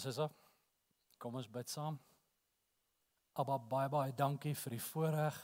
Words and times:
Boeta 0.00 0.08
en 0.08 0.14
Sissa. 0.14 0.30
Kom 1.18 1.34
ons 1.36 1.48
bid 1.48 1.68
saam. 1.68 1.98
Abba 3.36 3.58
baie 3.58 3.88
baie 3.88 4.12
dankie 4.16 4.54
vir 4.54 4.76
die 4.76 4.82
voorreg 4.82 5.36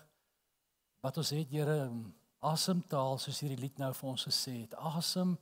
wat 1.04 1.18
ons 1.20 1.30
het 1.30 1.50
Here 1.50 1.86
om 1.86 2.14
asemtaal 2.40 3.18
soos 3.18 3.40
hierdie 3.40 3.60
lied 3.60 3.78
nou 3.78 3.92
vir 3.92 4.08
ons 4.08 4.24
gesê 4.26 4.62
het. 4.62 4.74
Asem 4.74 5.36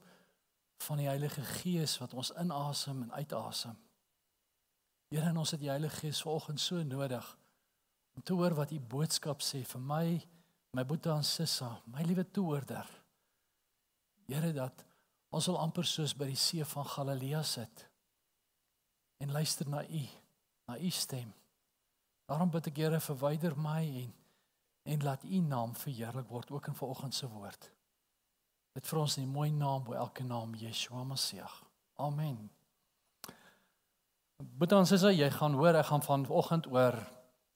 van 0.85 0.99
die 0.99 1.09
Heilige 1.09 1.43
Gees 1.61 1.97
wat 2.03 2.15
ons 2.15 2.33
inasem 2.41 3.05
en 3.07 3.15
uitasem. 3.15 3.77
Here 5.11 5.31
ons 5.31 5.55
het 5.55 5.63
die 5.63 5.71
Heilige 5.71 6.03
Gees 6.03 6.23
vanoggend 6.23 6.61
so 6.61 6.83
nodig 6.83 7.31
om 8.15 8.23
te 8.23 8.35
hoor 8.35 8.55
wat 8.55 8.71
u 8.71 8.79
boodskap 8.79 9.43
sê 9.43 9.65
vir 9.67 9.81
my, 9.83 10.05
my 10.75 10.85
Boeta 10.87 11.17
en 11.17 11.27
Sissa, 11.27 11.71
my 11.87 12.03
liewe 12.03 12.27
toehoorder. 12.31 12.91
Here 14.29 14.53
dat 14.55 14.85
ons 15.35 15.49
wil 15.51 15.59
amper 15.63 15.87
soos 15.87 16.15
by 16.15 16.29
die 16.31 16.39
see 16.39 16.67
van 16.67 16.87
Galilea 16.87 17.43
sit 17.43 17.89
en 19.25 19.33
luister 19.33 19.69
na 19.69 19.81
u, 19.89 20.03
na 20.69 20.77
u 20.79 20.91
stem. 20.91 21.33
Daarom 22.29 22.53
bid 22.53 22.69
ek 22.69 22.77
Here 22.85 23.01
verwyder 23.01 23.57
my 23.57 23.81
en 24.05 24.13
en 24.85 25.01
laat 25.01 25.23
u 25.25 25.39
naam 25.41 25.73
verheerlik 25.81 26.29
word 26.29 26.51
ook 26.51 26.67
in 26.69 26.75
vanoggend 26.77 27.15
se 27.15 27.29
woord. 27.29 27.71
Dit 28.77 28.85
vir 28.87 28.99
ons 29.01 29.15
in 29.17 29.25
die 29.25 29.33
mooi 29.33 29.49
naam 29.49 29.85
bo 29.87 29.95
elke 29.97 30.25
naam 30.25 30.53
Yeshua 30.61 31.05
Messie. 31.09 31.41
Amen. 31.97 32.37
Boetans 34.61 34.93
sê 34.93 35.15
jy 35.15 35.31
gaan 35.33 35.57
hoor 35.57 35.79
ek 35.81 35.89
gaan 35.89 36.05
vanoggend 36.05 36.69
oor 36.69 36.99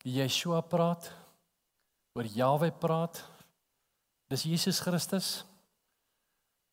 Yeshua 0.09 0.63
praat, 0.65 1.11
oor 2.17 2.25
Jahwe 2.33 2.71
praat. 2.73 3.21
Dis 4.33 4.47
Jesus 4.49 4.81
Christus. 4.81 5.45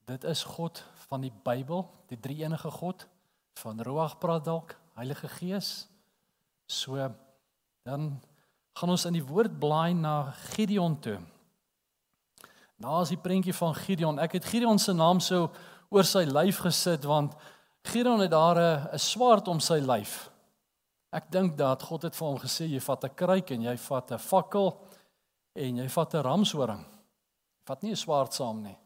Dit 0.08 0.24
is 0.24 0.44
God 0.56 0.84
van 1.10 1.26
die 1.26 1.34
Bybel, 1.44 1.84
die 2.08 2.20
drie 2.22 2.44
enige 2.46 2.72
God 2.72 3.08
van 3.60 3.82
Ruach 3.82 4.20
praat 4.22 4.46
dalk, 4.46 4.76
Heilige 4.96 5.28
Gees. 5.28 5.88
So 6.68 6.96
dan 7.84 8.22
gaan 8.74 8.90
ons 8.90 9.06
in 9.06 9.18
die 9.18 9.26
woord 9.26 9.58
blaai 9.60 9.94
na 9.94 10.32
Gideon 10.56 10.96
toe. 11.04 11.18
Nou 12.80 13.02
is 13.04 13.12
die 13.12 13.20
prentjie 13.20 13.54
van 13.56 13.76
Gideon. 13.76 14.20
Ek 14.24 14.38
het 14.40 14.48
Gideon 14.48 14.80
se 14.80 14.96
naam 14.96 15.20
so 15.20 15.50
oor 15.92 16.08
sy 16.08 16.24
lyf 16.28 16.62
gesit 16.64 17.04
want 17.08 17.36
Gideon 17.86 18.24
het 18.24 18.32
daar 18.32 18.58
'n 18.94 19.00
swaard 19.00 19.48
om 19.48 19.60
sy 19.60 19.80
lyf. 19.84 20.30
Ek 21.12 21.32
dink 21.32 21.58
dat 21.58 21.84
God 21.84 22.04
het 22.04 22.16
vir 22.16 22.28
hom 22.28 22.40
gesê 22.40 22.66
jy 22.68 22.80
vat 22.80 23.04
'n 23.04 23.16
kruik 23.16 23.52
en 23.52 23.62
jy 23.62 23.78
vat 23.78 24.12
'n 24.12 24.18
fakkel 24.18 24.80
en 25.56 25.78
jy 25.78 25.90
vat 25.90 26.16
'n 26.16 26.24
ramshoring. 26.24 26.86
Vat 27.66 27.84
nie 27.84 27.92
'n 27.92 27.96
swaard 27.96 28.34
saam 28.34 28.64
nie. 28.64 28.78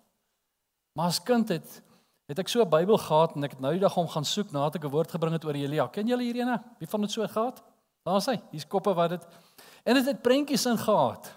Maar 0.95 1.07
as 1.07 1.19
kind 1.23 1.49
het 1.49 1.81
het 2.29 2.39
ek 2.39 2.47
so 2.47 2.61
'n 2.61 2.69
Bybel 2.69 2.97
gehad 2.97 3.35
en 3.35 3.43
ek 3.43 3.51
het 3.51 3.59
nou 3.59 3.71
die 3.73 3.81
dag 3.81 3.97
om 3.97 4.07
gaan 4.07 4.25
soek 4.25 4.51
nadat 4.51 4.75
ek 4.75 4.85
'n 4.85 4.93
woord 4.93 5.11
gebring 5.11 5.33
het 5.33 5.45
oor 5.45 5.53
Elia. 5.53 5.87
Ken 5.87 6.07
julle 6.07 6.23
hierdie 6.23 6.41
ene? 6.41 6.61
Wie 6.77 6.87
van 6.87 7.01
dit 7.01 7.11
so 7.11 7.27
gehad? 7.27 7.63
Daar's 8.03 8.25
hy. 8.25 8.39
Hier's 8.51 8.67
koppe 8.67 8.93
wat 8.93 9.09
dit 9.09 9.27
en 9.83 9.95
dit 9.95 10.05
het, 10.05 10.15
het 10.15 10.21
prentjies 10.21 10.65
in 10.65 10.77
gehad. 10.77 11.33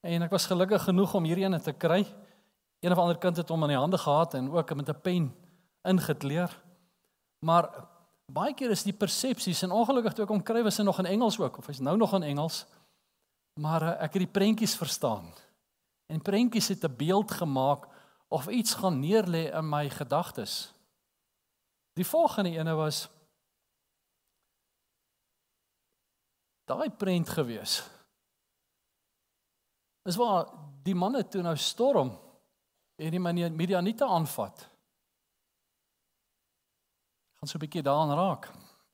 En 0.00 0.22
ek 0.22 0.30
was 0.30 0.46
gelukkig 0.46 0.82
genoeg 0.82 1.14
om 1.14 1.24
hierdie 1.24 1.44
ene 1.44 1.60
te 1.60 1.72
kry. 1.72 2.06
Een 2.80 2.92
of 2.92 2.98
ander 2.98 3.18
kind 3.18 3.36
het 3.36 3.48
hom 3.48 3.62
in 3.62 3.68
die 3.68 3.76
hande 3.76 3.98
gehad 3.98 4.34
en 4.34 4.50
ook 4.50 4.74
met 4.74 4.88
'n 4.88 5.00
pen 5.02 5.34
ingetleer. 5.82 6.50
Maar 7.44 7.68
baie 8.32 8.54
keer 8.54 8.70
is 8.70 8.82
die 8.82 8.92
persepsies 8.92 9.62
en 9.62 9.70
ongelukkig 9.70 10.12
toe 10.12 10.24
ek 10.24 10.30
hom 10.30 10.42
kry 10.42 10.62
was 10.62 10.76
hy 10.76 10.84
nog 10.84 10.98
in 10.98 11.06
Engels 11.06 11.38
ook 11.40 11.58
of 11.58 11.66
hy's 11.66 11.80
nou 11.80 11.96
nog 11.96 12.14
in 12.14 12.22
Engels. 12.22 12.66
Maar 13.60 13.82
uh, 13.82 14.02
ek 14.02 14.12
het 14.12 14.22
die 14.22 14.32
prentjies 14.40 14.76
verstaan. 14.76 15.32
En 16.06 16.22
prentjies 16.22 16.68
het 16.68 16.84
'n 16.84 16.96
beeld 16.96 17.30
gemaak 17.30 17.88
of 18.28 18.48
iets 18.48 18.74
gaan 18.74 19.00
neerlê 19.00 19.48
in 19.50 19.68
my 19.68 19.88
gedagtes. 19.90 20.72
Die 21.92 22.06
volgende 22.06 22.50
ene 22.50 22.74
was 22.74 23.08
daai 26.64 26.90
prent 26.90 27.28
gewees. 27.28 27.80
Dis 30.04 30.16
waar 30.16 30.46
die 30.84 30.94
manne 30.94 31.24
toe 31.28 31.42
nou 31.42 31.56
storm 31.56 32.12
en 32.96 33.10
die 33.10 33.20
manier 33.20 33.52
Midianite 33.52 34.04
aanvat. 34.04 34.68
Gaan 37.38 37.48
so 37.48 37.56
'n 37.56 37.64
bietjie 37.64 37.82
daaraan 37.82 38.16
raak. 38.16 38.50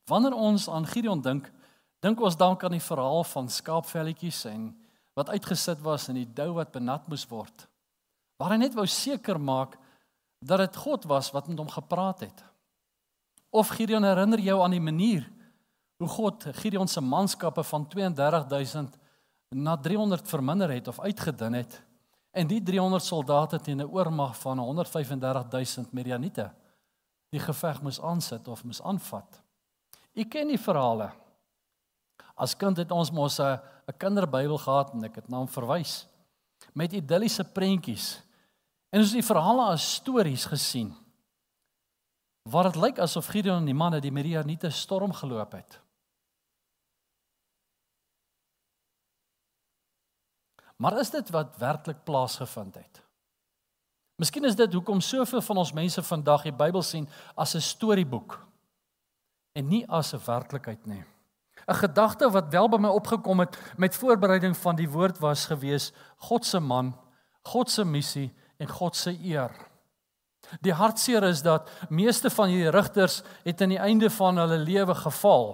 Wanneer 0.07 0.35
ons 0.35 0.69
aan 0.69 0.87
Gideon 0.87 1.21
dink, 1.21 1.53
dink 2.01 2.21
ons 2.21 2.37
dalk 2.37 2.65
aan 2.65 2.77
die 2.77 2.89
verhaal 2.91 3.25
van 3.25 3.49
skaapvelletjies 3.49 4.45
en 4.45 4.85
wat 5.15 5.29
uitgesit 5.29 5.81
was 5.81 6.09
in 6.09 6.15
die 6.15 6.33
dou 6.33 6.53
wat 6.53 6.73
benat 6.73 7.09
moes 7.09 7.27
word 7.29 7.69
waar 8.45 8.59
hy 8.59 8.61
net 8.61 8.75
wou 8.77 8.85
seker 8.85 9.39
maak 9.41 9.79
dat 10.45 10.61
dit 10.61 10.77
God 10.77 11.07
was 11.09 11.31
wat 11.33 11.47
met 11.49 11.57
hom 11.57 11.71
gepraat 11.73 12.27
het. 12.27 12.43
Of 13.49 13.71
Gideon 13.73 14.05
herinner 14.05 14.43
jou 14.45 14.59
aan 14.61 14.75
die 14.77 14.85
manier 14.85 15.25
hoe 15.97 16.09
God 16.13 16.45
Gideon 16.59 16.91
se 16.91 17.01
manskappe 17.01 17.65
van 17.65 17.87
32000 17.89 18.99
na 19.55 19.79
300 19.81 20.29
verminder 20.29 20.69
het 20.75 20.91
of 20.93 21.01
uitgedun 21.01 21.57
het 21.57 21.79
en 22.37 22.51
die 22.51 22.61
300 22.61 23.05
soldate 23.05 23.61
teen 23.63 23.81
'n 23.81 23.89
oormag 23.89 24.37
van 24.37 24.59
135000 24.59 25.93
Midianiete 25.93 26.51
die 27.31 27.41
geveg 27.41 27.81
moes 27.83 28.01
aansit 28.01 28.49
of 28.49 28.65
moes 28.65 28.83
aanvat. 28.83 29.41
U 30.15 30.25
ken 30.25 30.49
die 30.49 30.59
verhale. 30.59 31.11
As 32.35 32.57
kind 32.57 32.77
het 32.77 32.91
ons 32.91 33.11
mos 33.11 33.41
'n 33.41 33.59
'n 33.89 33.97
kinderbybel 33.97 34.59
gehad 34.59 34.93
en 34.93 35.05
ek 35.05 35.15
het 35.15 35.29
na 35.29 35.37
hom 35.37 35.49
verwys 35.49 36.07
met 36.73 36.93
idilliese 36.93 37.45
prentjies 37.45 38.24
En 38.95 39.03
ons 39.03 39.11
het 39.11 39.19
die 39.19 39.27
verhale 39.27 39.73
as 39.75 39.85
stories 39.97 40.45
gesien. 40.47 40.93
Waar 42.47 42.69
dit 42.69 42.77
lyk 42.79 43.01
asof 43.03 43.27
Gideon 43.27 43.65
en 43.65 43.67
die 43.67 43.75
manne 43.75 43.99
die 43.99 44.13
Midianiete 44.15 44.71
storm 44.71 45.11
geloop 45.13 45.57
het. 45.57 45.81
Maar 50.79 51.01
is 51.01 51.11
dit 51.11 51.33
wat 51.35 51.57
werklik 51.59 52.05
plaasgevind 52.07 52.79
het? 52.79 53.03
Miskien 54.23 54.47
is 54.47 54.55
dit 54.55 54.73
hoekom 54.73 55.01
soveel 55.03 55.43
van 55.43 55.59
ons 55.65 55.75
mense 55.75 56.03
vandag 56.03 56.47
die 56.47 56.55
Bybel 56.55 56.83
sien 56.87 57.09
as 57.35 57.57
'n 57.57 57.61
storieboek 57.61 58.39
en 59.59 59.69
nie 59.69 59.83
as 59.89 60.15
'n 60.15 60.23
werklikheid 60.27 60.87
nie. 60.87 61.05
'n 61.67 61.75
Gedagte 61.75 62.31
wat 62.31 62.53
wel 62.53 62.69
by 62.69 62.79
my 62.79 62.89
opgekom 62.89 63.41
het 63.41 63.59
met 63.77 63.97
voorbereiding 63.97 64.57
van 64.57 64.77
die 64.77 64.91
woord 64.91 65.19
was 65.19 65.47
gewees 65.47 65.93
God 66.17 66.45
se 66.45 66.61
man, 66.61 66.95
God 67.43 67.71
se 67.71 67.85
missie 67.85 68.35
en 68.57 68.69
God 68.69 68.97
se 68.97 69.13
eer. 69.23 69.53
Die 70.61 70.73
hartseer 70.73 71.25
is 71.25 71.43
dat 71.43 71.71
meeste 71.89 72.31
van 72.31 72.49
hierdie 72.53 72.71
rigters 72.71 73.23
het 73.45 73.63
aan 73.63 73.73
die 73.75 73.81
einde 73.81 74.11
van 74.11 74.39
hulle 74.39 74.59
lewe 74.59 74.95
geval. 74.95 75.47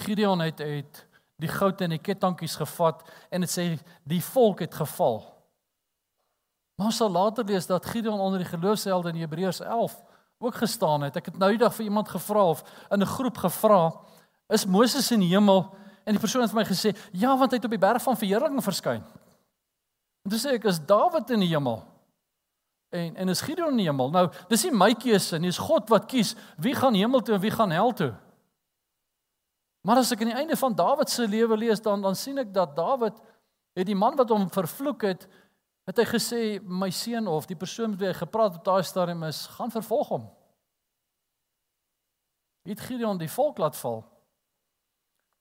Gideon 0.00 0.40
het 0.40 0.60
uit 0.60 1.04
die 1.38 1.50
goud 1.50 1.80
en 1.80 1.94
die 1.94 2.02
kettinkies 2.02 2.56
gevat 2.58 3.02
en 3.30 3.44
dit 3.44 3.52
sê 3.52 3.66
die 4.08 4.22
volk 4.24 4.64
het 4.64 4.74
geval. 4.74 5.20
Maar 6.78 6.90
ons 6.90 6.96
sal 6.96 7.10
later 7.10 7.44
lees 7.44 7.66
dat 7.66 7.86
Gideon 7.86 8.20
onder 8.20 8.42
die 8.42 8.48
geloofshelde 8.48 9.12
in 9.12 9.22
Hebreërs 9.22 9.60
11 9.60 9.96
ook 10.38 10.54
gestaan 10.54 11.02
het. 11.02 11.16
Ek 11.18 11.30
het 11.32 11.38
nou 11.38 11.50
eendag 11.50 11.74
vir 11.74 11.88
iemand 11.88 12.08
gevra 12.08 12.44
of 12.54 12.62
in 12.90 13.02
'n 13.02 13.06
groep 13.06 13.38
gevra, 13.38 13.92
is 14.48 14.66
Moses 14.66 15.10
in 15.10 15.20
die 15.20 15.34
hemel? 15.34 15.74
En 16.04 16.12
die 16.12 16.20
persoon 16.20 16.42
het 16.42 16.50
vir 16.50 16.60
my 16.60 16.64
gesê, 16.64 16.96
"Ja, 17.12 17.36
want 17.36 17.50
hy 17.50 17.56
het 17.56 17.64
op 17.64 17.70
die 17.70 17.78
berg 17.78 18.02
van 18.02 18.16
verheerliking 18.16 18.62
verskyn." 18.62 19.04
En 20.24 20.32
toe 20.32 20.40
sê 20.40 20.56
ek 20.58 20.66
is 20.70 20.80
Dawid 20.86 21.30
in 21.34 21.44
die 21.44 21.52
hemel. 21.52 21.82
En 22.94 23.16
en 23.16 23.28
is 23.28 23.42
Gideon 23.44 23.76
in 23.76 23.82
die 23.82 23.88
hemel. 23.88 24.10
Nou, 24.10 24.26
dis 24.48 24.64
nie 24.64 24.72
my 24.72 24.92
keuse 24.96 25.38
nie, 25.38 25.52
dis 25.52 25.60
God 25.60 25.90
wat 25.92 26.08
kies 26.08 26.34
wie 26.56 26.74
gaan 26.76 26.96
hemel 26.96 27.22
toe 27.24 27.36
en 27.36 27.44
wie 27.44 27.52
gaan 27.52 27.74
hel 27.74 27.92
toe. 27.96 28.14
Maar 29.86 30.02
as 30.02 30.12
ek 30.12 30.24
aan 30.24 30.32
die 30.32 30.40
einde 30.40 30.56
van 30.58 30.74
Dawid 30.76 31.10
se 31.10 31.26
lewe 31.28 31.56
lees 31.56 31.82
dan 31.84 32.02
dan 32.02 32.16
sien 32.16 32.40
ek 32.40 32.52
dat 32.52 32.74
Dawid 32.76 33.16
het 33.78 33.86
die 33.86 33.96
man 33.96 34.16
wat 34.18 34.32
hom 34.34 34.48
vervloek 34.50 35.04
het, 35.06 35.28
het 35.88 36.00
hy 36.02 36.06
gesê 36.08 36.40
my 36.60 36.90
seun 36.92 37.28
of 37.30 37.46
die 37.48 37.56
persoon 37.56 37.94
met 37.94 38.02
wie 38.02 38.08
hy 38.10 38.16
gepraat 38.18 38.58
op 38.58 38.64
daai 38.66 38.82
stadium 38.84 39.22
is, 39.28 39.46
gaan 39.56 39.72
vervolg 39.72 40.10
hom. 40.12 40.26
Het 42.68 42.80
Gideon 42.84 43.20
die 43.20 43.30
volk 43.32 43.60
laat 43.62 43.78
val. 43.80 44.02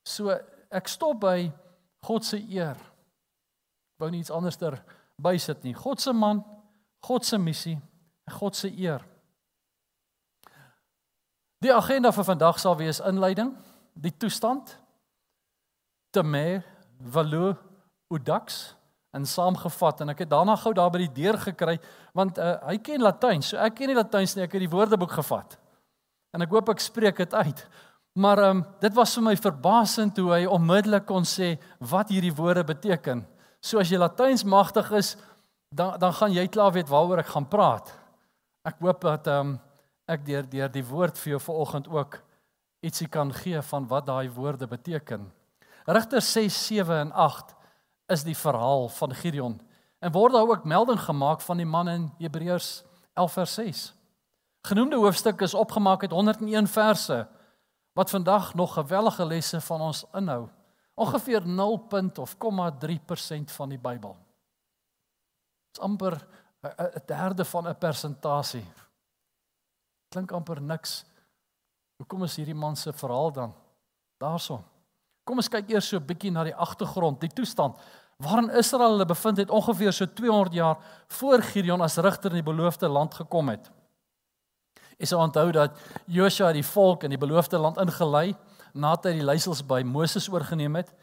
So 0.08 0.32
ek 0.72 0.88
stop 0.88 1.20
by 1.26 1.50
God 2.08 2.24
se 2.24 2.40
eer 2.40 2.80
wou 3.98 4.10
nie 4.12 4.22
iets 4.22 4.34
anderster 4.34 4.80
bysit 5.22 5.64
nie. 5.66 5.74
God 5.74 6.02
se 6.02 6.14
man, 6.14 6.44
God 7.06 7.26
se 7.26 7.38
missie 7.38 7.78
en 8.28 8.36
God 8.38 8.56
se 8.56 8.70
eer. 8.70 9.04
Die 11.64 11.74
agenda 11.74 12.12
vir 12.14 12.28
vandag 12.28 12.60
sal 12.62 12.78
wees 12.78 13.02
inleiding, 13.02 13.56
die 13.98 14.14
toestand 14.14 14.76
te 16.14 16.24
me 16.24 16.62
valo 17.14 17.56
udax 18.14 18.78
en 19.16 19.26
saamgevat 19.26 20.04
en 20.04 20.14
ek 20.14 20.24
het 20.26 20.32
daarna 20.32 20.56
gou 20.60 20.74
daar 20.76 20.92
by 20.94 21.02
die 21.06 21.24
deur 21.24 21.38
gekry 21.42 21.78
want 22.18 22.40
uh, 22.42 22.58
hy 22.70 22.78
ken 22.84 23.04
Latyn 23.04 23.44
so 23.46 23.60
ek 23.62 23.78
ken 23.78 23.92
nie 23.92 23.98
Latyn 23.98 24.28
nie 24.38 24.46
ek 24.46 24.56
het 24.58 24.64
die 24.64 24.72
woordeboek 24.72 25.16
gevat 25.20 25.58
en 26.36 26.46
ek 26.46 26.54
hoop 26.54 26.72
ek 26.74 26.84
spreek 26.84 27.24
dit 27.24 27.34
uit 27.34 27.64
maar 28.18 28.42
um, 28.48 28.64
dit 28.82 28.94
was 28.98 29.14
vir 29.18 29.26
my 29.30 29.36
verbasend 29.40 30.20
hoe 30.22 30.32
hy 30.34 30.44
onmiddellik 30.50 31.08
kon 31.10 31.28
sê 31.28 31.56
wat 31.92 32.14
hierdie 32.14 32.34
woorde 32.36 32.66
beteken 32.68 33.26
So 33.68 33.82
as 33.82 33.90
jy 33.92 33.98
Latyns 34.00 34.46
magtig 34.48 34.88
is, 34.96 35.16
dan 35.76 35.98
dan 36.00 36.14
gaan 36.16 36.32
jy 36.32 36.46
klaar 36.48 36.72
weet 36.72 36.88
waaroor 36.88 37.20
ek 37.20 37.34
gaan 37.34 37.48
praat. 37.52 37.92
Ek 38.64 38.80
hoop 38.80 39.02
dat 39.04 39.28
ehm 39.28 39.56
um, 39.56 39.58
ek 40.08 40.24
deur 40.24 40.46
deur 40.48 40.70
die 40.72 40.86
woord 40.88 41.18
vir 41.20 41.34
jou 41.34 41.40
vanoggend 41.50 41.90
ook 41.92 42.22
ietsie 42.88 43.10
kan 43.12 43.34
gee 43.36 43.60
van 43.72 43.88
wat 43.92 44.06
daai 44.08 44.30
woorde 44.32 44.68
beteken. 44.72 45.26
Rigter 45.84 46.22
6, 46.22 46.68
7 46.68 46.96
en 46.96 47.12
8 47.12 47.52
is 48.16 48.24
die 48.24 48.38
verhaal 48.38 48.88
van 48.88 49.16
Gideon 49.20 49.60
en 50.00 50.16
word 50.16 50.34
daar 50.34 50.48
ook 50.48 50.64
melding 50.64 51.00
gemaak 51.00 51.44
van 51.44 51.60
die 51.60 51.68
man 51.68 51.90
in 51.92 52.12
Hebreërs 52.24 52.86
11 53.20 53.34
vers 53.34 53.54
6. 53.54 53.84
Genoemde 54.68 54.96
hoofstuk 54.96 55.42
is 55.42 55.54
opgemaak 55.54 56.08
uit 56.08 56.16
101 56.16 56.68
verse 56.68 57.28
wat 58.00 58.10
vandag 58.16 58.54
nog 58.56 58.80
gewellige 58.80 59.26
lesse 59.26 59.62
van 59.62 59.82
ons 59.82 60.06
inhou. 60.14 60.48
Ongeveer 60.98 61.46
0. 61.46 61.88
of 62.20 62.36
0,3% 62.36 63.52
van 63.54 63.70
die 63.70 63.78
Bybel. 63.78 64.16
Dit's 65.70 65.80
amper 65.80 66.18
'n 66.62 67.04
derde 67.06 67.46
van 67.46 67.68
'n 67.68 67.78
persentasie. 67.78 68.66
Klink 70.10 70.32
amper 70.32 70.62
niks. 70.62 71.06
Hoekom 71.98 72.24
is 72.24 72.36
hierdie 72.36 72.56
man 72.56 72.76
se 72.76 72.94
verhaal 72.94 73.32
dan 73.32 73.54
daarso? 74.18 74.64
Kom 75.24 75.38
ons 75.38 75.50
kyk 75.50 75.70
eers 75.70 75.88
so 75.88 75.98
'n 75.98 76.06
bietjie 76.06 76.32
na 76.32 76.44
die 76.44 76.56
agtergrond, 76.56 77.20
die 77.20 77.34
toestand 77.34 77.78
waarin 78.18 78.50
Israel 78.50 78.96
hulle 78.96 79.06
bevind 79.06 79.38
het 79.38 79.50
ongeveer 79.50 79.94
so 79.94 80.06
200 80.06 80.54
jaar 80.54 80.78
voor 81.08 81.42
Gideon 81.42 81.82
as 81.82 81.98
regter 81.98 82.32
in 82.32 82.42
die 82.42 82.54
beloofde 82.54 82.88
land 82.88 83.14
gekom 83.14 83.50
het. 83.50 83.72
Is 84.98 85.10
sou 85.10 85.22
onthou 85.22 85.52
dat 85.52 85.78
Joshua 86.06 86.52
die 86.52 86.66
volk 86.66 87.04
in 87.04 87.10
die 87.10 87.22
beloofde 87.22 87.58
land 87.58 87.78
ingelei 87.78 88.36
nadat 88.78 89.10
hy 89.10 89.18
die 89.20 89.26
leiersels 89.26 89.64
by 89.66 89.82
Moses 89.86 90.30
oorgeneem 90.30 90.80
het. 90.80 90.94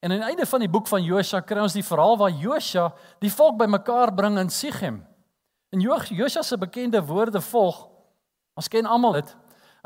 En 0.00 0.12
aan 0.12 0.22
die 0.22 0.28
einde 0.30 0.46
van 0.46 0.62
die 0.62 0.70
boek 0.70 0.88
van 0.88 1.04
Joshua 1.04 1.42
kry 1.42 1.60
ons 1.64 1.76
die 1.76 1.84
verhaal 1.84 2.18
waar 2.20 2.32
Joshua 2.32 2.90
die 3.22 3.32
volk 3.32 3.58
bymekaar 3.58 4.14
bring 4.14 4.38
in 4.38 4.50
Sichem. 4.52 5.00
En 5.74 5.82
Joshua 5.82 6.42
se 6.42 6.58
bekende 6.58 7.02
woorde 7.04 7.40
volg. 7.40 7.86
Ons 8.56 8.68
ken 8.72 8.86
almal 8.86 9.18
dit. 9.20 9.32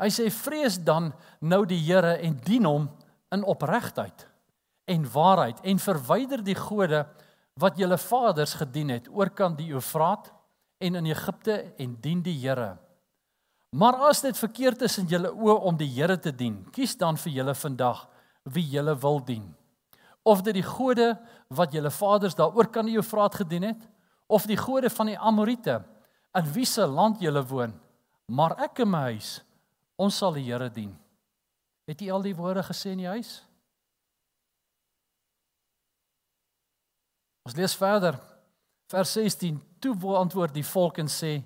Hy 0.01 0.09
sê 0.09 0.27
vrees 0.33 0.79
dan 0.81 1.11
nou 1.41 1.63
die 1.69 1.79
Here 1.81 2.17
en 2.23 2.37
dien 2.45 2.65
hom 2.65 2.89
in 3.31 3.43
opregtheid 3.47 4.27
en 4.91 5.05
waarheid 5.13 5.59
en 5.63 5.79
verwyder 5.79 6.41
die 6.43 6.57
gode 6.57 7.03
wat 7.61 7.77
julle 7.79 7.97
vaders 8.01 8.55
gedien 8.59 8.89
het 8.95 9.09
oorkant 9.11 9.59
die 9.59 9.69
Eufraat 9.75 10.31
en 10.81 10.97
in 10.97 11.11
Egipte 11.11 11.73
en 11.77 11.97
dien 12.01 12.23
die 12.25 12.37
Here. 12.41 12.75
Maar 13.71 13.95
as 14.09 14.19
dit 14.21 14.37
verkeerd 14.37 14.81
is 14.83 14.97
in 14.99 15.07
julle 15.07 15.31
oë 15.31 15.55
om 15.69 15.77
die 15.79 15.87
Here 15.93 16.17
te 16.19 16.33
dien, 16.35 16.57
kies 16.75 16.97
dan 16.99 17.15
vir 17.17 17.31
julle 17.37 17.55
vandag 17.55 18.03
wie 18.51 18.65
julle 18.67 18.97
wil 18.99 19.21
dien. 19.23 19.45
Of 20.27 20.43
dit 20.43 20.57
die 20.57 20.65
gode 20.65 21.13
wat 21.47 21.71
julle 21.73 21.91
vaders 21.91 22.35
daaroor 22.35 22.67
kan 22.67 22.89
die 22.89 22.97
Eufraat 22.99 23.37
gedien 23.39 23.69
het, 23.71 23.85
of 24.27 24.43
die 24.47 24.59
gode 24.59 24.91
van 24.91 25.11
die 25.11 25.17
Amorite 25.17 25.79
in 26.35 26.51
wie 26.55 26.65
se 26.67 26.83
land 26.87 27.23
julle 27.23 27.43
woon, 27.47 27.71
maar 28.27 28.57
ek 28.63 28.83
en 28.83 28.91
my 28.91 29.01
huis 29.11 29.39
ons 30.01 30.17
sal 30.17 30.35
die 30.35 30.43
Here 30.47 30.67
dien. 30.71 30.91
Het 31.87 32.03
jy 32.03 32.11
al 32.11 32.23
die 32.25 32.35
woorde 32.35 32.63
gesê 32.65 32.91
in 32.91 33.03
die 33.03 33.09
huis? 33.11 33.39
Ons 37.47 37.55
lees 37.57 37.75
verder. 37.77 38.19
Vers 38.91 39.15
16: 39.15 39.59
Toe 39.79 39.95
antwoord 40.17 40.53
die 40.53 40.65
volk 40.65 40.99
en 40.99 41.09
sê: 41.09 41.39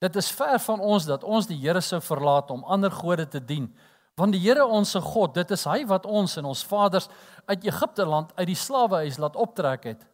Dit 0.00 0.16
is 0.16 0.30
ver 0.32 0.58
van 0.64 0.80
ons 0.80 1.04
dat 1.04 1.24
ons 1.24 1.46
die 1.46 1.58
Here 1.60 1.80
sou 1.84 2.00
verlaat 2.00 2.50
om 2.50 2.64
ander 2.64 2.92
gode 2.92 3.26
te 3.28 3.40
dien. 3.44 3.68
Want 4.16 4.32
die 4.32 4.40
Here 4.40 4.64
ons 4.64 4.94
se 4.96 5.00
God, 5.00 5.34
dit 5.36 5.50
is 5.52 5.64
hy 5.68 5.82
wat 5.88 6.06
ons 6.08 6.38
en 6.40 6.48
ons 6.48 6.62
vaders 6.64 7.08
uit 7.46 7.66
Egipte 7.68 8.06
land 8.08 8.32
uit 8.38 8.48
die 8.48 8.56
slawehuis 8.56 9.18
laat 9.20 9.36
optrek 9.36 9.84
het. 9.92 10.06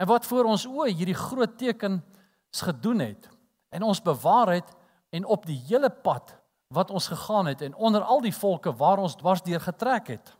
En 0.00 0.08
wat 0.08 0.28
voor 0.28 0.48
ons 0.52 0.66
oë 0.68 0.92
hierdie 0.92 1.16
groot 1.16 1.56
tekens 1.60 2.60
gedoen 2.64 3.00
het 3.04 3.28
en 3.70 3.84
ons 3.86 4.02
bewaar 4.02 4.56
het 4.58 4.76
en 5.14 5.24
op 5.24 5.46
die 5.46 5.58
hele 5.68 5.90
pad 5.90 6.34
wat 6.74 6.90
ons 6.90 7.08
gegaan 7.08 7.48
het 7.50 7.62
en 7.62 7.74
onder 7.74 8.02
al 8.02 8.20
die 8.20 8.34
volke 8.34 8.72
waar 8.76 8.98
ons 8.98 9.16
dwars 9.16 9.42
deur 9.42 9.60
getrek 9.60 10.12
het. 10.16 10.36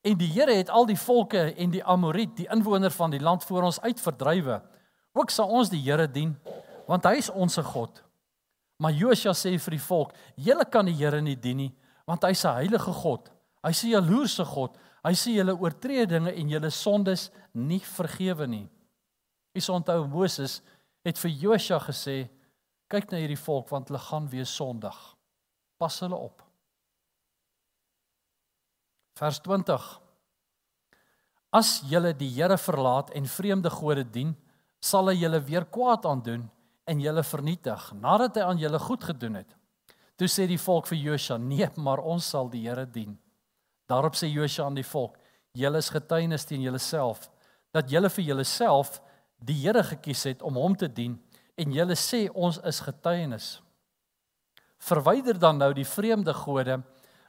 En 0.00 0.16
die 0.16 0.30
Here 0.32 0.54
het 0.56 0.70
al 0.70 0.86
die 0.88 0.98
volke 0.98 1.50
en 1.52 1.70
die 1.70 1.84
Amoriet, 1.84 2.32
die 2.36 2.48
inwoner 2.48 2.90
van 2.90 3.12
die 3.12 3.20
land 3.20 3.44
voor 3.44 3.68
ons 3.68 3.80
uitverdrywe. 3.80 4.62
Ook 5.12 5.30
sal 5.30 5.48
ons 5.48 5.68
die 5.68 5.82
Here 5.84 6.08
dien, 6.08 6.36
want 6.90 7.06
hy 7.06 7.20
is 7.20 7.30
ons 7.30 7.60
God. 7.70 8.00
Maar 8.80 8.96
Josua 8.96 9.34
sê 9.36 9.52
vir 9.54 9.76
die 9.76 9.84
volk: 9.84 10.14
"Julle 10.36 10.64
kan 10.64 10.86
die 10.86 10.96
Here 10.96 11.20
nie 11.20 11.36
dien 11.36 11.56
nie, 11.56 11.72
want 12.06 12.24
hy 12.24 12.30
is 12.30 12.44
'n 12.44 12.56
heilige 12.56 12.92
God. 12.92 13.30
Hy 13.62 13.70
is 13.70 13.84
'n 13.84 13.90
jaloerse 13.90 14.44
God. 14.44 14.76
Hy 15.04 15.12
sê 15.12 15.36
julle 15.36 15.54
oortredinge 15.54 16.32
en 16.34 16.48
julle 16.48 16.70
sondes 16.70 17.30
nie 17.54 17.80
vergewe 17.80 18.46
nie." 18.46 18.68
Is 19.54 19.68
onthou 19.68 20.08
Moses 20.08 20.62
het 21.04 21.18
vir 21.18 21.30
Josua 21.30 21.78
gesê: 21.78 22.28
"Kyk 22.88 23.12
na 23.12 23.18
hierdie 23.18 23.44
volk 23.44 23.68
want 23.70 23.88
hulle 23.88 24.00
gaan 24.00 24.28
weer 24.28 24.46
sondig. 24.46 25.16
Pas 25.78 26.00
hulle 26.00 26.16
op." 26.16 26.42
Vers 29.14 29.40
20 29.40 30.00
As 31.52 31.80
julle 31.80 32.14
die 32.14 32.30
Here 32.30 32.56
verlaat 32.56 33.10
en 33.10 33.26
vreemde 33.26 33.70
gode 33.70 34.10
dien, 34.10 34.36
sal 34.80 35.08
hy 35.08 35.14
julle 35.14 35.40
weer 35.40 35.64
kwaad 35.64 36.06
aandoen 36.06 36.50
en 36.90 37.00
julle 37.00 37.22
vernietig 37.24 37.86
nadat 38.02 38.38
hy 38.38 38.44
aan 38.48 38.60
julle 38.60 38.80
goed 38.82 39.04
gedoen 39.06 39.40
het. 39.40 39.56
Toe 40.18 40.28
sê 40.28 40.46
die 40.50 40.60
volk 40.60 40.90
vir 40.90 40.98
Josua: 40.98 41.38
"Nee, 41.38 41.68
maar 41.76 42.02
ons 42.02 42.28
sal 42.28 42.50
die 42.50 42.66
Here 42.66 42.86
dien." 42.86 43.18
Daarop 43.88 44.14
sê 44.18 44.28
Josua 44.28 44.66
aan 44.66 44.74
die 44.74 44.86
volk: 44.86 45.16
"Julle 45.54 45.78
is 45.78 45.90
getuienis 45.90 46.44
teen 46.44 46.62
julleself 46.62 47.30
dat 47.72 47.90
julle 47.90 48.10
vir 48.10 48.24
julleself 48.24 49.00
die 49.38 49.54
Here 49.54 49.82
gekies 49.82 50.24
het 50.24 50.42
om 50.42 50.54
hom 50.54 50.76
te 50.76 50.88
dien 50.88 51.20
en 51.56 51.72
julle 51.72 51.94
sê 51.94 52.28
ons 52.34 52.58
is 52.58 52.80
getuienis. 52.80 53.60
Verwyder 54.78 55.38
dan 55.38 55.58
nou 55.58 55.72
die 55.74 55.86
vreemde 55.86 56.34
gode 56.34 56.82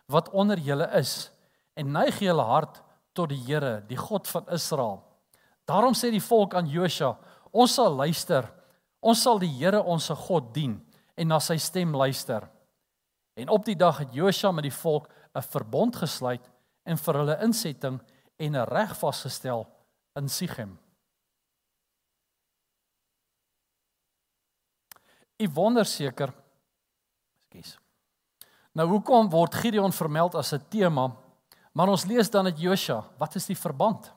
wat 0.08 0.30
onder 0.30 0.58
julle 0.58 0.90
is." 0.98 1.32
en 1.74 1.92
neig 1.92 2.20
julle 2.22 2.44
hart 2.46 2.82
tot 3.16 3.32
die 3.32 3.40
Here, 3.46 3.82
die 3.88 4.00
God 4.00 4.28
van 4.32 4.48
Israel. 4.54 5.02
Daarom 5.70 5.96
sê 5.96 6.12
die 6.12 6.24
volk 6.24 6.56
aan 6.56 6.70
Josua: 6.70 7.16
Ons 7.52 7.76
sal 7.76 7.94
luister. 7.96 8.48
Ons 9.02 9.24
sal 9.24 9.40
die 9.42 9.50
Here 9.50 9.82
ons 9.82 10.10
God 10.28 10.54
dien 10.54 10.78
en 11.18 11.28
na 11.28 11.40
sy 11.42 11.58
stem 11.58 11.96
luister. 11.96 12.46
En 13.36 13.50
op 13.50 13.66
die 13.66 13.76
dag 13.76 13.98
het 14.04 14.14
Josua 14.14 14.52
met 14.52 14.64
die 14.64 14.78
volk 14.82 15.10
'n 15.36 15.42
verbond 15.42 15.96
gesluit 15.96 16.50
en 16.86 16.98
vir 16.98 17.14
hulle 17.14 17.42
insetting 17.42 18.00
en 18.38 18.56
'n 18.56 18.66
reg 18.66 18.98
vasgestel 18.98 19.68
in 20.16 20.30
Sichem. 20.30 20.78
U 25.40 25.48
wonder 25.50 25.86
seker. 25.86 26.34
Ekskuus. 27.50 27.78
Nou 28.74 28.88
hoekom 28.88 29.30
word 29.30 29.56
Gideon 29.56 29.92
vermeld 29.92 30.36
as 30.36 30.54
'n 30.54 30.66
tema 30.70 31.18
Maar 31.72 31.88
ons 31.88 32.06
lees 32.06 32.30
dan 32.30 32.46
uit 32.46 32.60
Josua, 32.60 33.04
wat 33.18 33.36
is 33.36 33.48
die 33.48 33.58
verband? 33.58 34.12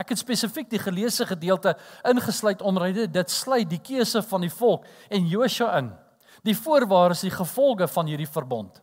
Ek 0.00 0.14
het 0.14 0.20
spesifiek 0.20 0.70
die 0.70 0.80
geleesde 0.80 1.26
gedeelte 1.28 1.74
ingesluit 2.08 2.62
omdat 2.64 3.12
dit 3.12 3.30
sluit 3.30 3.68
die 3.68 3.80
keuse 3.80 4.22
van 4.24 4.40
die 4.40 4.52
volk 4.52 4.86
en 5.12 5.28
Josua 5.28 5.76
in. 5.78 5.92
Die 6.42 6.56
voorwaarde 6.56 7.14
is 7.14 7.26
die 7.26 7.34
gevolge 7.34 7.86
van 7.88 8.08
hierdie 8.08 8.28
verbond. 8.28 8.80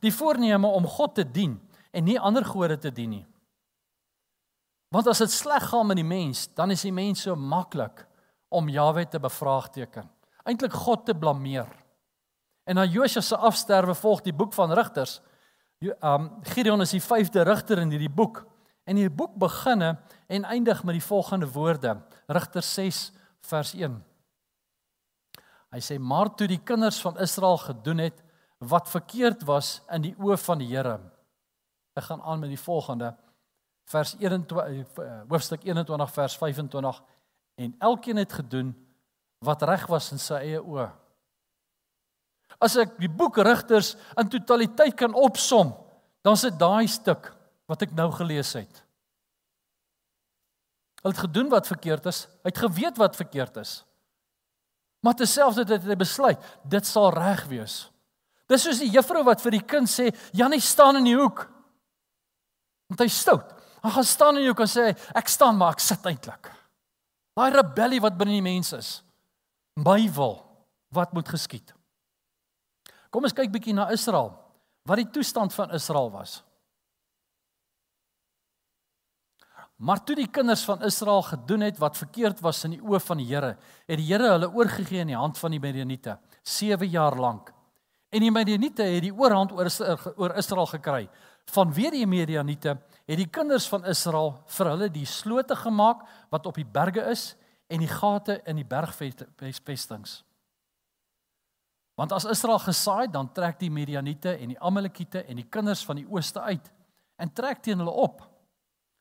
Die 0.00 0.14
voorneme 0.14 0.66
om 0.66 0.86
God 0.88 1.14
te 1.18 1.24
dien 1.24 1.58
en 1.92 2.04
nie 2.04 2.18
ander 2.20 2.44
gode 2.44 2.78
te 2.78 2.92
dien 2.92 3.10
nie. 3.18 3.26
Want 4.94 5.10
as 5.10 5.24
dit 5.24 5.30
sleg 5.30 5.66
gaan 5.72 5.88
met 5.90 5.98
die 5.98 6.06
mens, 6.06 6.46
dan 6.54 6.70
is 6.70 6.84
die 6.86 6.94
mens 6.94 7.24
so 7.26 7.34
maklik 7.34 8.06
om 8.48 8.70
Jahwe 8.70 9.08
te 9.10 9.18
bevraagteken. 9.18 10.06
Eintlik 10.46 10.72
God 10.72 11.04
te 11.06 11.14
blameer. 11.14 11.68
En 12.64 12.78
na 12.78 12.84
Josua 12.86 13.20
se 13.20 13.36
afsterwe 13.36 13.94
volg 13.98 14.22
die 14.22 14.32
boek 14.32 14.54
van 14.54 14.72
Rigters 14.72 15.20
um 16.00 16.30
Gideon 16.54 16.80
is 16.80 16.94
die 16.94 17.02
vyfde 17.02 17.44
rigter 17.44 17.82
in 17.82 17.90
hierdie 17.92 18.12
boek. 18.12 18.44
En 18.84 18.98
hierdie 18.98 19.16
boek 19.16 19.36
beginne 19.40 19.94
en 20.28 20.44
eindig 20.44 20.82
met 20.84 20.98
die 20.98 21.06
volgende 21.06 21.48
woorde. 21.52 21.96
Rigter 22.26 22.62
6 22.62 23.12
vers 23.48 23.72
1. 23.74 23.96
Hy 25.74 25.80
sê 25.82 25.98
maar 25.98 26.30
toe 26.36 26.46
die 26.48 26.60
kinders 26.62 27.00
van 27.02 27.18
Israel 27.22 27.58
gedoen 27.58 28.04
het 28.04 28.20
wat 28.64 28.88
verkeerd 28.88 29.42
was 29.48 29.80
in 29.92 30.04
die 30.04 30.14
oë 30.20 30.36
van 30.44 30.60
die 30.62 30.68
Here. 30.70 30.98
Ek 31.96 32.08
gaan 32.08 32.22
aan 32.22 32.42
met 32.44 32.52
die 32.52 32.60
volgende 32.60 33.14
vers 33.90 34.14
21 34.16 34.98
eh, 35.02 35.20
hoofstuk 35.28 35.64
21 35.66 36.12
vers 36.14 36.36
25 36.40 37.00
en 37.60 37.74
elkeen 37.78 38.16
het 38.16 38.32
gedoen 38.32 38.72
wat 39.44 39.62
reg 39.62 39.84
was 39.92 40.12
in 40.14 40.22
sy 40.22 40.40
eie 40.40 40.60
oë. 40.62 40.88
As 42.64 42.76
ek 42.80 42.94
die 43.00 43.10
boek 43.10 43.36
Rigters 43.44 43.94
in 44.20 44.30
totaliteit 44.32 44.94
kan 44.96 45.14
opsom, 45.14 45.74
dan 46.24 46.38
is 46.38 46.46
dit 46.46 46.56
daai 46.58 46.86
stuk 46.88 47.32
wat 47.70 47.82
ek 47.86 47.94
nou 47.96 48.10
gelees 48.12 48.52
het. 48.56 48.82
Hulle 51.02 51.12
het 51.12 51.24
gedoen 51.26 51.50
wat 51.52 51.68
verkeerd 51.68 52.06
is, 52.08 52.24
hy 52.44 52.52
het 52.52 52.62
geweet 52.64 53.00
wat 53.00 53.16
verkeerd 53.16 53.58
is. 53.60 53.82
Maar 55.04 55.16
terselfdertyd 55.20 55.82
het 55.82 55.92
hy 55.92 55.98
besluit, 56.00 56.46
dit 56.64 56.86
sal 56.88 57.10
reg 57.12 57.44
wees. 57.50 57.74
Dis 58.48 58.64
soos 58.64 58.80
die 58.80 58.92
juffrou 58.92 59.24
wat 59.26 59.42
vir 59.44 59.58
die 59.58 59.64
kind 59.64 59.88
sê, 59.88 60.08
"Janie 60.32 60.60
staan 60.60 60.96
in 60.96 61.04
die 61.04 61.16
hoek." 61.16 61.48
Want 62.88 63.00
hy 63.00 63.08
stout. 63.08 63.52
Hy 63.82 63.90
gaan 63.90 64.04
staan 64.04 64.36
in 64.36 64.42
die 64.42 64.48
hoek 64.48 64.60
en 64.60 64.66
sê, 64.66 64.96
"Ek 65.14 65.28
staan, 65.28 65.56
maar 65.56 65.72
ek 65.72 65.80
sit 65.80 66.06
eintlik." 66.06 66.50
Daai 67.34 67.50
rebellie 67.50 68.00
wat 68.00 68.16
binne 68.16 68.32
die 68.32 68.42
mens 68.42 68.72
is. 68.72 69.02
My 69.76 70.08
wil, 70.14 70.46
wat 70.94 71.12
moet 71.12 71.28
geskied? 71.28 71.74
Kom 73.10 73.24
ons 73.24 73.32
kyk 73.32 73.50
bietjie 73.50 73.74
na 73.74 73.90
Israel. 73.90 74.32
Wat 74.86 74.96
die 74.96 75.10
toestand 75.10 75.52
van 75.52 75.70
Israel 75.70 76.10
was. 76.10 76.42
Maar 79.84 80.00
toe 80.04 80.14
die 80.16 80.30
kinders 80.32 80.62
van 80.64 80.82
Israel 80.82 81.22
gedoen 81.22 81.60
het 81.60 81.78
wat 81.78 81.98
verkeerd 82.00 82.38
was 82.40 82.62
in 82.64 82.78
die 82.78 82.80
oë 82.80 83.02
van 83.04 83.20
die 83.20 83.26
Here, 83.28 83.50
het 83.84 84.00
die 84.00 84.06
Here 84.08 84.30
hulle 84.32 84.48
oorgegee 84.48 85.02
in 85.04 85.12
die 85.12 85.18
hand 85.18 85.36
van 85.38 85.52
die 85.52 85.60
Midianiete 85.60 86.16
7 86.40 86.88
jaar 86.88 87.16
lank. 87.20 87.52
En 88.08 88.24
die 88.24 88.32
Midianiete 88.32 88.86
het 88.88 89.04
die 89.04 89.12
oorhand 89.12 89.52
oor 89.52 89.68
oor 90.16 90.36
Israel 90.40 90.70
gekry. 90.72 91.04
Vanweë 91.52 91.92
die 91.98 92.08
Midianiete 92.08 92.78
het 93.04 93.20
die 93.20 93.28
kinders 93.28 93.68
van 93.68 93.84
Israel 93.84 94.32
vir 94.56 94.72
hulle 94.72 94.88
die 94.88 95.04
slote 95.04 95.56
gemaak 95.66 96.06
wat 96.32 96.46
op 96.48 96.56
die 96.56 96.64
berge 96.64 97.04
is 97.12 97.34
en 97.68 97.84
die 97.84 97.90
gate 97.90 98.40
in 98.48 98.56
die 98.56 98.68
bergvestings. 98.68 100.22
Want 101.94 102.12
as 102.12 102.24
Israel 102.24 102.58
gesaai, 102.58 103.10
dan 103.12 103.28
trek 103.36 103.60
die 103.60 103.70
Midianiete 103.70 104.32
en 104.38 104.54
die 104.54 104.60
Amalekiete 104.60 105.26
en 105.28 105.36
die 105.36 105.50
kinders 105.50 105.84
van 105.84 106.00
die 106.00 106.08
ooste 106.08 106.40
uit 106.40 106.72
en 107.20 107.32
trek 107.36 107.60
teen 107.60 107.84
hulle 107.84 107.92
op. 107.92 108.30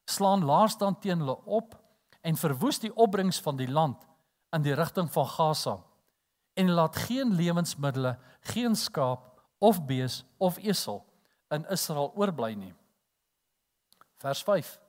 Slaan 0.06 0.46
laars 0.46 0.78
dan 0.78 1.00
teen 1.00 1.20
hulle 1.20 1.38
op 1.46 1.76
en 2.22 2.40
verwoes 2.40 2.80
die 2.80 2.96
opbrengs 2.96 3.40
van 3.42 3.58
die 3.60 3.70
land 3.72 4.04
in 4.56 4.62
die 4.62 4.76
rigting 4.78 5.12
van 5.12 5.28
Gaza 5.28 5.78
en 6.54 6.70
laat 6.70 6.96
geen 6.96 7.34
lewensmiddels, 7.34 8.18
geen 8.54 8.76
skaap 8.76 9.42
of 9.58 9.86
bees 9.86 10.24
of 10.38 10.58
esel 10.58 11.02
in 11.54 11.66
Israel 11.72 12.12
oorbly 12.16 12.54
nie. 12.54 12.74
Vers 14.22 14.44
5. 14.44 14.80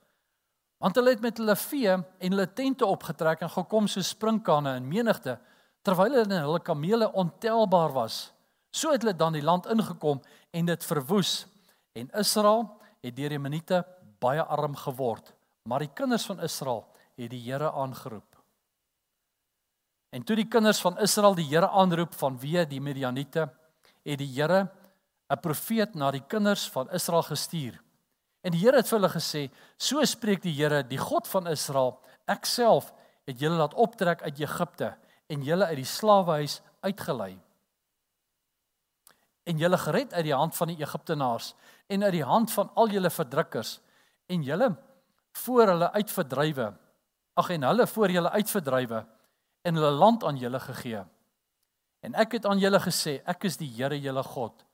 Want 0.78 0.98
hulle 0.98 1.14
het 1.14 1.22
met 1.24 1.38
hulle 1.40 1.56
vee 1.56 1.94
en 1.94 2.34
hulle 2.34 2.46
tente 2.52 2.86
opgetrek 2.86 3.42
en 3.44 3.50
gekom 3.50 3.88
so 3.88 4.04
sprinkane 4.04 4.76
in 4.80 4.88
menigte 4.88 5.38
terwyl 5.84 6.18
hulle 6.20 6.40
hulle 6.40 6.60
kamele 6.64 7.10
ontelbaar 7.12 7.92
was. 7.94 8.32
So 8.74 8.92
het 8.92 9.04
hulle 9.04 9.16
dan 9.16 9.36
die 9.36 9.44
land 9.44 9.66
ingekom 9.70 10.20
en 10.50 10.66
dit 10.66 10.84
verwoes. 10.84 11.44
En 11.94 12.10
Israel 12.18 12.66
het 13.04 13.16
deur 13.16 13.36
die 13.36 13.38
Minite 13.38 13.84
baie 14.24 14.42
arm 14.42 14.76
geword, 14.76 15.32
maar 15.68 15.84
die 15.84 15.92
kinders 15.92 16.24
van 16.28 16.40
Israel 16.44 16.84
het 17.18 17.30
die 17.30 17.42
Here 17.44 17.70
aangeroep. 17.72 18.30
En 20.14 20.22
toe 20.22 20.36
die 20.38 20.48
kinders 20.48 20.80
van 20.80 20.98
Israel 21.02 21.34
die 21.34 21.46
Here 21.50 21.68
aanroep 21.68 22.14
vanweë 22.18 22.66
die 22.70 22.80
Midianiete, 22.80 23.48
het 24.04 24.18
die 24.18 24.30
Here 24.34 24.68
'n 25.30 25.40
profeet 25.40 25.94
na 25.94 26.10
die 26.10 26.22
kinders 26.28 26.68
van 26.70 26.90
Israel 26.90 27.22
gestuur. 27.22 27.80
En 28.42 28.52
die 28.52 28.60
Here 28.60 28.76
het 28.76 28.88
vir 28.88 28.98
hulle 28.98 29.12
gesê: 29.12 29.50
"So 29.76 30.04
spreek 30.04 30.42
die 30.42 30.52
Here, 30.52 30.82
die 30.82 30.98
God 30.98 31.26
van 31.28 31.46
Israel: 31.46 32.00
Ek 32.28 32.44
self 32.44 32.92
het 33.26 33.40
julle 33.40 33.56
laat 33.56 33.74
optrek 33.74 34.22
uit 34.22 34.40
Egipte 34.40 34.94
en 35.26 35.42
julle 35.42 35.66
uit 35.66 35.80
die 35.80 35.88
slawehuis 35.88 36.60
uitgelei. 36.84 37.38
En 39.44 39.58
julle 39.60 39.78
gered 39.78 40.12
uit 40.14 40.24
die 40.24 40.34
hand 40.34 40.56
van 40.56 40.68
die 40.68 40.80
Egiptenaars 40.80 41.54
en 41.86 42.04
uit 42.04 42.12
die 42.12 42.24
hand 42.24 42.52
van 42.52 42.70
al 42.74 42.88
julle 42.88 43.10
verdrukkers 43.10 43.80
en 44.26 44.42
julle 44.42 44.70
voor 45.44 45.66
hulle 45.72 45.90
uitverdrywe. 45.92 46.68
Ag 47.34 47.50
en 47.50 47.66
hulle 47.66 47.86
voor 47.86 48.10
julle 48.10 48.30
uitverdrywe 48.30 49.06
en 49.62 49.74
hulle 49.74 49.90
land 49.90 50.24
aan 50.24 50.38
julle 50.38 50.60
gegee. 50.60 51.02
En 52.04 52.14
ek 52.20 52.38
het 52.38 52.46
aan 52.46 52.60
julle 52.60 52.78
gesê, 52.84 53.18
ek 53.24 53.46
is 53.48 53.56
die 53.56 53.70
Here 53.72 53.96
julle 54.00 54.22
God. 54.22 54.64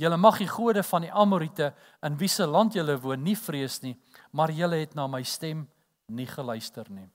Julle 0.00 0.16
mag 0.20 0.38
die 0.38 0.48
gode 0.48 0.84
van 0.84 1.06
die 1.06 1.12
Amorite 1.12 1.72
in 2.04 2.18
wie 2.20 2.28
se 2.28 2.46
land 2.46 2.76
julle 2.76 2.98
woon 3.00 3.22
nie 3.24 3.36
vrees 3.36 3.80
nie, 3.82 3.96
maar 4.32 4.52
julle 4.52 4.82
het 4.82 4.94
na 4.94 5.06
my 5.08 5.22
stem 5.24 5.64
nie 6.12 6.28
geluister 6.28 6.88
nie. 6.92 7.08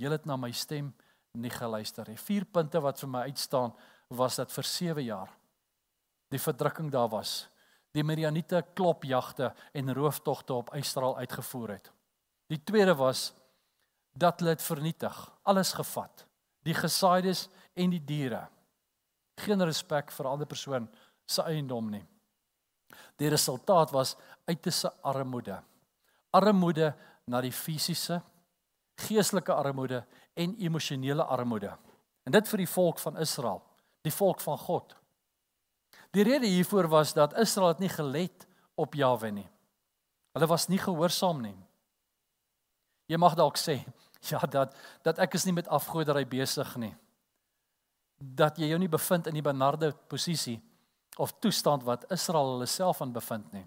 Julle 0.00 0.18
het 0.18 0.26
na 0.26 0.38
my 0.40 0.50
stem 0.56 0.90
nie 1.38 1.52
geluister 1.52 2.08
nie. 2.08 2.18
Vier 2.18 2.48
punte 2.48 2.80
wat 2.82 3.00
vir 3.00 3.12
my 3.12 3.26
uitstaan 3.28 3.76
was 4.12 4.40
dat 4.40 4.52
vir 4.52 4.68
7 4.68 5.04
jaar 5.04 5.30
die 6.32 6.40
verdrukking 6.40 6.90
daar 6.90 7.10
was. 7.12 7.46
Die 7.92 8.04
Midianiete 8.04 8.64
klopjagte 8.74 9.52
en 9.72 9.94
rooftogte 9.94 10.54
op 10.54 10.74
Israel 10.74 11.16
uitgevoer 11.18 11.68
het. 11.68 11.92
Die 12.48 12.60
tweede 12.64 12.94
was 12.94 13.32
dat 14.12 14.40
hulle 14.40 14.54
dit 14.56 14.62
vernietig, 14.62 15.16
alles 15.42 15.72
gevat. 15.72 16.26
Die 16.62 16.74
gesaaides 16.74 17.48
en 17.74 17.90
die 17.90 18.04
diere. 18.04 18.46
Geen 19.40 19.64
respek 19.64 20.12
vir 20.12 20.28
ander 20.28 20.46
persoon 20.46 20.88
se 21.26 21.42
eiendom 21.42 21.90
nie. 21.90 22.04
Die 23.16 23.28
resultaat 23.32 23.92
was 23.92 24.16
uiterse 24.44 24.92
armoede. 25.02 25.58
Armoede 26.30 26.92
na 27.24 27.40
die 27.40 27.52
fisiese, 27.52 28.20
geestelike 29.06 29.54
armoede 29.54 30.02
en 30.34 30.56
emosionele 30.60 31.24
armoede. 31.24 31.72
En 32.24 32.32
dit 32.32 32.48
vir 32.48 32.62
die 32.64 32.70
volk 32.70 33.00
van 33.02 33.18
Israel, 33.20 33.62
die 34.02 34.14
volk 34.14 34.40
van 34.40 34.58
God. 34.58 34.96
Die 36.12 36.24
rede 36.26 36.46
hiervoor 36.46 36.88
was 36.92 37.14
dat 37.16 37.36
Israel 37.40 37.72
het 37.72 37.80
nie 37.80 37.92
gelet 37.92 38.46
op 38.76 38.94
Jawe 38.94 39.30
nie. 39.32 39.48
Hulle 40.32 40.48
was 40.48 40.68
nie 40.68 40.80
gehoorsaam 40.80 41.40
nie. 41.44 41.56
Jy 43.08 43.18
mag 43.20 43.36
dalk 43.36 43.58
sê, 43.60 43.80
ja, 44.30 44.40
dat 44.48 44.76
dat 45.04 45.18
ek 45.18 45.36
is 45.38 45.46
nie 45.48 45.56
met 45.56 45.68
afgoderry 45.68 46.24
besig 46.28 46.76
nie. 46.76 46.94
Dat 48.16 48.58
jy 48.60 48.70
jou 48.70 48.78
nie 48.78 48.92
bevind 48.92 49.26
in 49.26 49.36
die 49.36 49.44
benarde 49.44 49.92
posisie 50.08 50.60
of 51.20 51.34
toestand 51.40 51.84
wat 51.84 52.04
Israel 52.12 52.54
hulle 52.54 52.68
self 52.70 53.02
aan 53.02 53.12
bevind 53.12 53.52
nie. 53.52 53.66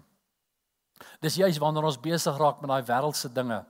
Dis 1.20 1.36
juis 1.36 1.58
wanneer 1.60 1.86
ons 1.86 2.00
besig 2.00 2.38
raak 2.40 2.62
met 2.62 2.72
daai 2.72 2.86
wêreldse 2.88 3.28
dinge 3.30 3.64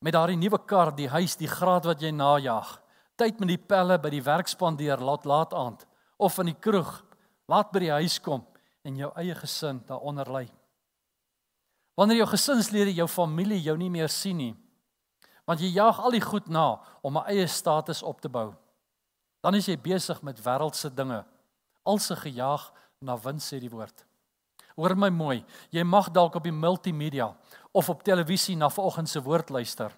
met 0.00 0.14
daardie 0.14 0.36
nuwe 0.38 0.58
kar, 0.68 0.92
die 0.94 1.08
huis, 1.08 1.36
die 1.40 1.50
graad 1.50 1.86
wat 1.88 2.02
jy 2.02 2.12
najag. 2.14 2.76
Tyd 3.16 3.40
met 3.40 3.54
die 3.54 3.60
pelle 3.60 3.96
by 3.98 4.12
die 4.12 4.22
werk 4.24 4.48
spandeer 4.50 5.00
laat 5.00 5.24
laat 5.26 5.54
aand 5.56 5.86
of 6.20 6.36
in 6.42 6.52
die 6.52 6.60
kroeg 6.60 7.00
laat 7.48 7.72
by 7.72 7.82
die 7.84 7.94
huis 7.94 8.18
kom 8.22 8.44
en 8.86 8.96
jou 8.98 9.10
eie 9.18 9.34
gesin 9.34 9.80
daaronder 9.86 10.30
lê. 10.30 10.46
Wanneer 11.96 12.20
jou 12.22 12.28
gesinslede, 12.34 12.94
jou 12.94 13.08
familie 13.08 13.60
jou 13.62 13.76
nie 13.78 13.90
meer 13.90 14.10
sien 14.12 14.36
nie, 14.36 14.54
want 15.46 15.62
jy 15.62 15.70
jaag 15.74 16.00
al 16.02 16.12
die 16.12 16.24
goed 16.24 16.48
na 16.48 16.82
om 17.02 17.16
'n 17.16 17.26
eie 17.30 17.46
status 17.46 18.02
op 18.02 18.20
te 18.20 18.28
bou. 18.28 18.54
Dan 19.42 19.54
is 19.54 19.66
jy 19.66 19.76
besig 19.76 20.22
met 20.22 20.42
wêreldse 20.42 20.90
dinge, 20.94 21.24
alse 21.84 22.16
gejaag 22.16 22.72
na 23.00 23.16
wins 23.16 23.52
sê 23.52 23.60
die 23.60 23.70
woord. 23.70 24.04
Hoor 24.76 24.96
my 24.96 25.08
mooi, 25.08 25.44
jy 25.70 25.82
mag 25.84 26.10
dalk 26.10 26.34
op 26.34 26.42
die 26.42 26.52
multimedia 26.52 27.36
of 27.72 27.88
op 27.88 28.02
televisie 28.02 28.56
na 28.56 28.68
vanoggend 28.68 29.08
se 29.08 29.20
woord 29.20 29.50
luister 29.50 29.92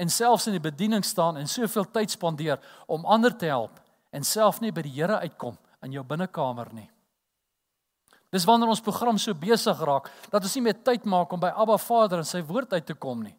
en 0.00 0.08
selfs 0.08 0.46
in 0.48 0.56
die 0.56 0.64
bediening 0.64 1.04
staan 1.04 1.36
en 1.36 1.48
soveel 1.48 1.84
tyd 1.92 2.10
spandeer 2.10 2.60
om 2.88 3.04
ander 3.04 3.34
te 3.36 3.50
help 3.50 3.80
en 4.16 4.24
self 4.24 4.60
nie 4.60 4.72
by 4.72 4.84
die 4.86 4.94
Here 4.94 5.18
uitkom 5.20 5.58
in 5.82 5.92
jou 5.92 6.04
binnekamer 6.04 6.72
nie. 6.74 6.88
Dis 8.30 8.46
wanneer 8.46 8.70
ons 8.70 8.82
program 8.84 9.18
so 9.18 9.34
besig 9.34 9.78
raak 9.82 10.10
dat 10.30 10.42
ons 10.42 10.54
nie 10.56 10.64
meer 10.68 10.78
tyd 10.86 11.04
maak 11.04 11.32
om 11.32 11.40
by 11.42 11.50
Abba 11.50 11.78
Vader 11.82 12.22
en 12.22 12.28
sy 12.28 12.42
woord 12.46 12.76
uit 12.76 12.86
te 12.86 12.94
kom 12.94 13.24
nie. 13.24 13.34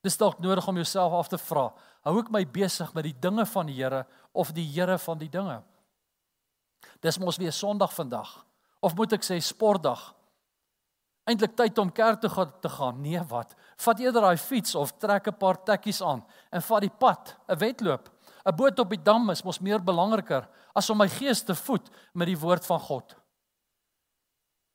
Dis 0.00 0.16
dalk 0.16 0.38
nodig 0.40 0.68
om 0.68 0.78
jouself 0.80 1.12
af 1.12 1.28
te 1.28 1.38
vra, 1.38 1.66
hou 2.06 2.14
ek 2.22 2.30
my 2.32 2.44
besig 2.48 2.94
met 2.96 3.04
die 3.04 3.16
dinge 3.20 3.44
van 3.46 3.68
die 3.68 3.76
Here 3.76 4.06
of 4.32 4.54
die 4.56 4.64
Here 4.64 4.96
van 4.98 5.18
die 5.20 5.28
dinge? 5.28 5.58
Dis 7.04 7.18
mos 7.20 7.36
weer 7.36 7.52
Sondag 7.52 7.92
vandag. 7.92 8.38
Of 8.80 8.96
moet 8.96 9.12
ek 9.12 9.26
sê 9.26 9.36
sportdag? 9.44 10.14
eintlik 11.30 11.54
tyd 11.58 11.78
om 11.78 11.90
kerk 11.94 12.20
toe 12.22 12.46
te 12.62 12.70
gaan. 12.72 13.00
Nee, 13.02 13.20
wat? 13.30 13.54
Vat 13.84 14.00
eerder 14.02 14.24
daai 14.24 14.40
fiets 14.40 14.74
of 14.74 14.92
trek 14.98 15.28
'n 15.28 15.38
paar 15.38 15.62
tekkies 15.64 16.02
aan 16.02 16.24
en 16.50 16.62
vat 16.62 16.80
die 16.80 16.96
pad, 16.98 17.36
'n 17.48 17.58
wedloop. 17.58 18.08
'n 18.46 18.56
Boot 18.56 18.78
op 18.78 18.90
die 18.90 19.02
dam 19.02 19.30
is 19.30 19.44
mos 19.44 19.60
meer 19.60 19.78
belangriker 19.78 20.48
as 20.74 20.90
om 20.90 20.98
my 20.98 21.08
gees 21.08 21.42
te 21.42 21.54
voed 21.54 21.90
met 22.14 22.30
die 22.30 22.38
woord 22.38 22.66
van 22.66 22.80
God. 22.80 23.16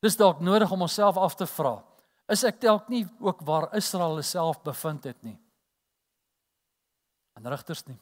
Dis 0.04 0.18
dalk 0.20 0.42
nodig 0.44 0.72
om 0.72 0.86
onsself 0.86 1.18
af 1.18 1.36
te 1.36 1.48
vra. 1.50 1.80
Is 2.30 2.44
ek 2.44 2.60
dalk 2.62 2.90
nie 2.90 3.06
ook 3.22 3.42
waar 3.46 3.70
Israel 3.78 4.22
self 4.24 4.62
bevind 4.66 5.04
het 5.04 5.22
nie? 5.24 5.38
En 7.36 7.48
rigters 7.50 7.84
nie. 7.86 7.98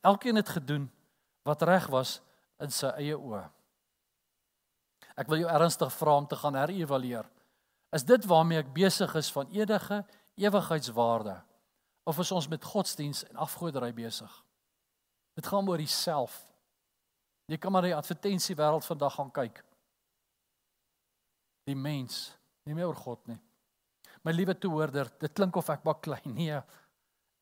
Elkeen 0.00 0.36
het 0.36 0.48
gedoen 0.48 0.88
wat 1.46 1.62
reg 1.62 1.86
was 1.92 2.18
in 2.62 2.72
sy 2.74 2.90
eie 2.98 3.16
oë. 3.16 3.44
Ek 5.18 5.28
wil 5.30 5.42
jou 5.42 5.50
ernstig 5.50 5.90
vra 5.98 6.16
om 6.20 6.26
te 6.26 6.38
gaan 6.38 6.58
herëvalueer. 6.58 7.26
Is 7.94 8.04
dit 8.04 8.24
waarmee 8.28 8.62
ek 8.62 8.74
besig 8.74 9.14
is 9.18 9.30
van 9.32 9.50
edige 9.54 10.02
ewigheidswaarde 10.38 11.38
of 12.08 12.18
is 12.22 12.32
ons 12.32 12.48
met 12.48 12.64
godsdiens 12.64 13.24
en 13.28 13.36
afgoderry 13.36 13.90
besig? 13.94 14.30
Dit 15.34 15.46
gaan 15.46 15.68
oor 15.68 15.80
jouself. 15.80 16.47
Jy 17.48 17.56
kan 17.56 17.72
maar 17.72 17.86
die 17.86 17.96
advertensie 17.96 18.56
wêreld 18.58 18.84
vandag 18.84 19.14
gaan 19.16 19.30
kyk. 19.32 19.62
Die 21.68 21.76
mens, 21.76 22.28
nie 22.68 22.76
meer 22.76 22.90
oor 22.90 22.98
God 22.98 23.24
nie. 23.28 23.38
My 24.24 24.34
liewe 24.34 24.54
toehoorder, 24.58 25.08
dit 25.20 25.32
klink 25.32 25.56
of 25.56 25.70
ek 25.72 25.84
baklei. 25.86 26.20
Nee. 26.28 26.60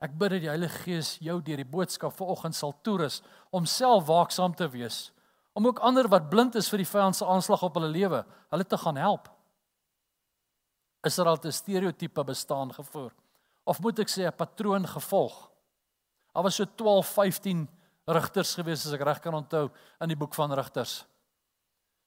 Ek 0.03 0.13
bid 0.13 0.37
dat 0.37 0.43
die 0.45 0.51
Heilige 0.51 0.83
Gees 0.85 1.15
jou 1.25 1.39
deur 1.43 1.63
die 1.63 1.69
boodskap 1.69 2.15
vanoggend 2.19 2.55
sal 2.55 2.75
toerus 2.85 3.23
om 3.51 3.67
self 3.67 4.07
waaksaam 4.11 4.55
te 4.55 4.69
wees, 4.71 5.11
om 5.57 5.67
ook 5.67 5.81
ander 5.81 6.07
wat 6.13 6.29
blind 6.31 6.59
is 6.61 6.69
vir 6.69 6.85
die 6.85 6.91
vyand 6.91 7.17
se 7.17 7.27
aanslag 7.27 7.65
op 7.65 7.79
hulle 7.79 7.89
lewe, 7.91 8.21
hulle 8.53 8.67
te 8.69 8.79
gaan 8.79 9.01
help. 9.01 9.31
Israel 11.07 11.39
het 11.39 11.47
'n 11.47 11.53
stereotipe 11.53 12.25
bestaan 12.25 12.73
gevoer 12.73 13.13
of 13.65 13.81
moet 13.81 13.99
ek 13.99 14.09
sê 14.09 14.27
'n 14.27 14.37
patroon 14.37 14.87
gevolg. 14.87 15.51
Daar 16.35 16.43
was 16.43 16.55
so 16.55 16.65
12, 16.65 17.07
15 17.07 17.69
rigters 18.07 18.55
gewees 18.55 18.87
as 18.87 18.95
ek 18.95 19.05
reg 19.07 19.21
kan 19.23 19.35
onthou 19.35 19.69
in 20.01 20.09
die 20.09 20.19
boek 20.19 20.35
van 20.35 20.53
Rigters. 20.55 21.05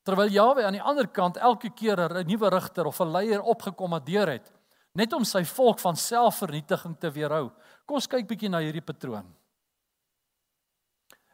Terwyl 0.07 0.31
Jawe 0.31 0.63
aan 0.65 0.77
die 0.77 0.83
ander 0.83 1.07
kant 1.11 1.37
elke 1.37 1.69
keer 1.69 1.99
'n 1.99 2.27
nuwe 2.27 2.49
rigter 2.49 2.87
of 2.87 2.99
'n 3.01 3.11
leier 3.11 3.41
opgekommandeer 3.41 4.27
het, 4.27 4.51
net 4.95 5.13
om 5.13 5.23
sy 5.23 5.43
volk 5.43 5.79
van 5.79 5.95
selfvernietiging 5.95 6.97
te 6.99 7.11
weerhou. 7.11 7.51
Kom 7.85 7.95
ons 7.95 8.07
kyk 8.07 8.27
bietjie 8.27 8.49
na 8.49 8.59
hierdie 8.59 8.81
patroon. 8.81 9.35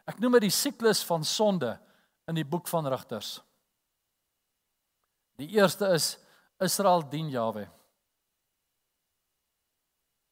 Ek 0.06 0.18
noem 0.18 0.32
dit 0.32 0.42
die 0.42 0.50
siklus 0.50 1.02
van 1.04 1.24
sonde 1.24 1.78
in 2.28 2.34
die 2.34 2.44
boek 2.44 2.68
van 2.68 2.86
Rigters. 2.86 3.40
Die 5.36 5.48
eerste 5.48 5.86
is 5.94 6.18
Israel 6.60 7.02
dien 7.08 7.28
Jawe. 7.28 7.68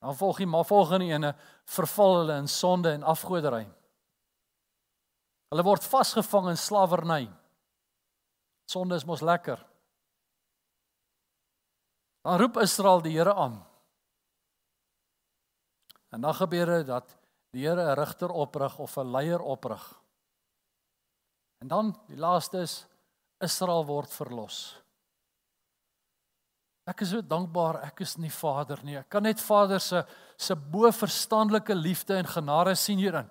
Dan 0.01 0.17
volg 0.17 0.37
die 0.37 0.47
maar 0.47 0.65
volgende 0.65 1.07
ene 1.07 1.35
verval 1.65 2.19
hulle 2.19 2.37
in 2.37 2.49
sonde 2.49 2.93
en 2.93 3.03
afgoderry. 3.03 3.67
Hulle 5.55 5.63
word 5.63 5.85
vasgevang 5.87 6.49
in 6.51 6.57
slawerny. 6.59 7.29
Sonde 8.67 8.97
is 8.99 9.05
mos 9.07 9.21
lekker. 9.23 9.61
Dan 12.27 12.41
roep 12.43 12.59
Israel 12.59 13.05
die 13.05 13.13
Here 13.15 13.31
aan. 13.39 13.61
En 16.11 16.27
dan 16.27 16.35
gebeur 16.35 16.73
dit 16.81 16.89
dat 16.89 17.15
die 17.55 17.69
Here 17.69 17.85
'n 17.87 17.95
regter 17.95 18.35
oprig 18.35 18.79
of 18.83 18.97
'n 18.99 19.13
leier 19.15 19.39
oprig. 19.39 19.95
En 21.63 21.69
dan 21.69 21.95
die 22.09 22.19
laaste 22.19 22.59
is 22.59 22.87
Israel 23.39 23.87
word 23.87 24.11
verlos. 24.11 24.83
Ek 26.85 27.01
is 27.01 27.11
so 27.11 27.23
dankbaar 27.23 27.79
ek 27.85 28.01
is 28.01 28.17
nie 28.17 28.31
vader 28.31 28.81
nie. 28.83 28.97
Ek 28.97 29.09
kan 29.09 29.23
net 29.23 29.41
Vader 29.41 29.81
se 29.81 30.05
se 30.37 30.57
bo 30.57 30.91
verstandelike 30.91 31.75
liefde 31.75 32.17
en 32.17 32.27
genade 32.27 32.75
sien 32.75 32.99
hierin. 32.99 33.31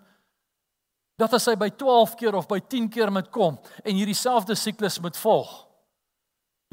Dat 1.20 1.34
as 1.38 1.46
hy 1.46 1.56
by 1.60 1.70
12 1.70 2.16
keer 2.18 2.36
of 2.36 2.48
by 2.50 2.60
10 2.60 2.90
keer 2.90 3.12
moet 3.14 3.30
kom 3.34 3.60
en 3.84 3.96
hierdie 3.96 4.18
selfde 4.18 4.56
siklus 4.58 5.00
moet 5.02 5.18
volg. 5.22 5.52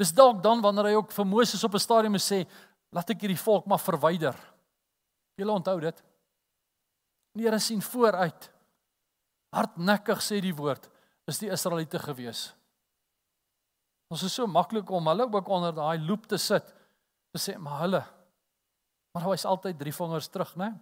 Dis 0.01 0.13
dalk 0.17 0.41
dan 0.41 0.63
wanneer 0.63 0.89
hy 0.89 0.95
ook 0.97 1.11
vir 1.13 1.27
Moses 1.29 1.63
op 1.63 1.75
'n 1.75 1.79
stadium 1.79 2.17
sê, 2.17 2.47
laat 2.91 3.09
ek 3.09 3.21
hierdie 3.21 3.43
volk 3.43 3.65
maar 3.65 3.79
verwyder. 3.79 4.35
Julle 5.37 5.51
onthou 5.51 5.79
dit? 5.79 6.03
Die 7.37 7.45
Here 7.45 7.59
sien 7.59 7.81
vooruit. 7.81 8.49
Hardnekkig 9.53 10.21
sê 10.21 10.41
die 10.41 10.55
woord, 10.55 10.89
is 11.27 11.39
die 11.39 11.51
Israeliete 11.51 11.99
gewees. 11.99 12.53
Ons 14.11 14.23
is 14.23 14.33
so 14.33 14.47
maklik 14.47 14.89
om 14.91 15.07
hulle 15.07 15.27
ook 15.31 15.47
onder 15.47 15.73
daai 15.75 15.99
loop 15.99 16.27
te 16.27 16.37
sit. 16.37 16.65
Te 17.31 17.39
sê 17.39 17.57
maar 17.57 17.79
hulle. 17.79 18.03
Maar 19.13 19.23
hy 19.23 19.33
is 19.33 19.45
altyd 19.45 19.79
drie 19.79 19.93
vingers 19.93 20.27
terug, 20.27 20.55
né? 20.55 20.73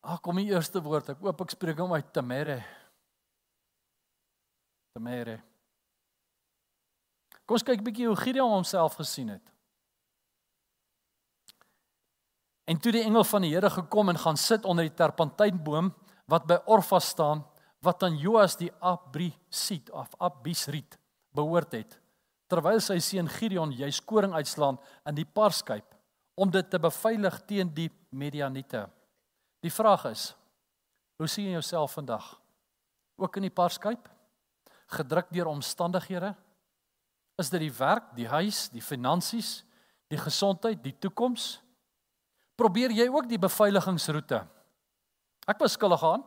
Ag 0.00 0.20
kom 0.22 0.38
die 0.40 0.48
eerste 0.50 0.80
woord. 0.82 1.12
Ek 1.14 1.22
oop 1.24 1.44
ek 1.44 1.54
spreek 1.54 1.80
hom 1.82 1.94
uit 1.96 2.08
Temere. 2.14 2.60
Temere. 4.96 5.38
Kom 7.44 7.56
ons 7.58 7.66
kyk 7.66 7.84
bietjie 7.84 8.08
hoe 8.08 8.18
Gideon 8.18 8.52
homself 8.52 8.98
gesien 9.00 9.32
het. 9.34 9.54
En 12.68 12.76
toe 12.76 12.92
die 12.92 13.04
engel 13.06 13.24
van 13.24 13.46
die 13.46 13.54
Here 13.54 13.70
gekom 13.72 14.12
en 14.12 14.20
gaan 14.20 14.36
sit 14.36 14.66
onder 14.68 14.84
die 14.84 14.96
terpentynboom 14.96 15.88
wat 16.28 16.44
by 16.48 16.58
Orfa 16.68 17.00
staan, 17.00 17.40
wat 17.80 18.02
aan 18.04 18.18
Joas 18.20 18.58
die 18.60 18.68
Abrisit 18.84 19.88
of 19.96 20.12
Abisrit 20.20 20.98
behoort 21.32 21.72
het 21.72 21.96
terwyl 22.48 22.80
sy 22.80 22.96
seun 23.04 23.28
Gideon 23.28 23.72
jy 23.76 23.90
skoring 23.92 24.32
uitslaan 24.32 24.78
in 25.08 25.18
die 25.18 25.28
parskyp 25.28 25.84
om 26.38 26.50
dit 26.52 26.68
te 26.70 26.80
beveilig 26.80 27.36
teen 27.48 27.70
die 27.74 27.88
Midianiete. 28.14 28.86
Die 29.64 29.72
vraag 29.72 30.04
is: 30.10 30.32
Hoe 31.16 31.28
sien 31.28 31.48
jy 31.48 31.56
jouself 31.56 31.92
vandag? 31.98 32.40
Ook 33.18 33.36
in 33.36 33.48
die 33.48 33.54
parskyp? 33.54 34.08
Gedruk 34.94 35.30
deur 35.34 35.50
omstandighede? 35.50 36.34
Is 37.38 37.50
dit 37.50 37.60
die 37.60 37.74
werk, 37.74 38.14
die 38.16 38.28
huis, 38.28 38.68
die 38.70 38.82
finansies, 38.82 39.62
die 40.08 40.18
gesondheid, 40.18 40.82
die 40.82 40.94
toekoms? 40.98 41.58
Probeer 42.58 42.90
jy 42.94 43.06
ook 43.10 43.28
die 43.30 43.38
beveiligingsroete? 43.38 44.40
Ek 45.48 45.60
was 45.62 45.76
skuldig 45.78 46.02
aan 46.02 46.24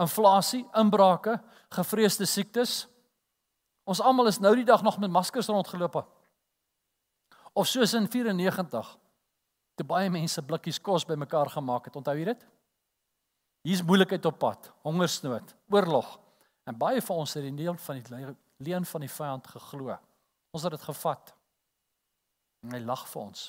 inflasie, 0.00 0.64
inbrake, 0.76 1.38
gevreesde 1.72 2.26
siektes. 2.28 2.84
Ons 3.88 4.02
almal 4.02 4.28
is 4.30 4.40
nou 4.42 4.52
die 4.58 4.66
dag 4.66 4.82
nog 4.84 4.98
met 5.00 5.12
maskers 5.12 5.48
rondgeloop. 5.48 6.02
Of 7.56 7.68
soos 7.70 7.94
in 7.96 8.08
94 8.10 8.96
te 9.76 9.84
baie 9.84 10.10
mense 10.10 10.42
blikkies 10.42 10.80
kos 10.80 11.04
bymekaar 11.04 11.50
gemaak 11.52 11.88
het. 11.88 11.96
Onthou 11.96 12.16
jy 12.16 12.30
dit? 12.30 12.46
Hier's 13.66 13.82
moeilikheid 13.84 14.24
op 14.28 14.38
pad, 14.38 14.70
hongersnood, 14.86 15.54
oorlog. 15.72 16.16
En 16.66 16.78
baie 16.78 17.02
van 17.02 17.22
ons 17.22 17.34
het 17.36 17.44
die 17.44 17.54
deel 17.54 17.76
van 17.82 18.00
die 18.00 18.34
leen 18.64 18.86
van 18.88 19.04
die 19.04 19.10
vyand 19.10 19.46
geglo. 19.52 19.96
Ons 20.54 20.64
het 20.64 20.74
dit 20.74 20.86
gevat. 20.86 21.34
En 22.64 22.74
hy 22.74 22.80
lag 22.86 23.04
vir 23.10 23.22
ons. 23.22 23.42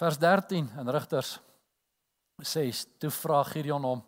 Vers 0.00 0.18
13 0.18 0.72
in 0.80 0.90
Rigters 0.90 1.36
sê 2.42 2.64
toe 2.98 3.12
vra 3.14 3.44
Gideon 3.46 3.84
hom: 3.86 4.00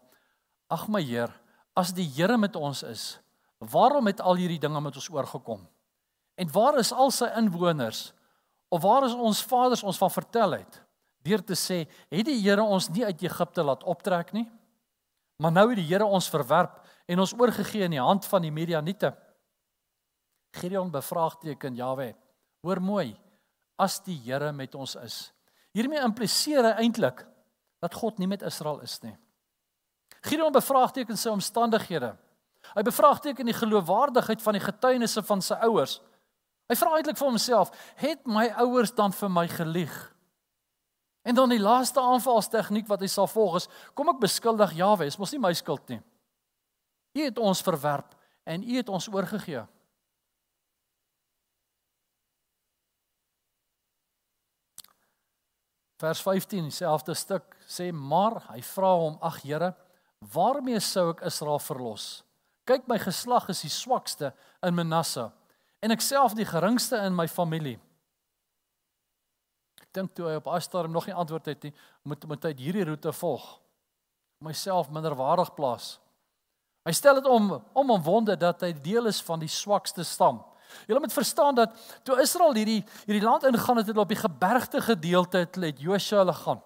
"Ag 0.66 0.88
my 0.90 1.02
Heer, 1.02 1.30
as 1.76 1.92
die 1.94 2.08
Here 2.08 2.38
met 2.38 2.56
ons 2.56 2.82
is, 2.82 3.20
waarom 3.58 4.06
het 4.06 4.20
al 4.20 4.34
hierdie 4.34 4.58
dinge 4.58 4.80
met 4.80 4.96
ons 4.96 5.10
oorgekom? 5.10 5.62
En 6.34 6.52
waar 6.52 6.78
is 6.78 6.92
al 6.92 7.10
sy 7.10 7.28
inwoners? 7.38 8.12
Of 8.68 8.82
waar 8.82 9.06
is 9.06 9.14
ons 9.14 9.42
vaders 9.46 9.84
ons 9.86 9.98
van 9.98 10.10
vertel 10.10 10.58
het 10.62 10.82
deur 11.26 11.42
te 11.42 11.56
sê, 11.58 11.80
het 12.06 12.26
die 12.28 12.38
Here 12.38 12.62
ons 12.62 12.86
nie 12.94 13.02
uit 13.02 13.22
Egipte 13.26 13.64
laat 13.66 13.82
optrek 13.82 14.28
nie? 14.30 14.46
Maar 15.42 15.52
nou 15.52 15.64
het 15.72 15.80
die 15.80 15.88
Here 15.88 16.06
ons 16.06 16.28
verwerp 16.30 16.78
en 17.10 17.22
ons 17.22 17.34
oorgegee 17.34 17.82
in 17.82 17.96
die 17.96 18.02
hand 18.02 18.26
van 18.30 18.42
die 18.46 18.52
Midianiete." 18.54 19.10
Gideon 20.56 20.90
bevraagteken 20.90 21.74
Jawe: 21.74 22.14
"Hoor 22.62 22.80
mooi, 22.80 23.16
as 23.76 23.98
die 24.00 24.16
Here 24.22 24.52
met 24.52 24.74
ons 24.74 24.94
is." 24.94 25.32
Hiermee 25.74 26.00
impliseer 26.00 26.64
hy 26.64 26.86
eintlik 26.86 27.26
dat 27.82 27.94
God 27.94 28.18
nie 28.18 28.28
met 28.30 28.42
Israel 28.42 28.80
is 28.80 29.02
nie. 29.02 29.16
Gideon 30.24 30.52
bevraagteken 30.52 31.18
sy 31.18 31.28
omstandighede. 31.28 32.14
Hy 32.74 32.82
bevraagteken 32.82 33.46
die 33.46 33.54
geloofwaardigheid 33.54 34.42
van 34.42 34.56
die 34.56 34.64
getuienisse 34.64 35.22
van 35.26 35.42
sy 35.44 35.58
ouers. 35.68 36.00
Hy 36.66 36.74
vra 36.74 36.96
eintlik 36.96 37.18
vir 37.18 37.28
homself: 37.28 37.70
"Het 37.96 38.26
my 38.26 38.48
ouers 38.62 38.94
dan 38.94 39.12
vir 39.12 39.30
my 39.30 39.48
gelieg?" 39.48 40.14
En 41.22 41.34
dan 41.34 41.48
die 41.48 41.60
laaste 41.60 42.00
aanvalstegniek 42.00 42.86
wat 42.86 43.00
hy 43.00 43.06
sal 43.06 43.26
volg 43.26 43.56
is: 43.56 43.68
"Kom 43.94 44.08
ek 44.08 44.20
beskuldig 44.20 44.72
Jawe, 44.72 45.06
is 45.06 45.18
mos 45.18 45.32
nie 45.32 45.40
my 45.40 45.52
skuld 45.54 45.88
nie. 45.88 46.02
U 47.14 47.24
het 47.24 47.38
ons 47.38 47.62
verwerp 47.62 48.14
en 48.44 48.62
u 48.62 48.76
het 48.76 48.88
ons 48.88 49.08
oorgegee." 49.08 49.66
Vers 55.96 56.20
15 56.20 56.62
dieselfde 56.68 57.14
stuk 57.14 57.56
sê 57.64 57.88
maar 57.92 58.42
hy 58.50 58.60
vra 58.60 58.92
hom 59.00 59.18
ag 59.24 59.40
Here 59.42 59.72
waarmee 60.34 60.80
sou 60.80 61.10
ek 61.14 61.22
Israel 61.24 61.58
verlos 61.58 62.22
kyk 62.68 62.88
my 62.90 62.98
geslag 63.00 63.48
is 63.52 63.62
die 63.64 63.72
swakste 63.72 64.32
in 64.66 64.76
Manasse 64.76 65.30
en 65.84 65.94
ek 65.94 66.04
self 66.04 66.34
die 66.38 66.48
geringste 66.48 67.00
in 67.06 67.14
my 67.16 67.28
familie 67.28 67.76
ek 69.82 69.92
dink 69.92 70.14
toe 70.14 70.30
hy 70.30 70.40
op 70.40 70.50
Astarm 70.56 70.92
nog 70.92 71.06
nie 71.06 71.16
antwoord 71.16 71.52
het 71.52 71.68
nie 71.68 71.74
moet 72.02 72.26
moet 72.28 72.48
hy 72.48 72.54
hierdie 72.58 72.88
roete 72.90 73.12
volg 73.12 73.46
myself 74.44 74.90
minderwaardig 74.92 75.54
plaas 75.56 75.96
hy 76.86 76.94
stel 76.96 77.20
dit 77.20 77.30
om 77.30 77.56
om 77.56 77.96
omwonde 77.98 78.36
dat 78.36 78.62
hy 78.66 78.72
deel 78.72 79.10
is 79.12 79.22
van 79.24 79.42
die 79.42 79.52
swakste 79.52 80.04
stam 80.04 80.44
Julle 80.86 81.00
moet 81.00 81.12
verstaan 81.12 81.54
dat 81.54 81.74
toe 82.02 82.20
Israel 82.20 82.54
hierdie 82.54 82.84
hierdie 83.06 83.24
land 83.24 83.44
ingaan 83.44 83.76
het, 83.76 83.86
het 83.86 83.94
hulle 83.94 84.04
op 84.04 84.12
die 84.12 84.18
gebergte 84.18 84.80
gedeelte 84.80 85.44
het 85.44 85.54
hulle 85.54 85.72
Joshua 85.78 86.18
hulle 86.24 86.34
gaan. 86.34 86.60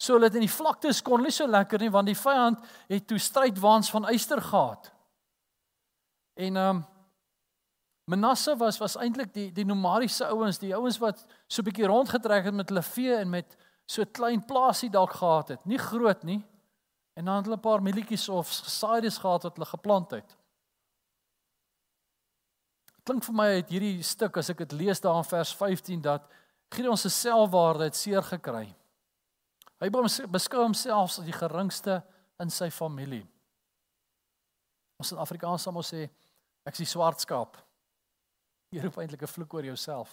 So 0.00 0.16
hulle 0.16 0.30
het 0.30 0.38
in 0.38 0.46
die 0.46 0.52
vlaktes 0.52 1.02
kon 1.04 1.22
nie 1.24 1.32
so 1.34 1.48
lekker 1.48 1.80
nie 1.82 1.90
want 1.92 2.08
die 2.08 2.18
vyand 2.18 2.62
het 2.88 3.06
toe 3.08 3.18
strydwaans 3.18 3.90
van 3.92 4.08
eyster 4.12 4.42
gehad. 4.42 4.92
En 6.36 6.56
ehm 6.56 6.76
um, 6.76 6.86
Manasse 8.04 8.56
was 8.56 8.78
was 8.78 8.96
eintlik 8.96 9.34
die 9.34 9.52
die 9.52 9.64
nomadiese 9.64 10.26
ouens, 10.26 10.58
die 10.58 10.74
ouens 10.74 10.98
wat 10.98 11.26
so 11.46 11.62
'n 11.62 11.64
bietjie 11.64 11.86
rondgetrek 11.86 12.44
het 12.44 12.54
met 12.54 12.68
hulle 12.68 12.82
vee 12.82 13.14
en 13.14 13.30
met 13.30 13.56
so 13.86 14.02
'n 14.02 14.10
klein 14.12 14.44
plaasie 14.44 14.90
dalk 14.90 15.12
gehad 15.12 15.48
het. 15.48 15.64
Nie 15.64 15.78
groot 15.78 16.22
nie. 16.22 16.44
En 17.14 17.24
dan 17.24 17.36
het 17.36 17.44
hulle 17.44 17.56
'n 17.56 17.60
paar 17.60 17.82
mielietjies 17.82 18.28
of 18.28 18.52
saaides 18.52 19.18
gehad 19.18 19.42
wat 19.42 19.56
hulle 19.56 19.66
geplant 19.66 20.10
het. 20.10 20.36
Klink 23.02 23.24
vir 23.24 23.34
my 23.34 23.46
uit 23.54 23.68
hierdie 23.68 24.02
stuk 24.02 24.36
as 24.36 24.48
ek 24.50 24.58
dit 24.58 24.72
lees 24.72 25.00
daar 25.00 25.16
in 25.16 25.24
vers 25.24 25.54
15 25.54 26.00
dat 26.00 26.22
Gideon 26.70 26.96
se 26.96 27.08
selfwaarde 27.08 27.84
het 27.84 27.96
seer 27.96 28.22
gekry. 28.22 28.74
Hy 29.80 29.88
beskou 30.28 30.62
homself 30.62 31.18
as 31.18 31.24
die 31.24 31.32
geringste 31.32 32.02
in 32.38 32.50
sy 32.50 32.70
familie. 32.70 33.26
Ons 35.00 35.12
in 35.12 35.18
Afrikaans 35.18 35.62
sal 35.62 35.76
ons 35.80 35.92
sê 35.94 36.04
ek 36.64 36.76
is 36.76 36.84
die 36.84 36.90
swart 36.92 37.20
skaap. 37.20 37.56
Jy 38.70 38.82
roep 38.84 38.98
eintlik 39.02 39.22
'n 39.22 39.26
vloek 39.26 39.54
oor 39.54 39.64
jouself. 39.64 40.10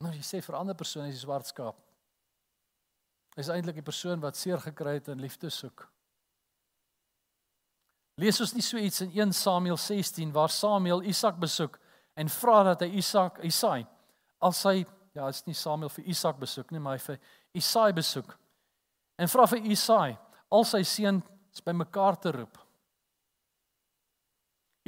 Nou 0.00 0.12
jy 0.12 0.22
sê 0.22 0.42
vir 0.42 0.54
'n 0.54 0.60
ander 0.60 0.74
persoon 0.74 1.06
is 1.06 1.14
die 1.14 1.26
swart 1.26 1.46
skaap. 1.46 1.76
is 3.36 3.48
eintlik 3.48 3.74
die 3.74 3.86
persoon 3.86 4.20
wat 4.20 4.36
seer 4.36 4.58
gekry 4.58 4.94
het 4.94 5.08
en 5.08 5.20
liefde 5.20 5.50
soek. 5.50 5.88
Lees 8.18 8.40
ons 8.40 8.54
nie 8.54 8.62
so 8.62 8.76
iets 8.76 9.00
in 9.00 9.12
1 9.14 9.32
Samuel 9.32 9.76
16 9.76 10.32
waar 10.32 10.50
Samuel 10.50 11.02
Isak 11.02 11.38
besoek 11.38 11.78
en 12.16 12.28
vra 12.28 12.62
dat 12.62 12.80
hy 12.80 12.98
Isak 12.98 13.38
Isai 13.46 13.86
al 14.42 14.52
sy 14.52 14.84
ja, 15.14 15.28
is 15.28 15.44
nie 15.46 15.54
Samuel 15.54 15.88
vir 15.88 16.10
Isak 16.10 16.38
besoek 16.38 16.72
nie, 16.74 16.80
maar 16.82 16.98
hy 16.98 17.02
vir 17.02 17.18
Isai 17.58 17.92
besoek. 17.92 18.34
En 19.18 19.30
vra 19.30 19.46
vir 19.46 19.70
Isai 19.70 20.16
al 20.50 20.66
sy 20.66 20.82
seuns 20.82 21.62
bymekaar 21.64 22.18
te 22.22 22.32
roep. 22.34 22.58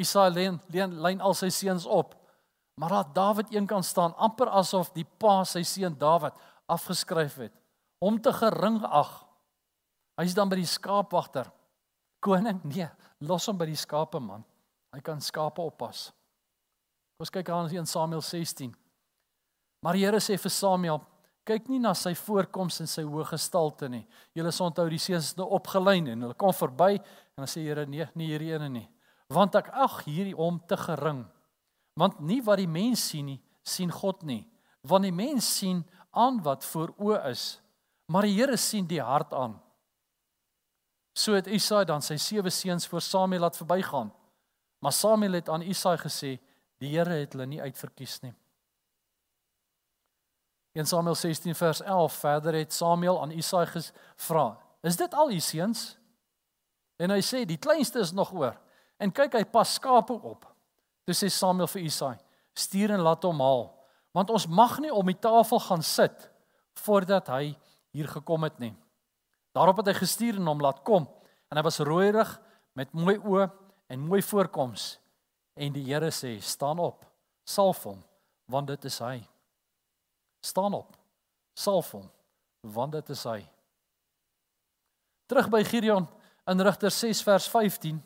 Isai 0.00 0.30
leen 0.32 0.60
leen 0.72 0.96
lyn 1.04 1.20
al 1.20 1.36
sy 1.36 1.50
seuns 1.52 1.86
op. 1.86 2.14
Maar 2.80 2.94
dat 2.96 3.14
Dawid 3.14 3.54
een 3.54 3.66
kan 3.66 3.84
staan 3.84 4.16
amper 4.16 4.48
asof 4.48 4.92
die 4.96 5.04
pa 5.04 5.42
sy 5.44 5.62
seun 5.62 5.98
Dawid 5.98 6.32
afgeskryf 6.70 7.36
het 7.36 7.56
om 8.00 8.16
te 8.20 8.32
gering 8.32 8.80
ag. 8.84 9.10
Hy's 10.20 10.34
dan 10.36 10.48
by 10.48 10.56
die 10.60 10.68
skaapwagter. 10.68 11.50
Koning, 12.20 12.60
nee, 12.64 12.88
los 13.24 13.46
hom 13.48 13.58
by 13.60 13.66
die 13.68 13.78
skape 13.78 14.20
man. 14.20 14.44
Hy 14.92 15.00
kan 15.04 15.20
skape 15.24 15.62
oppas. 15.62 16.08
Kom 17.16 17.26
ons 17.26 17.32
kyk 17.32 17.50
aan 17.52 17.68
in 17.76 17.88
Samuel 17.88 18.22
16. 18.24 18.72
Maar 19.84 19.96
die 19.96 20.04
Here 20.04 20.20
sê 20.20 20.36
vir 20.40 20.52
Samuel, 20.52 21.00
kyk 21.48 21.68
nie 21.68 21.80
na 21.80 21.92
sy 21.96 22.12
voorkoms 22.16 22.80
en 22.80 22.88
sy 22.90 23.04
hoë 23.04 23.26
gestalte 23.32 23.88
nie. 23.88 24.02
Julle 24.36 24.52
sal 24.52 24.68
onthou 24.68 24.86
die 24.92 25.00
seuns 25.00 25.32
het 25.32 25.40
nou 25.40 25.48
opgelyn 25.56 26.10
en 26.12 26.26
hulle 26.26 26.36
kom 26.40 26.52
verby 26.56 26.98
en 26.98 27.44
dan 27.44 27.48
sê 27.48 27.64
Here 27.64 27.86
nee, 27.88 28.08
nie 28.14 28.28
hierdie 28.32 28.52
ene 28.56 28.68
nie. 28.72 28.86
Want 29.30 29.54
ek 29.54 29.70
ag 29.70 30.00
hierdie 30.08 30.36
om 30.36 30.58
te 30.66 30.76
gering. 30.76 31.24
Want 31.98 32.20
nie 32.20 32.40
wat 32.42 32.58
die 32.58 32.70
mens 32.70 33.02
sien 33.12 33.28
nie, 33.30 33.40
sien 33.62 33.92
God 33.94 34.24
nie. 34.26 34.42
Want 34.86 35.06
die 35.06 35.14
mens 35.14 35.46
sien 35.58 35.84
aan 36.10 36.40
wat 36.42 36.64
voor 36.66 36.94
oë 36.98 37.20
is, 37.30 37.60
maar 38.10 38.26
die 38.26 38.34
Here 38.34 38.56
sien 38.58 38.88
die 38.90 39.02
hart 39.02 39.34
aan. 39.36 39.54
So 41.14 41.36
het 41.36 41.46
Isaai 41.46 41.84
dan 41.86 42.02
sy 42.02 42.16
sewe 42.18 42.50
seuns 42.50 42.88
voor 42.90 43.02
Samuel 43.04 43.44
laat 43.44 43.58
verbygaan. 43.58 44.10
Maar 44.80 44.92
Samuel 44.92 45.38
het 45.38 45.48
aan 45.48 45.62
Isaai 45.62 45.98
gesê, 46.00 46.38
die 46.80 46.94
Here 46.96 47.20
het 47.20 47.36
hulle 47.36 47.46
nie 47.46 47.60
uitverkies 47.62 48.20
nie. 48.24 48.34
In 50.72 50.86
Samuel 50.86 51.14
16 51.14 51.54
vers 51.54 51.82
11 51.82 52.18
verder 52.22 52.54
het 52.54 52.72
Samuel 52.72 53.20
aan 53.22 53.30
Isaai 53.30 53.66
gevra: 53.66 54.58
"Is 54.82 54.96
dit 54.96 55.14
al 55.14 55.30
u 55.30 55.40
seuns?" 55.40 55.98
En 56.96 57.10
hy 57.10 57.20
sê: 57.20 57.44
"Die 57.44 57.58
kleinste 57.58 57.98
is 57.98 58.12
nog 58.12 58.32
oor." 58.32 58.58
En 59.00 59.12
kyk, 59.12 59.38
hy 59.40 59.46
pas 59.48 59.74
skape 59.78 60.12
op. 60.12 60.44
Toe 61.08 61.16
sê 61.16 61.30
Samuel 61.32 61.70
vir 61.72 61.86
Isaai: 61.88 62.18
"Stuur 62.54 62.92
en 62.94 63.04
laat 63.04 63.24
hom 63.24 63.40
haal, 63.40 63.64
want 64.12 64.30
ons 64.30 64.46
mag 64.46 64.78
nie 64.82 64.92
om 64.92 65.06
die 65.06 65.16
tafel 65.18 65.60
gaan 65.64 65.82
sit 65.82 66.28
voordat 66.84 67.28
hy 67.32 67.56
hier 67.96 68.08
gekom 68.08 68.44
het 68.44 68.60
nie." 68.60 68.74
Daarop 69.56 69.80
het 69.80 69.90
hy 69.90 69.96
gestuur 69.98 70.36
en 70.36 70.46
hom 70.46 70.60
laat 70.60 70.84
kom, 70.84 71.08
en 71.50 71.56
hy 71.56 71.64
was 71.66 71.80
rooierig 71.80 72.36
met 72.78 72.92
mooi 72.92 73.16
oë 73.18 73.48
en 73.88 74.06
mooi 74.06 74.22
voorkoms. 74.22 74.98
En 75.56 75.72
die 75.72 75.84
Here 75.88 76.12
sê: 76.12 76.38
"Staan 76.40 76.78
op, 76.78 77.04
salf 77.44 77.82
hom, 77.84 78.04
want 78.46 78.68
dit 78.68 78.84
is 78.84 78.98
hy." 78.98 79.24
staan 80.40 80.74
op. 80.74 80.96
Salf 81.52 81.90
hom, 81.90 82.10
want 82.60 82.92
dit 82.92 83.08
is 83.08 83.22
hy. 83.28 83.40
Terug 85.28 85.50
by 85.52 85.62
Gideon 85.64 86.08
in 86.50 86.62
Rigters 86.64 86.98
6 86.98 87.22
vers 87.22 87.48
15. 87.48 88.00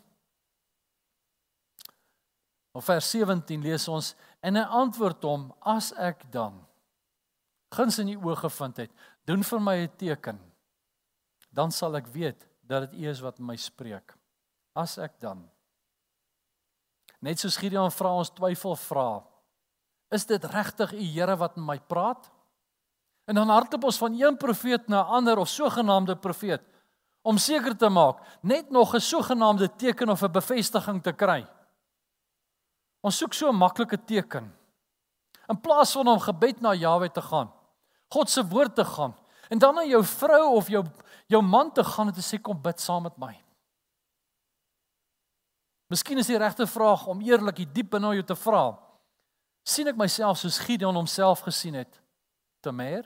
Of 2.75 2.85
vers 2.85 3.07
17 3.15 3.63
lees 3.63 3.87
ons 3.89 4.13
en 4.43 4.59
hy 4.59 4.65
antwoord 4.83 5.23
hom: 5.23 5.49
As 5.63 5.93
ek 5.95 6.27
dan 6.35 6.59
guns 7.75 7.99
in 7.99 8.13
u 8.13 8.19
oë 8.23 8.37
gevind 8.45 8.85
het, 8.85 8.93
doen 9.27 9.43
vir 9.43 9.61
my 9.61 9.77
'n 9.83 9.97
teken. 9.99 10.39
Dan 11.51 11.71
sal 11.71 11.97
ek 11.97 12.07
weet 12.07 12.47
dat 12.63 12.91
dit 12.91 13.01
U 13.01 13.11
is 13.11 13.21
wat 13.21 13.39
my 13.39 13.57
spreek. 13.57 14.15
As 14.75 14.99
ek 14.99 15.21
dan 15.21 15.51
Net 17.25 17.41
soos 17.41 17.57
Gideon 17.57 17.93
vra 17.95 18.13
ons 18.21 18.33
twyfel 18.37 18.77
vra. 18.77 19.09
Is 20.13 20.27
dit 20.29 20.45
regtig 20.45 20.93
u 20.93 21.05
Here 21.15 21.37
wat 21.41 21.57
met 21.57 21.67
my 21.67 21.79
praat? 21.89 22.29
En 23.25 23.39
dan 23.39 23.49
hardloop 23.49 23.89
ons 23.89 23.99
van 23.99 24.13
een 24.19 24.37
profeet 24.37 24.89
na 24.89 25.01
'n 25.01 25.13
ander 25.19 25.39
of 25.39 25.49
sogenaamde 25.49 26.17
profeet 26.17 26.61
om 27.23 27.39
seker 27.39 27.77
te 27.77 27.89
maak 27.89 28.21
net 28.43 28.71
nog 28.71 28.95
'n 28.95 29.01
sogenaamde 29.01 29.69
teken 29.77 30.09
of 30.09 30.23
'n 30.23 30.33
bevestiging 30.33 31.03
te 31.03 31.13
kry. 31.13 31.47
Ons 33.05 33.19
soek 33.21 33.35
so 33.37 33.49
'n 33.49 33.57
maklike 33.57 33.99
teken. 34.05 34.49
In 35.49 35.61
plaas 35.61 35.93
van 35.93 36.09
om 36.09 36.21
gebed 36.21 36.61
na 36.61 36.73
Jahwe 36.73 37.11
te 37.13 37.21
gaan, 37.21 37.53
God 38.09 38.31
se 38.31 38.43
woord 38.43 38.75
te 38.75 38.85
gaan 38.85 39.15
en 39.51 39.59
dan 39.59 39.75
na 39.75 39.85
jou 39.85 40.05
vrou 40.05 40.57
of 40.57 40.69
jou 40.69 40.85
jou 41.27 41.43
man 41.43 41.73
te 41.73 41.85
gaan 41.85 42.09
en 42.09 42.15
te 42.15 42.23
sê 42.23 42.41
kom 42.41 42.63
bid 42.63 42.81
saam 42.81 43.03
met 43.03 43.17
my. 43.19 43.45
Miskien 45.89 46.19
is 46.19 46.27
die 46.27 46.39
regte 46.39 46.67
vraag 46.67 47.07
om 47.07 47.21
eerlik 47.21 47.75
diep 47.75 47.91
binne 47.91 48.15
jou 48.15 48.25
te 48.25 48.37
vra 48.37 48.79
sien 49.65 49.89
ek 49.89 49.97
myself 49.97 50.39
soos 50.39 50.59
Gideon 50.59 50.95
homself 50.95 51.41
gesien 51.41 51.75
het 51.75 52.01
te 52.61 52.73
meer 52.73 53.05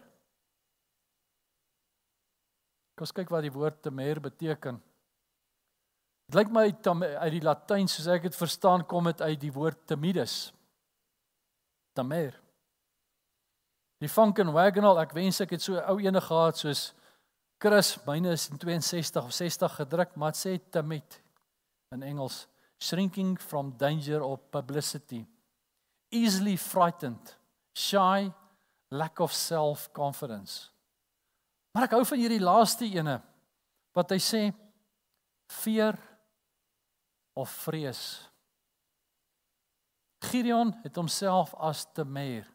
Kom 2.99 3.07
kyk 3.15 3.31
wat 3.31 3.45
die 3.47 3.55
woord 3.55 3.77
temer 3.79 4.19
beteken. 4.19 4.81
Dit 6.29 6.37
lyk 6.37 6.51
my 6.53 6.67
uit 6.69 7.33
die 7.33 7.45
Latyn 7.45 7.89
soos 7.89 8.09
ek 8.13 8.29
dit 8.29 8.37
verstaan 8.37 8.85
kom 8.87 9.09
dit 9.09 9.23
uit 9.25 9.41
die 9.41 9.53
woord 9.53 9.81
timidus. 9.89 10.53
Temer. 11.97 12.37
Die 13.99 14.11
Funken 14.13 14.53
Wagonal, 14.55 15.01
ek 15.03 15.17
wens 15.17 15.41
ek 15.43 15.57
het 15.57 15.65
so 15.65 15.81
ou 15.81 15.97
ene 16.05 16.21
gehad 16.23 16.61
soos 16.61 16.93
Chris, 17.59 17.97
myne 18.07 18.37
is 18.37 18.45
in 18.53 18.61
62 18.61 19.25
of 19.25 19.33
60 19.35 19.81
gedruk, 19.81 20.13
maar 20.15 20.37
sê 20.39 20.61
timid 20.71 21.17
in 21.91 22.05
Engels, 22.07 22.45
shrinking 22.79 23.35
from 23.41 23.73
danger 23.81 24.23
or 24.23 24.39
publicity 24.39 25.25
easily 26.11 26.57
frightened, 26.57 27.35
shy, 27.75 28.33
lack 28.91 29.21
of 29.21 29.33
self-confidence. 29.33 30.71
Maar 31.75 31.87
ek 31.87 31.97
hou 31.99 32.05
van 32.09 32.21
hierdie 32.21 32.43
laaste 32.43 32.89
ene 32.89 33.19
wat 33.97 34.15
hy 34.15 34.19
sê 34.23 34.43
fear 35.53 35.99
of 37.39 37.51
vrees. 37.63 38.03
Gideon 40.27 40.73
het 40.83 40.97
homself 40.99 41.55
as 41.55 41.87
te 41.95 42.05
meer 42.05 42.47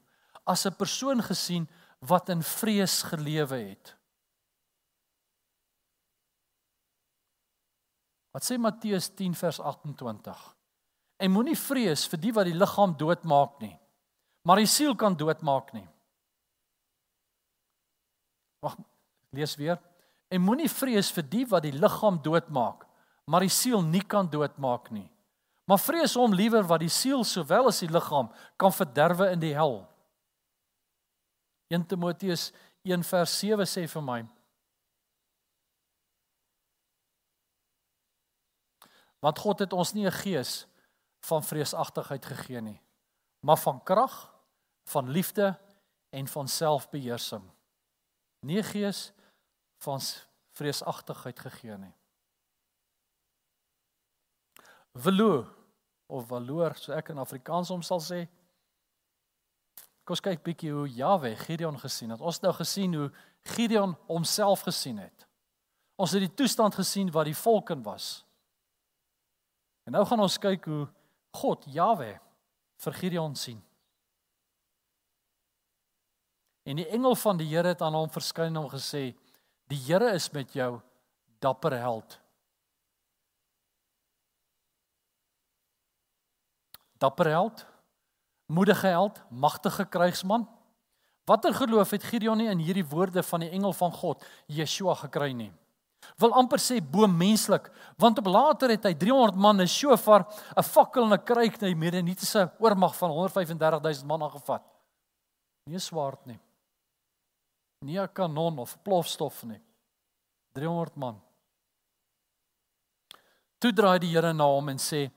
as 0.43 0.65
'n 0.65 0.75
persoon 0.75 1.23
gesien 1.23 1.69
wat 1.99 2.29
in 2.29 2.43
vrees 2.43 3.01
gelewe 3.03 3.55
het. 3.55 3.95
Wat 8.31 8.43
sê 8.43 8.57
Matteus 8.57 9.07
10 9.15 9.35
vers 9.35 9.59
28? 9.59 10.55
En 11.17 11.31
moenie 11.31 11.57
vrees 11.57 12.07
vir 12.07 12.19
die 12.19 12.33
wat 12.33 12.45
die 12.45 12.57
liggaam 12.57 12.97
doodmaak 12.97 13.59
nie, 13.61 13.79
maar 14.41 14.57
die 14.57 14.67
siel 14.67 14.95
kan 14.95 15.15
doodmaak 15.15 15.73
nie. 15.73 15.87
Wag, 18.59 18.75
lees 19.29 19.55
weer. 19.55 19.79
En 20.27 20.41
moenie 20.41 20.69
vrees 20.69 21.11
vir 21.11 21.23
die 21.23 21.45
wat 21.45 21.63
die 21.63 21.71
liggaam 21.71 22.21
doodmaak, 22.21 22.87
maar 23.25 23.45
die 23.45 23.53
siel 23.53 23.81
nie 23.81 24.03
kan 24.03 24.29
doodmaak 24.29 24.89
nie. 24.91 25.07
Maar 25.65 25.79
vrees 25.79 26.15
hom 26.19 26.33
liewer 26.35 26.65
wat 26.67 26.83
die 26.83 26.91
siel 26.91 27.23
sowel 27.23 27.69
as 27.71 27.79
die 27.79 27.91
liggaam 27.91 28.29
kan 28.59 28.73
verderwe 28.75 29.29
in 29.31 29.39
die 29.39 29.53
hel. 29.55 29.81
1 31.71 31.87
Timoteus 31.87 32.51
1 32.83 33.05
vers 33.07 33.35
7 33.39 33.67
sê 33.69 33.87
vir 33.87 34.03
my 34.03 34.21
Want 39.23 39.39
God 39.39 39.61
het 39.63 39.71
ons 39.71 39.93
nie 39.95 40.05
'n 40.05 40.11
gees 40.11 40.67
van 41.23 41.43
vreesagtigheid 41.43 42.25
gegee 42.25 42.61
nie, 42.61 42.81
maar 43.39 43.57
van 43.57 43.79
krag, 43.83 44.33
van 44.91 45.09
liefde 45.09 45.55
en 46.11 46.27
van 46.27 46.47
selfbeheersing. 46.47 47.43
Nie 48.41 48.63
gees 48.63 49.13
van 49.77 50.01
vreesagtigheid 50.51 51.39
gegee 51.39 51.77
nie. 51.77 51.95
Velo 54.93 55.47
of 56.07 56.27
valoor, 56.29 56.75
so 56.77 56.93
ek 56.93 57.09
in 57.09 57.21
Afrikaans 57.21 57.71
hom 57.73 57.81
sal 57.85 58.01
sê. 58.03 58.23
Kom 60.03 60.19
kyk 60.19 60.43
bietjie 60.43 60.73
hoe 60.75 60.87
Jawe 60.91 61.31
Gideon 61.45 61.79
gesien 61.79 62.11
het. 62.11 62.21
Ons 62.21 62.41
het 62.41 62.45
nou 62.45 62.53
gesien 62.57 62.93
hoe 62.97 63.07
Gideon 63.55 63.95
homself 64.09 64.65
gesien 64.67 64.99
het. 64.99 65.27
Ons 65.95 66.15
het 66.15 66.25
die 66.25 66.35
toestand 66.35 66.75
gesien 66.75 67.11
wat 67.15 67.29
die 67.29 67.37
volk 67.37 67.71
in 67.71 67.83
was. 67.85 68.25
En 69.87 69.95
nou 69.95 70.03
gaan 70.07 70.23
ons 70.23 70.39
kyk 70.39 70.67
hoe 70.67 70.85
God 71.39 71.63
Jawe 71.71 72.11
vir 72.83 72.97
Gideon 72.99 73.35
sien. 73.39 73.61
En 76.63 76.79
die 76.79 76.87
engel 76.95 77.15
van 77.19 77.39
die 77.39 77.47
Here 77.51 77.73
het 77.73 77.81
aan 77.83 77.95
hom 77.95 78.11
verskyn 78.11 78.53
en 78.53 78.61
hom 78.61 78.69
gesê: 78.71 79.11
Die 79.71 79.79
Here 79.87 80.13
is 80.15 80.29
met 80.31 80.53
jou, 80.55 80.77
dapper 81.43 81.75
held. 81.79 82.19
Dapper 87.03 87.27
held, 87.27 87.65
moedige 88.47 88.87
held, 88.87 89.19
magtige 89.29 89.85
krygsman. 89.85 90.47
Watter 91.27 91.53
geloof 91.55 91.91
het 91.95 92.03
Gideon 92.03 92.39
nie 92.39 92.47
in 92.51 92.61
hierdie 92.63 92.85
woorde 92.87 93.23
van 93.23 93.43
die 93.43 93.51
engel 93.51 93.73
van 93.75 93.91
God, 93.91 94.23
Yeshua 94.47 94.95
gekry 95.01 95.31
nie? 95.35 95.51
Wil 96.19 96.33
amper 96.35 96.59
sê 96.59 96.79
bo 96.83 97.07
menslik, 97.07 97.69
want 97.99 98.19
op 98.19 98.27
later 98.27 98.73
het 98.73 98.85
hy 98.87 98.93
300 98.99 99.39
man 99.39 99.61
'n 99.61 99.67
shofar, 99.67 100.27
'n 100.55 100.63
fakkel 100.63 101.03
en 101.03 101.13
'n 101.13 101.23
kruik 101.23 101.59
na 101.61 101.67
die 101.67 101.75
Midianitiese 101.75 102.51
oormag 102.59 102.95
van 102.95 103.11
135000 103.11 104.07
man 104.07 104.23
aangevat. 104.23 104.63
Nie 105.69 105.79
swaard 105.79 106.25
nie. 106.25 106.39
Nie 107.85 107.99
'n 107.99 108.13
kanon 108.13 108.59
of 108.59 108.77
plofstof 108.83 109.43
nie. 109.43 109.61
300 110.53 110.95
man. 110.95 111.21
Toe 113.59 113.73
draai 113.73 113.99
die 113.99 114.11
Here 114.11 114.33
na 114.33 114.43
hom 114.43 114.69
en 114.69 114.77
sê: 114.77 115.09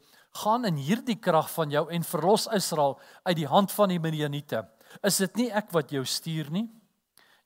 "Gaan 0.42 0.64
in 0.64 0.76
hierdie 0.76 1.18
krag 1.20 1.50
van 1.50 1.70
jou 1.70 1.86
en 1.90 2.04
verlos 2.04 2.46
Israel 2.46 2.98
uit 3.24 3.36
die 3.36 3.46
hand 3.46 3.72
van 3.72 3.88
die 3.88 4.00
Midianiete." 4.00 4.66
Is 5.02 5.16
dit 5.16 5.36
nie 5.36 5.50
ek 5.50 5.72
wat 5.72 5.90
jou 5.90 6.04
stuur 6.04 6.50
nie? 6.50 6.68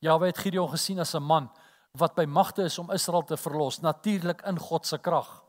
Jaweh 0.00 0.30
het 0.30 0.38
Gideon 0.38 0.68
gesien 0.68 0.98
as 0.98 1.14
'n 1.14 1.22
man 1.22 1.50
wat 1.98 2.14
by 2.14 2.24
magte 2.24 2.62
is 2.62 2.78
om 2.78 2.90
Israel 2.90 3.22
te 3.22 3.36
verlos, 3.36 3.80
natuurlik 3.80 4.42
in 4.46 4.58
God 4.58 4.86
se 4.86 4.98
krag. 4.98 5.42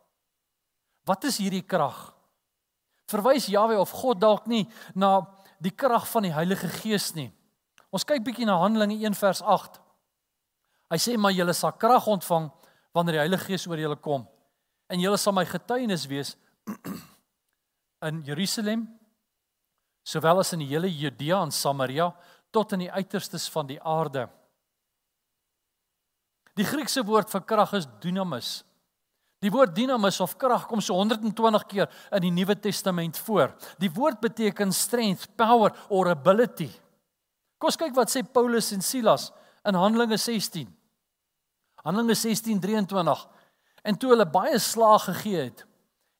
Wat 1.05 1.23
is 1.23 1.37
hierdie 1.37 1.65
krag? 1.65 2.13
Verwys 3.05 3.45
Jaweh 3.45 3.79
of 3.79 3.91
God 3.91 4.19
dalk 4.19 4.47
nie 4.47 4.67
na 4.95 5.27
die 5.59 5.71
krag 5.71 6.07
van 6.07 6.23
die 6.23 6.33
Heilige 6.33 6.67
Gees 6.67 7.13
nie. 7.13 7.31
Ons 7.91 8.03
kyk 8.07 8.23
bietjie 8.23 8.45
na 8.45 8.57
Handelinge 8.57 8.95
1 9.05 9.13
vers 9.13 9.41
8. 9.41 9.79
Hy 10.91 10.97
sê 10.97 11.17
maar 11.17 11.31
julle 11.31 11.53
sal 11.53 11.71
krag 11.71 12.07
ontvang 12.07 12.49
wanneer 12.95 13.19
die 13.19 13.23
Heilige 13.25 13.51
Gees 13.51 13.67
oor 13.67 13.79
julle 13.79 13.99
kom 13.99 14.27
en 14.91 14.99
julle 14.99 15.17
sal 15.17 15.35
my 15.35 15.45
getuienis 15.47 16.03
wees 16.11 16.35
in 18.01 18.23
Jerusalem, 18.25 18.87
sowel 20.03 20.41
as 20.41 20.53
in 20.53 20.63
die 20.63 20.71
hele 20.71 20.89
Judea 20.89 21.41
en 21.45 21.51
Samaria 21.53 22.11
tot 22.51 22.73
in 22.75 22.85
die 22.85 22.91
uiterstes 22.91 23.47
van 23.53 23.69
die 23.69 23.79
aarde. 23.81 24.27
Die 26.59 26.67
Griekse 26.67 27.03
woord 27.07 27.31
vir 27.31 27.45
krag 27.47 27.73
is 27.77 27.87
dynamis. 28.03 28.61
Die 29.41 29.49
woord 29.53 29.73
dynamis 29.73 30.19
of 30.21 30.35
krag 30.37 30.67
kom 30.69 30.81
so 30.83 30.97
120 30.99 31.63
keer 31.69 31.87
in 32.13 32.25
die 32.25 32.33
Nuwe 32.33 32.57
Testament 32.59 33.17
voor. 33.25 33.55
Die 33.81 33.89
woord 33.93 34.19
beteken 34.21 34.73
strength, 34.75 35.29
power 35.39 35.71
or 35.89 36.11
ability. 36.11 36.69
Kom 37.57 37.71
ons 37.71 37.79
kyk 37.79 37.95
wat 37.97 38.11
sê 38.11 38.21
Paulus 38.25 38.71
en 38.75 38.83
Silas 38.85 39.29
in 39.69 39.77
Handelinge 39.77 40.17
16. 40.17 40.67
Handelinge 41.85 42.17
16:23. 42.17 43.27
En 43.83 43.97
toe 43.97 44.11
hulle 44.11 44.25
baie 44.29 44.59
slae 44.59 44.99
gegee 44.99 45.43
het, 45.47 45.65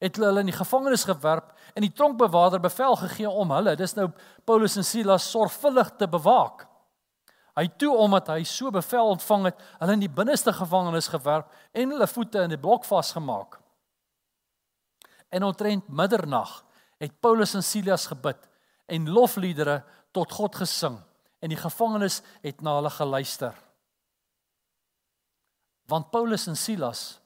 het 0.02 0.18
hulle 0.18 0.32
hulle 0.32 0.42
in 0.44 0.50
die 0.50 0.58
gevangenis 0.58 1.06
gewerp 1.06 1.54
en 1.78 1.86
die 1.86 1.94
tronkbewaarder 1.94 2.62
bevel 2.64 2.98
gegee 3.04 3.30
om 3.30 3.54
hulle, 3.54 3.76
dis 3.78 3.94
nou 3.96 4.10
Paulus 4.50 4.76
en 4.82 4.86
Silas 4.86 5.30
sorgvuldig 5.30 5.94
te 6.00 6.10
bewaak. 6.10 6.66
Hy 7.60 7.68
toe 7.78 7.92
omdat 8.00 8.32
hy 8.32 8.42
so 8.48 8.72
bevel 8.74 9.14
ontvang 9.14 9.50
het, 9.50 9.62
hulle 9.80 9.98
in 9.98 10.04
die 10.06 10.12
binneste 10.12 10.54
gevangenis 10.56 11.12
gewerp 11.12 11.52
en 11.78 11.94
hulle 11.94 12.08
voete 12.10 12.48
in 12.48 12.56
die 12.56 12.60
blok 12.60 12.88
vasgemaak. 12.88 13.60
En 15.32 15.46
omtrent 15.48 15.88
middernag 15.88 16.58
het 17.02 17.14
Paulus 17.22 17.54
en 17.56 17.64
Silas 17.64 18.08
gebid 18.10 18.50
en 18.92 19.10
lofliedere 19.10 19.82
tot 20.16 20.34
God 20.34 20.58
gesing 20.64 20.98
en 21.42 21.54
die 21.54 21.60
gevangenis 21.60 22.22
het 22.42 22.62
na 22.62 22.80
hulle 22.80 22.92
geluister. 22.94 23.54
Want 25.92 26.12
Paulus 26.12 26.48
en 26.48 26.58
Silas 26.58 27.21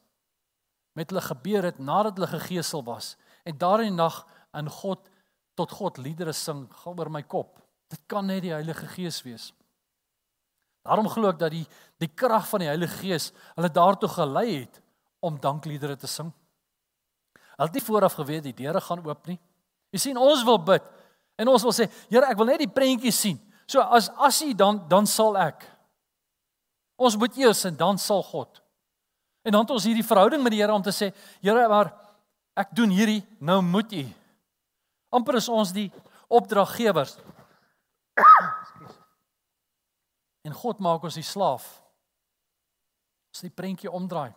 met 0.96 1.12
hulle 1.12 1.22
gebeur 1.22 1.68
het 1.68 1.78
nadat 1.78 2.16
hulle 2.16 2.30
gegeesel 2.32 2.82
was 2.86 3.14
en 3.46 3.58
daardie 3.60 3.92
nag 3.92 4.22
in 4.56 4.70
God 4.72 5.04
tot 5.56 5.72
God 5.72 6.00
liedere 6.00 6.32
sing 6.36 6.66
gaan 6.82 6.98
oor 6.98 7.10
my 7.12 7.22
kop. 7.22 7.60
Dit 7.92 8.02
kan 8.10 8.26
net 8.26 8.42
die 8.44 8.52
Heilige 8.52 8.88
Gees 8.96 9.22
wees. 9.24 9.52
Daarom 10.86 11.08
glo 11.10 11.30
ek 11.32 11.38
dat 11.40 11.54
die 11.54 11.64
die 12.02 12.10
krag 12.12 12.48
van 12.50 12.64
die 12.64 12.70
Heilige 12.70 12.98
Gees 13.00 13.30
hulle 13.54 13.70
daartoe 13.72 14.10
gelei 14.12 14.48
het 14.64 14.80
om 15.24 15.38
dankliedere 15.40 15.96
te 15.96 16.10
sing. 16.10 16.32
Hulle 17.56 17.68
het 17.70 17.78
nie 17.78 17.86
vooraf 17.86 18.18
geweet 18.18 18.44
die 18.48 18.56
deure 18.56 18.82
gaan 18.84 19.04
oop 19.06 19.30
nie. 19.30 19.38
Jy 19.94 20.02
sien 20.02 20.20
ons 20.20 20.44
wil 20.44 20.60
bid 20.60 20.84
en 21.40 21.52
ons 21.52 21.64
wil 21.64 21.74
sê 21.76 21.88
Here 22.10 22.28
ek 22.28 22.38
wil 22.40 22.52
net 22.52 22.64
die 22.64 22.72
prentjie 22.72 23.14
sien. 23.14 23.40
So 23.66 23.80
as 23.80 24.10
as 24.16 24.42
U 24.44 24.52
dan 24.54 24.84
dan 24.90 25.08
sal 25.10 25.36
ek. 25.40 25.64
Ons 26.96 27.16
moet 27.20 27.36
eers 27.36 27.64
en 27.68 27.76
dan 27.76 27.98
sal 28.00 28.22
God. 28.24 28.62
En 29.46 29.54
dan 29.54 29.62
het 29.62 29.70
ons 29.76 29.84
hierdie 29.86 30.06
verhouding 30.06 30.42
met 30.42 30.56
die 30.56 30.58
Here 30.58 30.74
om 30.74 30.82
te 30.82 30.90
sê, 30.90 31.12
Here, 31.38 31.68
maar 31.70 31.92
ek 32.58 32.72
doen 32.74 32.90
hierdie, 32.90 33.22
nou 33.38 33.60
moet 33.62 33.92
U. 33.94 34.06
amper 35.14 35.38
is 35.38 35.48
ons 35.48 35.70
die 35.72 35.86
opdraggewers. 36.28 37.14
en 40.46 40.52
God 40.54 40.82
maak 40.82 41.06
ons 41.06 41.14
die 41.14 41.26
slaaf. 41.26 41.64
As 43.34 43.44
die 43.44 43.54
prentjie 43.54 43.90
omdraai. 43.90 44.34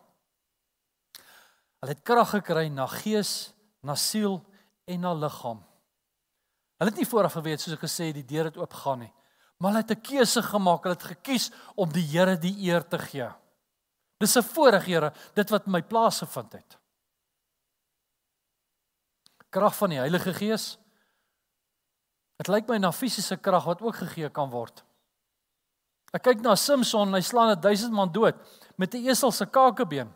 Hulle 1.80 1.96
het 1.96 2.06
krag 2.06 2.30
gekry 2.36 2.68
na 2.70 2.86
gees, 2.92 3.52
na 3.82 3.96
siel 3.96 4.40
en 4.90 5.02
na 5.02 5.14
liggaam. 5.16 5.62
Hulle 6.80 6.92
het 6.92 7.00
nie 7.02 7.10
vooraf 7.10 7.38
geweet 7.40 7.64
soos 7.64 7.76
ek 7.78 7.86
gesê 7.86 8.12
die 8.16 8.26
deur 8.28 8.50
het 8.50 8.58
oopgegaan 8.60 9.06
nie. 9.08 9.14
Maar 9.60 9.72
hulle 9.72 9.84
het 9.84 9.98
'n 9.98 10.02
keuse 10.02 10.42
gemaak. 10.44 10.84
Hulle 10.84 10.96
het 10.96 11.12
gekies 11.18 11.52
om 11.76 11.90
die 11.92 12.08
Here 12.08 12.38
die 12.38 12.56
eer 12.68 12.84
te 12.88 13.00
gee. 13.00 13.30
Dis 14.20 14.36
'n 14.36 14.44
voorreg, 14.44 14.86
Here, 14.86 15.14
dit 15.34 15.50
wat 15.50 15.66
my 15.66 15.82
plaas 15.82 16.20
gevind 16.20 16.54
het. 16.54 16.78
Krag 19.50 19.76
van 19.76 19.90
die 19.90 19.98
Heilige 19.98 20.34
Gees. 20.34 20.78
Dit 22.38 22.48
lyk 22.48 22.68
my 22.68 22.78
na 22.78 22.92
fisiese 22.92 23.38
krag 23.38 23.66
wat 23.66 23.82
ook 23.82 23.96
gegee 23.96 24.30
kan 24.30 24.50
word. 24.50 24.84
Ek 26.12 26.24
kyk 26.24 26.42
na 26.42 26.56
Samson, 26.56 27.14
hy 27.14 27.22
slaan 27.22 27.52
'n 27.52 27.62
1000 27.62 27.92
man 27.92 28.12
dood 28.12 28.36
met 28.78 28.94
'n 28.94 29.08
esel 29.08 29.32
se 29.32 29.46
kakebeen. 29.46 30.14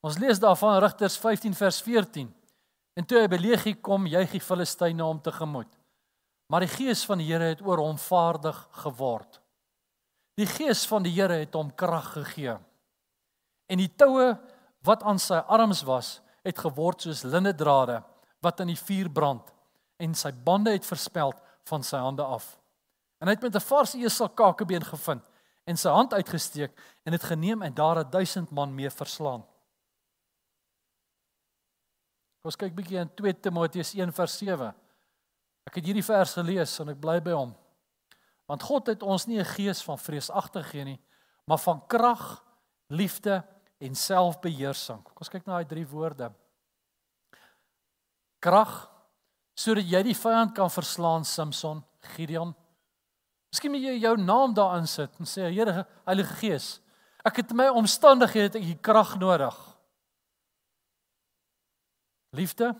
Ons 0.00 0.18
lees 0.18 0.38
daarvan 0.38 0.80
Rigters 0.80 1.16
15 1.16 1.54
vers 1.54 1.80
14. 1.82 2.34
En 2.94 3.04
toe 3.04 3.18
hy 3.18 3.28
by 3.28 3.36
Legie 3.36 3.74
kom, 3.80 4.06
juig 4.06 4.30
die 4.30 4.40
Filistyne 4.40 5.02
hom 5.02 5.20
tegemoet. 5.20 5.78
Maar 6.46 6.60
die 6.60 6.68
gees 6.68 7.04
van 7.04 7.18
die 7.18 7.26
Here 7.26 7.44
het 7.44 7.62
oor 7.62 7.78
hom 7.78 7.98
vaardig 7.98 8.68
geword. 8.70 9.40
Die 10.34 10.46
gees 10.46 10.82
van 10.90 11.04
die 11.06 11.12
Here 11.14 11.38
het 11.38 11.54
hom 11.54 11.70
krag 11.74 12.12
gegee. 12.16 12.56
En 13.70 13.78
die 13.78 13.90
toue 13.96 14.34
wat 14.84 15.02
aan 15.02 15.18
sy 15.18 15.38
arms 15.48 15.82
was, 15.86 16.18
het 16.44 16.58
geword 16.60 17.06
soos 17.06 17.22
linnedrade 17.24 18.02
wat 18.44 18.60
in 18.60 18.74
die 18.74 18.80
vuur 18.80 19.08
brand 19.08 19.52
en 20.02 20.16
sy 20.18 20.32
bande 20.44 20.74
het 20.74 20.84
verspeld 20.84 21.38
van 21.70 21.86
sy 21.86 22.00
hande 22.02 22.24
af. 22.24 22.58
En 23.22 23.30
hy 23.30 23.36
het 23.36 23.46
met 23.46 23.56
'n 23.56 23.68
vars 23.68 23.94
esel 23.94 24.28
kakebeen 24.28 24.84
gevind 24.84 25.24
en 25.64 25.76
sy 25.76 25.88
hand 25.88 26.12
uitgesteek 26.12 26.72
en 27.04 27.12
dit 27.12 27.22
geneem 27.22 27.62
en 27.62 27.74
daar 27.74 27.98
'n 27.98 28.10
1000 28.10 28.50
man 28.50 28.74
mee 28.74 28.90
verslaan. 28.90 29.44
Ons 32.44 32.56
kyk 32.56 32.74
bietjie 32.74 32.98
in 32.98 33.14
2 33.14 33.40
Timoteus 33.40 33.94
1:7. 33.94 34.74
Ek 35.64 35.74
het 35.74 35.84
hierdie 35.84 36.04
vers 36.04 36.32
gelees 36.32 36.80
en 36.80 36.88
ek 36.88 37.00
bly 37.00 37.20
by 37.20 37.30
hom. 37.30 37.54
Want 38.46 38.62
God 38.62 38.86
het 38.86 39.02
ons 39.02 39.26
nie 39.26 39.38
'n 39.38 39.44
gees 39.56 39.82
van 39.82 39.98
vreesagtig 39.98 40.64
gegee 40.64 40.84
nie, 40.84 41.00
maar 41.44 41.58
van 41.58 41.86
krag, 41.86 42.44
liefde 42.88 43.44
en 43.78 43.94
selfbeheersing. 43.94 45.02
Kom 45.02 45.12
ons 45.16 45.28
kyk 45.28 45.46
na 45.46 45.52
daai 45.52 45.68
drie 45.68 45.86
woorde. 45.86 46.32
Krag 48.38 48.90
sodat 49.54 49.86
jy 49.86 50.02
die 50.02 50.16
vyand 50.18 50.54
kan 50.54 50.70
verslaan, 50.70 51.24
Samson, 51.24 51.84
Gideon. 52.00 52.54
Miskien 53.52 53.70
moet 53.70 53.84
jy 53.86 53.98
jou 54.02 54.16
naam 54.16 54.54
daarin 54.54 54.86
sit 54.86 55.14
en 55.18 55.26
sê 55.26 55.46
Here, 55.52 55.86
Heilige 56.04 56.34
Gees, 56.40 56.80
ek 57.24 57.36
het 57.36 57.52
my 57.52 57.68
omstandighede 57.68 58.58
ek 58.58 58.82
krag 58.82 59.14
nodig. 59.16 59.54
Liefde. 62.34 62.74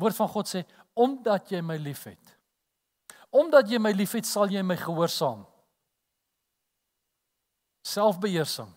Woord 0.00 0.16
van 0.16 0.28
God 0.28 0.48
sê 0.48 0.64
omdat 0.94 1.50
jy 1.52 1.60
my 1.60 1.76
liefhet. 1.76 2.37
Omdat 3.30 3.68
jy 3.68 3.78
my 3.80 3.92
liefhet, 3.92 4.26
sal 4.26 4.48
jy 4.50 4.62
my 4.64 4.76
gehoorsaam. 4.80 5.44
Selfbeheersing. 7.84 8.70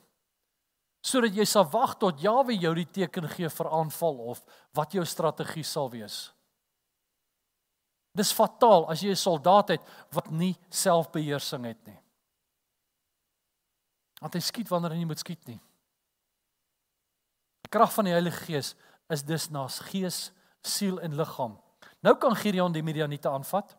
Sodat 1.02 1.34
jy 1.36 1.46
sal 1.50 1.66
wag 1.72 1.96
tot 2.00 2.20
Jawe 2.22 2.54
jou 2.54 2.74
die 2.78 2.86
teken 2.86 3.26
gee 3.32 3.50
vir 3.50 3.72
aanval 3.74 4.20
of 4.34 4.44
wat 4.78 4.94
jou 4.94 5.06
strategie 5.08 5.66
sal 5.66 5.90
wees. 5.90 6.30
Dis 8.14 8.34
fataal 8.36 8.86
as 8.92 9.02
jy 9.02 9.12
'n 9.12 9.16
soldaat 9.16 9.70
het 9.70 9.84
wat 10.12 10.30
nie 10.32 10.56
selfbeheersing 10.70 11.66
het 11.66 11.88
nie. 11.88 12.00
Want 14.22 14.34
hy 14.34 14.40
skiet 14.40 14.70
wanneer 14.70 14.92
hy 14.92 14.98
nie 14.98 15.10
moet 15.10 15.20
skiet 15.20 15.48
nie. 15.48 15.60
Die 17.64 17.72
krag 17.72 17.94
van 17.94 18.06
die 18.06 18.14
Heilige 18.14 18.46
Gees 18.46 18.76
is 19.10 19.24
dus 19.24 19.50
na 19.50 19.68
gees, 19.68 20.32
siel 20.62 21.00
en 21.00 21.16
liggaam. 21.16 21.58
Nou 22.04 22.16
kan 22.16 22.36
Gideon 22.36 22.72
die 22.72 22.84
Midianiete 22.84 23.30
aanvat 23.30 23.76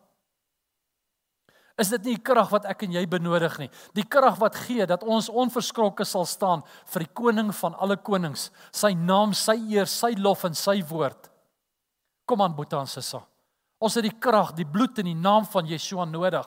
is 1.81 1.89
dit 1.89 2.05
nie 2.05 2.19
krag 2.21 2.51
wat 2.53 2.67
ek 2.69 2.85
en 2.85 2.93
jy 2.93 3.03
benodig 3.09 3.55
nie. 3.57 3.69
Die 3.97 4.05
krag 4.05 4.37
wat 4.41 4.57
gee 4.67 4.85
dat 4.89 5.03
ons 5.03 5.29
onverskrokke 5.29 6.05
sal 6.05 6.27
staan 6.29 6.61
vir 6.93 7.05
die 7.05 7.13
koning 7.17 7.49
van 7.57 7.77
alle 7.81 7.97
konings, 7.97 8.51
sy 8.71 8.93
naam, 8.93 9.33
sy 9.33 9.55
eer, 9.73 9.89
sy 9.89 10.13
lof 10.21 10.45
en 10.45 10.57
sy 10.57 10.81
woord. 10.89 11.31
Kom 12.29 12.43
aan 12.45 12.53
Boeta 12.55 12.79
en 12.79 12.89
Sissa. 12.89 13.23
Ons 13.83 13.97
het 13.97 14.05
die 14.05 14.19
krag, 14.21 14.53
die 14.55 14.69
bloed 14.69 15.01
in 15.01 15.09
die 15.11 15.17
naam 15.17 15.47
van 15.49 15.67
Yeshua 15.67 16.05
nodig. 16.07 16.45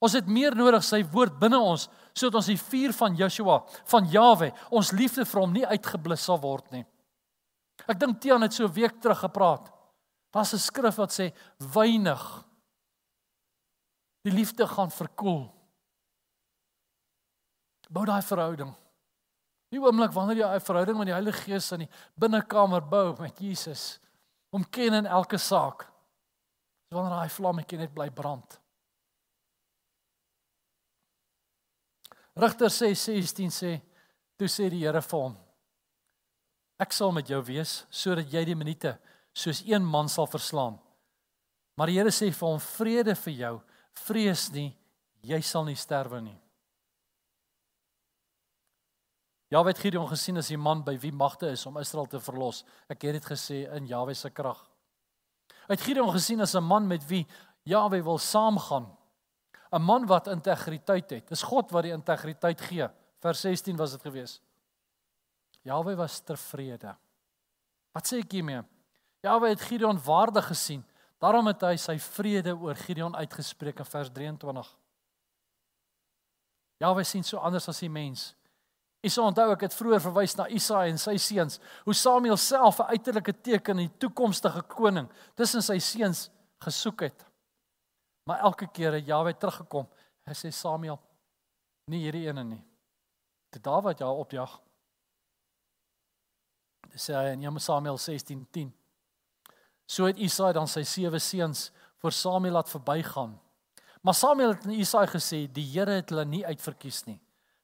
Ons 0.00 0.14
het 0.16 0.28
meer 0.28 0.54
nodig 0.56 0.84
sy 0.84 1.02
woord 1.12 1.40
binne 1.40 1.58
ons 1.60 1.88
sodat 2.16 2.40
ons 2.40 2.50
die 2.50 2.60
vuur 2.60 2.92
van 2.96 3.16
Yeshua, 3.16 3.60
van 3.88 4.06
Jawe, 4.12 4.50
ons 4.76 4.92
liefde 4.92 5.24
vir 5.24 5.40
hom 5.40 5.52
nie 5.54 5.66
uitgeblus 5.66 6.24
sal 6.26 6.40
word 6.42 6.66
nie. 6.74 6.84
Ek 7.88 7.98
dink 8.00 8.20
Tiaan 8.20 8.42
het 8.42 8.52
so 8.52 8.64
'n 8.64 8.72
week 8.72 9.00
terug 9.00 9.18
gepraat. 9.18 9.70
Daar's 10.32 10.52
'n 10.52 10.58
skrif 10.58 10.96
wat 10.96 11.10
sê 11.10 11.32
weinig 11.58 12.44
die 14.26 14.32
liefde 14.32 14.66
gaan 14.66 14.90
verkoel. 14.90 15.46
Bou 17.90 18.04
daai 18.06 18.22
verhouding. 18.22 18.70
Die 19.70 19.80
oomblik 19.82 20.12
wanneer 20.14 20.36
jy 20.36 20.54
'n 20.54 20.66
verhouding 20.66 20.98
met 20.98 21.06
die 21.06 21.14
Heilige 21.14 21.42
Gees 21.42 21.72
in 21.72 21.78
die 21.86 21.90
binnekamer 22.14 22.82
bou 22.82 23.16
met 23.20 23.38
Jesus, 23.38 24.00
om 24.50 24.64
ken 24.64 24.94
in 24.94 25.06
elke 25.06 25.38
saak. 25.38 25.86
So 26.88 26.96
wanneer 26.96 27.16
daai 27.16 27.28
vlammetjie 27.28 27.78
net 27.78 27.94
bly 27.94 28.10
brand. 28.10 28.60
Rigter 32.36 32.70
sê 32.70 32.94
16 32.94 33.50
sê 33.50 33.80
toe 34.36 34.48
sê 34.48 34.70
die 34.70 34.86
Here 34.86 35.02
vir 35.02 35.20
hom 35.20 35.36
Ek 36.80 36.94
sal 36.96 37.12
met 37.12 37.28
jou 37.28 37.42
wees 37.44 37.84
sodat 37.92 38.30
jy 38.32 38.44
die 38.48 38.56
minute 38.56 38.94
soos 39.36 39.60
een 39.66 39.84
man 39.84 40.08
sal 40.08 40.26
verslaan. 40.26 40.78
Maar 41.76 41.86
die 41.92 41.98
Here 41.98 42.12
sê 42.14 42.30
vir 42.32 42.48
hom 42.48 42.60
vrede 42.60 43.14
vir 43.14 43.34
jou, 43.34 43.54
vrees 43.94 44.50
nie, 44.50 44.76
jy 45.22 45.40
sal 45.40 45.64
nie 45.64 45.76
sterwe 45.76 46.20
nie. 46.20 46.38
Jaweh 49.50 49.72
het 49.72 49.82
Gideon 49.82 50.06
gesien 50.06 50.38
as 50.38 50.50
'n 50.50 50.60
man 50.60 50.84
by 50.84 50.96
wie 50.98 51.12
magte 51.12 51.50
is 51.50 51.66
om 51.66 51.78
Israel 51.78 52.06
te 52.06 52.20
verlos. 52.20 52.64
Ek 52.88 53.02
het 53.02 53.12
dit 53.12 53.24
gesê 53.24 53.68
in 53.74 53.86
Jaweh 53.86 54.14
se 54.14 54.30
krag. 54.30 54.70
Hy 55.66 55.74
het 55.74 55.80
Gideon 55.80 56.12
gesien 56.12 56.40
as 56.40 56.54
'n 56.54 56.62
man 56.62 56.86
met 56.86 57.06
wie 57.08 57.26
Jaweh 57.64 58.02
wil 58.02 58.18
saamgaan. 58.18 58.96
'n 59.72 59.82
Man 59.82 60.06
wat 60.06 60.26
integriteit 60.26 61.10
het. 61.10 61.28
Dis 61.28 61.42
God 61.42 61.70
wat 61.70 61.82
die 61.82 61.92
integriteit 61.92 62.60
gee. 62.60 62.88
Vers 63.20 63.40
16 63.40 63.76
was 63.76 63.90
dit 63.90 64.02
gewees. 64.02 64.40
Jaweh 65.62 65.96
was 65.96 66.20
tevrede. 66.20 66.96
Wat 67.92 68.06
sê 68.06 68.18
ek 68.18 68.32
hiermee? 68.32 68.62
Jaweh 69.22 69.50
het 69.50 69.60
Gideon 69.60 69.98
waardig 70.04 70.46
gesien. 70.46 70.84
Daarom 71.20 71.50
het 71.50 71.62
hy 71.68 71.76
sy 71.76 71.98
vrede 72.00 72.54
oor 72.56 72.78
Gideon 72.80 73.16
uitgespreek 73.16 73.82
in 73.82 73.88
vers 73.88 74.10
23. 74.16 74.70
Jaweh 76.80 77.04
sien 77.04 77.24
so 77.24 77.38
anders 77.44 77.68
as 77.68 77.82
die 77.84 77.92
mens. 77.92 78.30
Ek 79.04 79.12
sou 79.12 79.24
onthou 79.28 79.50
ek 79.52 79.66
het 79.66 79.76
vroeër 79.76 80.00
verwys 80.04 80.36
na 80.36 80.46
Isaia 80.52 80.88
en 80.92 81.00
sy 81.00 81.16
seuns, 81.20 81.58
hoe 81.84 81.94
Samuel 81.96 82.36
self 82.36 82.80
'n 82.80 82.92
uiterlike 82.96 83.32
teken 83.40 83.78
in 83.78 83.88
die 83.88 83.98
toekomstige 83.98 84.62
koning 84.62 85.08
tussen 85.36 85.62
sy 85.62 85.78
seuns 85.78 86.30
gesoek 86.60 87.00
het. 87.00 87.26
Maar 88.26 88.40
elke 88.40 88.66
keer 88.66 88.92
het 88.92 89.06
Jaweh 89.06 89.34
teruggekom. 89.34 89.86
Hy 90.26 90.32
sê 90.32 90.52
Samuel, 90.52 91.00
nie 91.86 92.02
hierdie 92.04 92.28
ene 92.28 92.44
nie. 92.44 92.64
Dit 93.50 93.62
Dawid 93.62 93.98
jou 93.98 94.10
opjag. 94.20 94.60
Dis 96.90 97.10
sê 97.10 97.14
hy 97.14 97.32
in 97.34 97.42
1 97.42 97.60
Samuel 97.60 97.98
16:10. 97.98 98.72
So 99.90 100.06
het 100.06 100.20
Isaia 100.22 100.54
dan 100.54 100.68
sy 100.70 100.84
sewe 100.86 101.18
seuns 101.18 101.70
voor 101.98 102.14
Samuel 102.14 102.54
laat 102.54 102.70
verbygaan. 102.70 103.32
Maar 104.00 104.14
Samuel 104.14 104.54
het 104.54 104.64
aan 104.64 104.76
Isaia 104.78 105.10
gesê, 105.10 105.48
die 105.50 105.66
Here 105.72 105.98
het 105.98 106.12
hulle 106.14 106.24
nie 106.24 106.44
uitverkies 106.46 107.02
nie. 107.08 107.18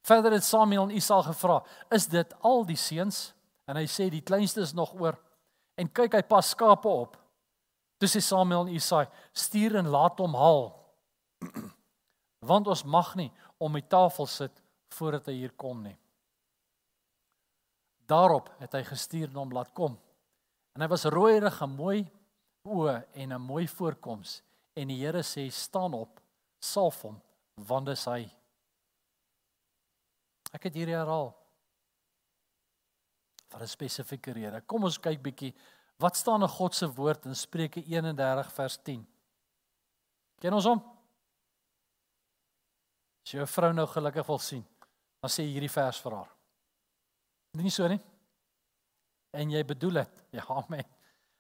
Verder 0.07 0.35
het 0.35 0.45
Samuel 0.45 0.89
en 0.89 0.97
Isaal 0.99 1.23
gevra: 1.23 1.63
"Is 1.91 2.07
dit 2.07 2.35
al 2.43 2.67
die 2.67 2.77
seuns?" 2.77 3.33
En 3.67 3.77
hy 3.77 3.87
sê 3.87 4.09
die 4.11 4.23
kleinste 4.23 4.61
is 4.61 4.75
nog 4.75 4.93
oor. 4.95 5.19
En 5.75 5.89
kyk 5.89 6.15
hy 6.15 6.23
pas 6.23 6.51
skape 6.51 6.89
op. 6.89 7.17
Toe 7.99 8.09
sê 8.09 8.21
Samuel 8.21 8.67
en 8.67 8.75
Isaai: 8.75 9.07
"Stuur 9.33 9.77
en 9.77 9.89
laat 9.89 10.19
hom 10.19 10.35
haal." 10.35 10.75
Want 12.51 12.67
ons 12.67 12.85
mag 12.85 13.15
nie 13.15 13.33
om 13.59 13.73
die 13.73 13.87
tafel 13.87 14.27
sit 14.27 14.63
voordat 14.89 15.27
hy 15.27 15.33
hier 15.33 15.55
kom 15.57 15.83
nie. 15.83 15.97
Daarop 18.07 18.51
het 18.59 18.73
hy 18.73 18.83
gestuur 18.87 19.29
en 19.29 19.41
hom 19.43 19.55
laat 19.55 19.73
kom. 19.75 19.99
En 20.77 20.85
hy 20.85 20.89
was 20.93 21.07
rooierig 21.09 21.57
en 21.65 21.73
mooi 21.73 22.03
oë 22.69 22.97
en 23.23 23.33
'n 23.33 23.41
mooi 23.41 23.67
voorkoms 23.69 24.43
en 24.77 24.89
die 24.89 25.01
Here 25.01 25.23
sê: 25.23 25.49
"Staan 25.51 25.95
op, 25.95 26.21
salf 26.61 27.03
hom, 27.03 27.23
want 27.55 27.87
dis 27.87 28.05
hy." 28.05 28.31
Ek 30.53 30.63
het 30.65 30.75
hierdie 30.75 30.95
herhaal. 30.95 31.35
vir 33.49 33.63
'n 33.63 33.67
spesifieke 33.67 34.33
rede. 34.33 34.61
Kom 34.67 34.85
ons 34.85 34.99
kyk 34.99 35.23
bietjie 35.23 35.55
wat 35.99 36.17
staan 36.17 36.43
in 36.43 36.49
God 36.49 36.75
se 36.75 36.87
woord 36.87 37.27
in 37.27 37.35
Spreuke 37.35 37.81
31 37.81 38.53
vers 38.53 38.77
10. 38.83 39.07
Ken 40.41 40.53
ons 40.53 40.65
hom? 40.65 40.83
As 43.23 43.35
'n 43.35 43.47
vrou 43.47 43.73
nou 43.73 43.87
gelukkig 43.87 44.27
wil 44.27 44.39
sien, 44.39 44.65
dan 45.21 45.31
sê 45.31 45.43
hierdie 45.43 45.71
vers 45.71 46.01
vir 46.01 46.13
haar. 46.13 46.37
Is 47.55 47.63
nie 47.63 47.71
so 47.71 47.89
nie? 47.89 48.01
En 49.37 49.53
jy 49.53 49.63
bedoel 49.65 50.03
dit. 50.03 50.23
Ja, 50.37 50.45
amen. 50.49 50.85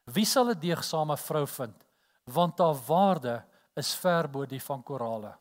Wie 0.05 0.25
sal 0.25 0.53
'n 0.53 0.61
deegsame 0.61 1.17
vrou 1.17 1.47
vind? 1.47 1.85
Want 2.25 2.59
haar 2.59 2.79
waarde 2.87 3.45
is 3.75 3.95
ver 3.95 4.31
bo 4.31 4.47
die 4.47 4.63
van 4.63 4.83
korale. 4.83 5.35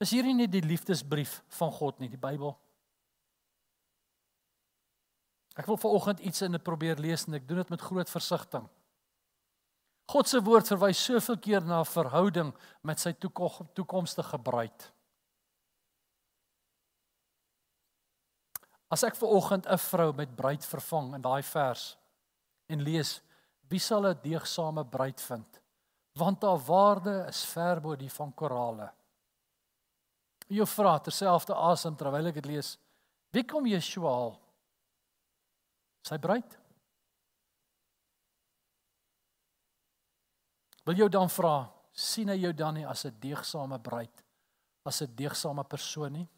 Is 0.00 0.10
hierdie 0.10 0.34
nie 0.34 0.48
die 0.48 0.64
liefdesbrief 0.64 1.42
van 1.48 1.70
God 1.72 1.98
nie, 2.00 2.08
die 2.08 2.20
Bybel? 2.20 2.56
Ek 5.60 5.66
wil 5.66 5.76
vanoggend 5.76 6.22
iets 6.24 6.42
in 6.42 6.56
dit 6.56 6.62
probeer 6.62 6.96
lees 6.96 7.26
en 7.26 7.36
ek 7.36 7.48
doen 7.48 7.60
dit 7.60 7.72
met 7.74 7.80
groot 7.80 8.10
versigtiging. 8.10 8.68
God 10.10 10.28
se 10.28 10.40
woord 10.42 10.70
verwys 10.72 11.04
soveel 11.04 11.36
keer 11.38 11.62
na 11.62 11.80
'n 11.80 11.84
verhouding 11.86 12.54
met 12.82 12.98
sy 12.98 13.12
toekomstige 13.12 14.38
bruid. 14.38 14.92
As 18.90 19.04
ek 19.06 19.14
vanoggend 19.14 19.66
'n 19.66 19.78
vrou 19.78 20.12
met 20.12 20.36
bruid 20.36 20.64
vervang 20.66 21.14
in 21.14 21.22
daai 21.22 21.42
vers 21.42 21.96
en 22.66 22.82
lees, 22.82 23.20
wie 23.68 23.78
sal 23.78 24.06
'n 24.06 24.20
deegsame 24.22 24.84
bruid 24.84 25.20
vind? 25.20 25.60
Want 26.18 26.42
haar 26.42 26.58
waarde 26.58 27.26
is 27.28 27.44
ver 27.44 27.80
bo 27.80 27.96
die 27.96 28.10
van 28.10 28.34
korale. 28.34 28.92
Jy 30.48 30.66
vra 30.66 30.98
terselfderasem 30.98 31.96
terwyl 31.96 32.26
ek 32.26 32.34
dit 32.34 32.46
lees. 32.46 32.78
Wie 33.30 33.44
kom 33.44 33.66
Yeshua 33.66 34.10
haal? 34.10 34.40
Sy 36.02 36.18
bruid. 36.18 36.58
Wil 40.84 40.96
jy 40.96 41.08
dan 41.08 41.28
vra, 41.28 41.70
sien 41.92 42.28
hy 42.28 42.36
jou 42.40 42.52
dan 42.52 42.74
nie 42.74 42.86
as 42.86 43.04
'n 43.04 43.20
deegsame 43.20 43.78
bruid, 43.78 44.24
as 44.84 45.02
'n 45.02 45.14
deegsame 45.14 45.64
persoon 45.64 46.12
nie? 46.12 46.28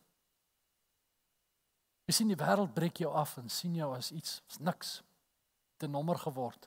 Jy 2.13 2.19
sien 2.19 2.29
die 2.29 2.37
wêreld 2.37 2.75
breek 2.77 2.99
jou 3.01 3.09
af 3.17 3.39
en 3.41 3.47
sien 3.49 3.73
jou 3.73 3.87
as 3.97 4.11
iets, 4.13 4.43
as 4.51 4.59
niks, 4.61 4.89
te 5.81 5.89
nommer 5.89 6.19
geword. 6.21 6.67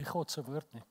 Nie 0.00 0.06
God 0.08 0.32
se 0.32 0.40
woord 0.40 0.70
nie. 0.72 0.84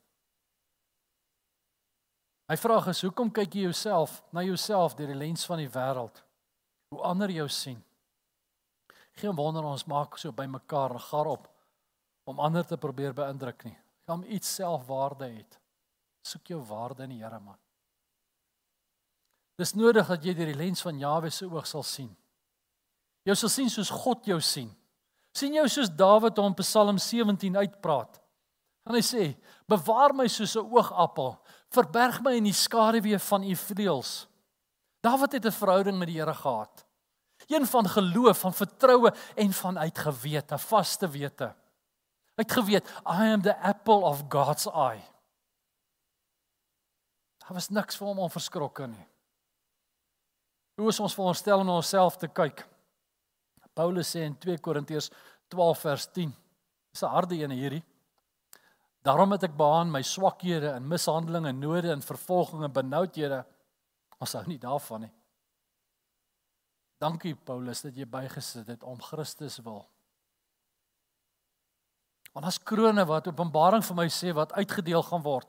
My 2.46 2.54
vraag 2.62 2.92
is 2.92 3.00
hoekom 3.02 3.32
kyk 3.34 3.56
jy 3.58 3.64
jouself 3.64 4.20
na 4.30 4.44
jouself 4.46 4.94
deur 4.94 5.10
die 5.10 5.18
lens 5.18 5.42
van 5.50 5.58
die 5.58 5.72
wêreld? 5.74 6.20
Hoe 6.94 7.02
ander 7.02 7.34
jou 7.34 7.48
sien? 7.50 7.80
Geen 9.18 9.34
wonder 9.34 9.66
ons 9.66 9.88
maak 9.90 10.20
so 10.22 10.30
by 10.30 10.46
mekaar 10.46 10.94
regar 10.94 11.32
op 11.32 11.48
om 12.30 12.44
ander 12.46 12.62
te 12.62 12.78
probeer 12.78 13.18
beïndruk 13.18 13.66
nie. 13.66 13.74
Om 14.06 14.28
iets 14.38 14.52
selfwaarde 14.60 15.32
het. 15.32 15.58
Soek 16.22 16.54
jou 16.54 16.60
waarde 16.70 17.08
in 17.10 17.16
die 17.16 17.24
Here 17.24 17.42
man. 17.42 17.58
Dis 19.58 19.74
nodig 19.74 20.14
dat 20.14 20.22
jy 20.22 20.38
deur 20.38 20.54
die 20.54 20.62
lens 20.62 20.86
van 20.86 21.02
Jahwe 21.02 21.34
se 21.34 21.50
oog 21.50 21.66
sal 21.66 21.88
sien. 21.90 22.14
Jy 23.26 23.36
sal 23.36 23.50
sien 23.50 23.70
soos 23.70 23.90
God 23.90 24.26
jou 24.26 24.40
sien. 24.42 24.72
sien 25.36 25.54
jou 25.54 25.68
soos 25.68 25.90
Dawid 25.90 26.38
hom 26.38 26.54
Psalm 26.56 26.98
17 26.98 27.58
uitpraat. 27.58 28.22
En 28.88 28.94
hy 28.96 29.02
sê: 29.02 29.36
"Bewaar 29.68 30.14
my 30.14 30.28
soos 30.28 30.56
'n 30.56 30.64
oogappel 30.72 31.38
verberg 31.76 32.22
my 32.24 32.36
in 32.40 32.50
die 32.50 32.56
skaduwee 32.56 33.20
van 33.30 33.44
u 33.44 33.56
vleuels. 33.60 34.14
Dawid 35.04 35.38
het 35.38 35.46
'n 35.46 35.60
verhouding 35.60 35.98
met 35.98 36.08
die 36.08 36.20
Here 36.20 36.34
gehad. 36.34 36.86
Een 37.48 37.66
van 37.66 37.88
geloof, 37.88 38.40
van 38.40 38.54
vertroue 38.54 39.14
en 39.36 39.54
van 39.54 39.80
uitgewete, 39.80 40.58
vaste 40.58 41.08
wete. 41.10 41.54
Hy 42.36 42.44
het 42.44 42.52
geweet, 42.52 42.90
I 43.06 43.32
am 43.34 43.42
the 43.42 43.58
apple 43.62 44.04
of 44.04 44.24
God's 44.30 44.66
eye. 44.66 45.04
Daar 47.38 47.54
was 47.54 47.70
niks 47.70 47.96
vir 47.96 48.08
hom 48.08 48.20
om 48.20 48.30
verskrokke 48.30 48.88
nie. 48.88 49.08
Hoe 50.76 50.88
is 50.88 51.00
ons 51.00 51.14
veronderstel 51.14 51.60
om 51.60 51.66
na 51.66 51.76
onsself 51.76 52.18
te 52.18 52.28
kyk? 52.28 52.75
Paulus 53.76 54.10
sê 54.16 54.24
in 54.26 54.38
2 54.40 54.62
Korintiërs 54.64 55.12
12 55.52 55.84
vers 55.84 56.08
10. 56.16 56.32
Dis 56.92 57.04
'n 57.04 57.12
harde 57.12 57.36
een 57.36 57.52
hierdie. 57.52 57.84
Daarom 59.06 59.32
het 59.32 59.44
ek 59.44 59.58
behaan 59.58 59.92
my 59.92 60.02
swakhede 60.02 60.72
en 60.74 60.88
mishandelinge 60.88 61.50
en 61.50 61.60
node 61.60 61.92
en 61.92 62.02
vervolging 62.02 62.64
en 62.64 62.72
benoudhede. 62.72 63.46
Ons 64.18 64.34
hou 64.34 64.44
nie 64.48 64.58
daarvan 64.58 65.02
nie. 65.02 65.14
Dankie 66.98 67.36
Paulus 67.36 67.82
dat 67.82 67.96
jy 67.96 68.06
bygesit 68.06 68.68
het 68.68 68.84
om 68.84 69.02
Christus 69.02 69.60
wil. 69.60 69.86
Want 72.34 72.46
as 72.46 72.58
krone 72.58 73.06
wat 73.06 73.28
Openbaring 73.28 73.84
vir 73.84 73.96
my 73.96 74.08
sê 74.10 74.34
wat 74.34 74.54
uitgedeel 74.54 75.04
gaan 75.04 75.22
word. 75.22 75.48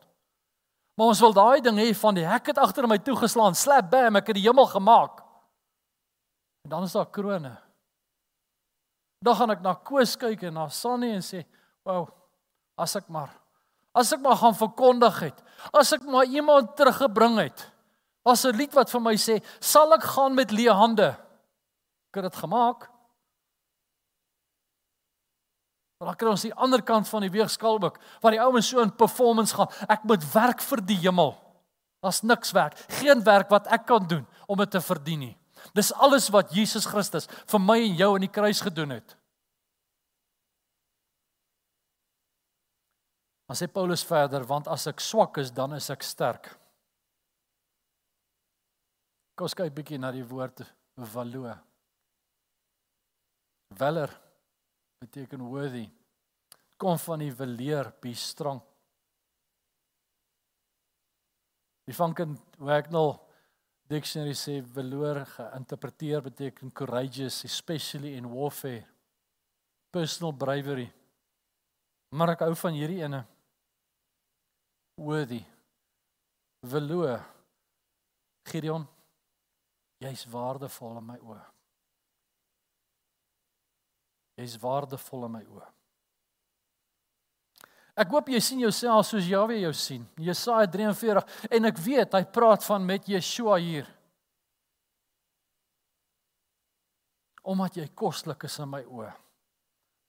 Maar 0.96 1.06
ons 1.06 1.20
wil 1.20 1.32
daai 1.32 1.60
ding 1.60 1.78
hê 1.78 1.94
van 1.94 2.14
die 2.14 2.26
hek 2.26 2.46
het 2.46 2.58
agter 2.58 2.86
my 2.88 2.98
toegeslaan, 2.98 3.54
slap 3.54 3.90
bam, 3.90 4.16
ek 4.16 4.26
het 4.26 4.38
die 4.38 4.46
hemel 4.46 4.66
gemaak. 4.66 5.22
En 6.64 6.70
dan 6.70 6.82
is 6.82 6.92
daar 6.92 7.10
krone. 7.10 7.65
Dan 9.18 9.36
gaan 9.36 9.50
ek 9.50 9.62
na 9.64 9.74
Koos 9.74 10.16
kyk 10.16 10.42
en 10.48 10.54
na 10.54 10.68
Sannie 10.68 11.14
en 11.14 11.24
sê, 11.24 11.44
"Wow, 11.84 12.08
as 12.76 12.96
ek 12.96 13.08
maar 13.08 13.30
as 13.94 14.12
ek 14.12 14.20
maar 14.20 14.36
gaan 14.36 14.54
verkondig 14.54 15.20
het, 15.20 15.42
as 15.72 15.92
ek 15.92 16.02
maar 16.02 16.24
iemand 16.24 16.76
teruggebring 16.76 17.38
het." 17.38 17.72
Was 18.24 18.44
'n 18.44 18.56
lied 18.56 18.74
wat 18.74 18.90
vir 18.90 19.00
my 19.00 19.14
sê, 19.14 19.42
"Sal 19.60 19.94
ek 19.94 20.02
gaan 20.02 20.34
met 20.34 20.50
leë 20.50 20.72
hande?" 20.72 21.16
Ek 22.10 22.14
het 22.14 22.32
dit 22.32 22.36
gemaak. 22.36 22.90
Maar 25.98 26.08
dan 26.08 26.16
kry 26.16 26.28
ons 26.28 26.42
die 26.42 26.54
ander 26.54 26.82
kant 26.82 27.08
van 27.08 27.24
die 27.24 27.30
weegskaal 27.30 27.80
ook, 27.80 27.98
waar 28.20 28.34
die 28.34 28.40
ouens 28.40 28.68
so 28.68 28.80
in 28.80 28.92
performance 28.92 29.54
gaan. 29.54 29.70
Ek 29.88 30.04
moet 30.04 30.32
werk 30.32 30.60
vir 30.60 30.80
die 30.84 30.98
hemel. 31.00 31.32
Daar's 32.04 32.20
niks 32.22 32.52
werk, 32.52 32.76
geen 33.00 33.22
werk 33.24 33.48
wat 33.48 33.66
ek 33.72 33.86
kan 33.86 34.04
doen 34.06 34.26
om 34.46 34.58
dit 34.60 34.70
te 34.70 34.80
verdien 34.80 35.18
nie. 35.18 35.36
Dis 35.74 35.92
alles 35.92 36.28
wat 36.34 36.52
Jesus 36.54 36.86
Christus 36.86 37.26
vir 37.50 37.62
my 37.62 37.78
en 37.82 37.96
jou 37.98 38.12
aan 38.14 38.26
die 38.26 38.32
kruis 38.32 38.60
gedoen 38.62 38.98
het. 38.98 39.16
Maar 43.46 43.58
sê 43.58 43.68
Paulus 43.70 44.02
verder, 44.04 44.42
want 44.46 44.66
as 44.68 44.88
ek 44.90 45.02
swak 45.02 45.38
is, 45.38 45.52
dan 45.54 45.76
is 45.76 45.86
ek 45.94 46.02
sterk. 46.02 46.50
Kom 49.38 49.52
kyk 49.52 49.74
bietjie 49.74 50.00
na 50.00 50.10
die 50.14 50.24
woord 50.26 50.64
valoe. 51.12 51.52
Veller 53.76 54.10
beteken 55.02 55.44
worthy. 55.46 55.84
Kom 56.80 56.98
van 56.98 57.22
die 57.22 57.32
veleer, 57.32 57.92
be 58.00 58.14
strong. 58.16 58.62
Die 61.86 61.94
vanken 61.94 62.34
Wagnall 62.58 63.14
dictionary 63.88 64.34
sê 64.34 64.60
veloor 64.60 65.22
geïnterpreteer 65.36 66.22
beteken 66.24 66.72
courageous, 66.72 67.44
especially 67.44 68.16
in 68.16 68.26
warfare. 68.30 68.86
Personal 69.90 70.32
bravery. 70.32 70.90
Maar 72.10 72.34
ek 72.34 72.44
hou 72.46 72.54
van 72.58 72.76
hierdie 72.76 73.02
ene. 73.04 73.22
Worthy. 75.00 75.42
Veloor. 76.66 77.22
Gideon, 78.46 78.84
jy's 79.98 80.22
waardevol 80.30 81.00
in 81.00 81.06
my 81.08 81.16
oë. 81.18 81.40
Jy's 84.38 84.54
waardevol 84.62 85.26
in 85.26 85.34
my 85.34 85.42
oë. 85.50 85.66
Ek 87.96 88.10
hoop 88.12 88.28
jy 88.28 88.40
sien 88.44 88.60
jouself 88.60 89.06
soos 89.08 89.24
Jahwe 89.24 89.56
jou 89.62 89.72
sien. 89.72 90.02
Jesaja 90.20 90.68
43 90.68 91.22
en 91.56 91.68
ek 91.70 91.78
weet 91.80 92.16
hy 92.18 92.24
praat 92.28 92.64
van 92.66 92.84
met 92.84 93.08
Yeshua 93.08 93.56
hier. 93.62 93.88
Omdat 97.46 97.78
jy 97.80 97.86
koslik 97.96 98.44
is 98.44 98.58
in 98.60 98.68
my 98.68 98.82
oë. 98.84 99.14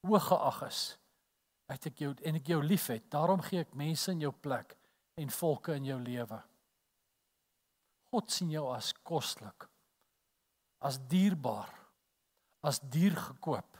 Hooggeag 0.07 0.59
is. 0.67 0.81
Het 1.71 1.87
ek 1.91 2.03
jou 2.03 2.11
en 2.27 2.39
ek 2.41 2.51
jou 2.51 2.59
liefhet. 2.63 3.07
Daarom 3.13 3.39
gee 3.45 3.63
ek 3.63 3.75
mense 3.77 4.11
in 4.11 4.25
jou 4.25 4.33
plek 4.35 4.75
en 5.17 5.31
volke 5.39 5.77
in 5.79 5.87
jou 5.87 5.99
lewe. 6.03 6.41
God 8.11 8.35
sien 8.35 8.51
jou 8.51 8.67
as 8.73 8.91
koslik. 9.07 9.67
As 10.83 10.99
dierbaar. 11.07 11.71
As 12.67 12.81
dier 12.83 13.15
gekoop 13.15 13.79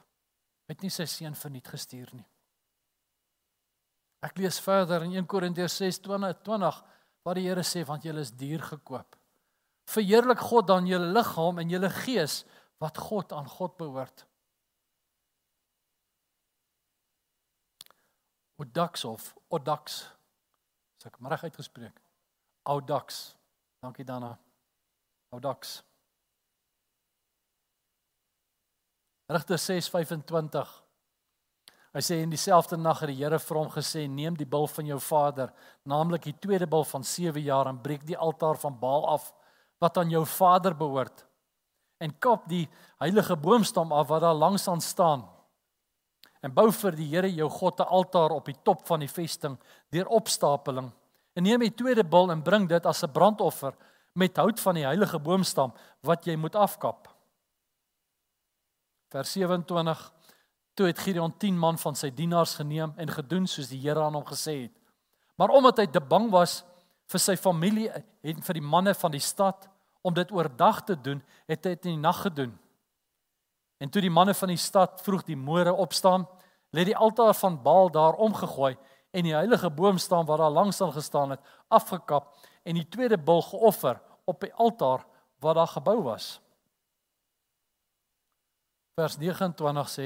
het 0.68 0.84
nie 0.84 0.92
sy 0.92 1.08
seun 1.08 1.36
verniet 1.36 1.68
gestuur 1.72 2.10
nie. 2.16 2.28
Ek 4.26 4.38
lees 4.38 4.60
verder 4.60 5.04
in 5.06 5.14
1 5.14 5.28
Korintiërs 5.30 5.78
6:20 5.78 6.84
waar 7.24 7.36
die 7.36 7.48
Here 7.48 7.64
sê 7.64 7.84
want 7.86 8.04
julle 8.04 8.24
is 8.24 8.32
duur 8.32 8.62
gekoop. 8.64 9.18
Verheerlik 9.88 10.40
God 10.40 10.68
dan 10.68 10.88
julle 10.88 11.12
liggaam 11.14 11.60
en 11.60 11.70
julle 11.70 11.90
gees 12.04 12.44
wat 12.82 12.98
God 12.98 13.34
aan 13.34 13.48
God 13.48 13.78
behoort. 13.78 14.26
Odax 18.58 19.06
of 19.06 19.36
Odax. 19.54 20.02
As 20.98 21.06
ek 21.06 21.20
reg 21.22 21.44
uitgespreek. 21.44 22.02
Odax. 22.66 23.36
Dankie 23.80 24.06
Dana. 24.06 24.34
Odax. 25.30 25.84
Rigter 29.30 29.60
6:25. 29.60 30.87
Hy 31.98 32.04
sê 32.06 32.20
in 32.22 32.30
dieselfde 32.30 32.78
nag 32.78 33.00
het 33.02 33.10
die 33.10 33.24
Here 33.24 33.40
vir 33.42 33.58
hom 33.58 33.70
gesê: 33.74 34.04
"Neem 34.06 34.36
die 34.38 34.46
bil 34.46 34.68
van 34.70 34.86
jou 34.86 35.00
vader, 35.02 35.50
naamlik 35.84 36.28
die 36.30 36.36
tweede 36.38 36.68
bil 36.70 36.84
van 36.86 37.04
7 37.04 37.42
jaar 37.42 37.68
en 37.68 37.82
breek 37.82 38.06
die 38.06 38.18
altaar 38.18 38.56
van 38.62 38.78
Baal 38.80 39.08
af 39.10 39.34
wat 39.82 39.98
aan 39.98 40.10
jou 40.10 40.26
vader 40.26 40.76
behoort. 40.78 41.26
En 42.00 42.14
kap 42.20 42.46
die 42.50 42.70
heilige 43.00 43.36
boomstam 43.36 43.92
af 43.92 44.08
wat 44.08 44.22
daar 44.22 44.38
langs 44.38 44.68
aan 44.68 44.82
staan. 44.82 45.26
En 46.44 46.54
bou 46.54 46.72
vir 46.72 46.92
die 46.92 47.08
Here 47.10 47.34
jou 47.34 47.50
God 47.50 47.80
'n 47.80 47.90
altaar 47.90 48.32
op 48.32 48.46
die 48.46 48.62
top 48.64 48.86
van 48.86 49.00
die 49.00 49.10
vesting 49.10 49.58
deur 49.90 50.08
opstapeling. 50.08 50.92
En 51.34 51.44
neem 51.44 51.60
die 51.60 51.76
tweede 51.76 52.04
bil 52.04 52.32
en 52.32 52.44
bring 52.44 52.70
dit 52.70 52.86
as 52.86 53.04
'n 53.04 53.12
brandoffer 53.12 53.74
met 54.14 54.38
hout 54.38 54.60
van 54.60 54.76
die 54.76 54.86
heilige 54.86 55.20
boomstam 55.20 55.74
wat 56.02 56.26
jy 56.26 56.36
moet 56.36 56.56
afkap." 56.56 57.08
Vers 59.10 59.32
27 59.32 60.12
Toe 60.78 60.90
het 60.90 61.00
Gideon 61.02 61.34
10 61.42 61.58
man 61.58 61.80
van 61.82 61.96
sy 61.98 62.12
dienaars 62.14 62.54
geneem 62.60 62.94
en 63.02 63.10
gedoen 63.10 63.48
soos 63.50 63.72
die 63.72 63.80
Here 63.82 64.04
aan 64.04 64.18
hom 64.18 64.26
gesê 64.28 64.54
het. 64.68 64.76
Maar 65.38 65.54
omdat 65.58 65.82
hy 65.82 65.88
te 65.90 66.02
bang 66.02 66.30
was 66.34 66.62
vir 67.10 67.24
sy 67.24 67.36
familie 67.40 67.90
en 68.22 68.44
vir 68.46 68.60
die 68.60 68.66
manne 68.66 68.94
van 68.98 69.14
die 69.14 69.24
stad 69.24 69.68
om 70.06 70.14
dit 70.14 70.32
oordag 70.32 70.84
te 70.86 70.96
doen, 70.96 71.22
het 71.50 71.66
hy 71.66 71.74
dit 71.76 71.90
in 71.90 71.98
die 71.98 72.06
nag 72.06 72.22
gedoen. 72.26 72.54
En 73.82 73.90
toe 73.90 74.02
die 74.02 74.14
manne 74.14 74.34
van 74.38 74.54
die 74.54 74.62
stad 74.62 75.02
vroeg 75.06 75.26
die 75.28 75.38
môre 75.38 75.74
opstaan, 75.74 76.26
lê 76.74 76.86
die 76.88 76.98
altaar 76.98 77.34
van 77.38 77.60
Baal 77.64 77.92
daar 77.94 78.18
omgegooi 78.22 78.76
en 79.14 79.26
die 79.26 79.36
heilige 79.36 79.70
boom 79.74 79.98
staan 79.98 80.26
waar 80.30 80.46
daar 80.46 80.54
langs 80.54 80.82
aan 80.82 80.94
gestaan 80.94 81.36
het, 81.36 81.54
afgekap 81.68 82.36
en 82.64 82.78
die 82.78 82.90
tweede 82.90 83.18
bul 83.18 83.42
geoffer 83.42 84.02
op 84.26 84.42
die 84.44 84.54
altaar 84.54 85.06
wat 85.42 85.58
daar 85.58 85.74
gebou 85.78 86.02
was 86.10 86.38
vers 88.98 89.20
29 89.22 89.90
sê 89.94 90.06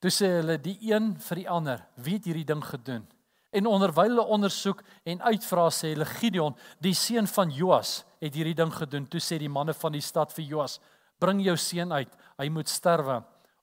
Toe 0.00 0.10
sê 0.12 0.28
hulle 0.38 0.56
die 0.62 0.76
een 0.88 1.12
vir 1.20 1.40
die 1.42 1.48
ander, 1.48 1.82
wie 2.00 2.16
het 2.16 2.28
hierdie 2.28 2.46
ding 2.48 2.62
gedoen? 2.64 3.04
En 3.52 3.66
onderwyl 3.66 4.14
hulle 4.14 4.24
ondersoek 4.36 4.80
en 5.04 5.20
uitvra 5.26 5.66
sê 5.74 5.92
hulle 5.92 6.06
Gideon, 6.08 6.56
die 6.80 6.94
seun 6.94 7.28
van 7.28 7.50
Joas, 7.52 8.00
het 8.22 8.36
hierdie 8.36 8.56
ding 8.56 8.72
gedoen. 8.72 9.08
Toe 9.10 9.20
sê 9.20 9.40
die 9.40 9.50
manne 9.50 9.74
van 9.76 9.92
die 9.92 10.04
stad 10.04 10.32
vir 10.36 10.46
Joas, 10.54 10.78
bring 11.20 11.42
jou 11.44 11.56
seun 11.60 11.92
uit, 11.92 12.10
hy 12.40 12.48
moet 12.52 12.68
sterwe 12.70 13.20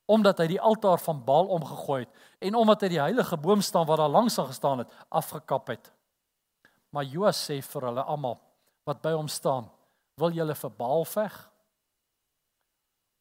omdat 0.08 0.40
hy 0.40 0.46
die 0.54 0.62
altaar 0.64 1.02
van 1.04 1.18
Baal 1.26 1.50
omgegooi 1.52 2.06
het 2.06 2.46
en 2.48 2.56
omdat 2.56 2.86
hy 2.86 2.90
die 2.94 3.02
heilige 3.02 3.36
boom 3.44 3.60
staan 3.60 3.84
wat 3.90 4.00
daar 4.00 4.14
langs 4.14 4.38
aan 4.40 4.48
gestaan 4.48 4.80
het, 4.80 4.94
afgekap 5.12 5.68
het. 5.68 5.90
Maar 6.96 7.04
Joas 7.12 7.42
sê 7.50 7.58
vir 7.60 7.88
hulle 7.90 8.06
almal 8.08 8.38
wat 8.88 9.02
by 9.04 9.12
hom 9.18 9.28
staan, 9.28 9.68
wil 10.16 10.32
julle 10.32 10.56
vir 10.56 10.72
Baal 10.80 11.04
veg? 11.12 11.36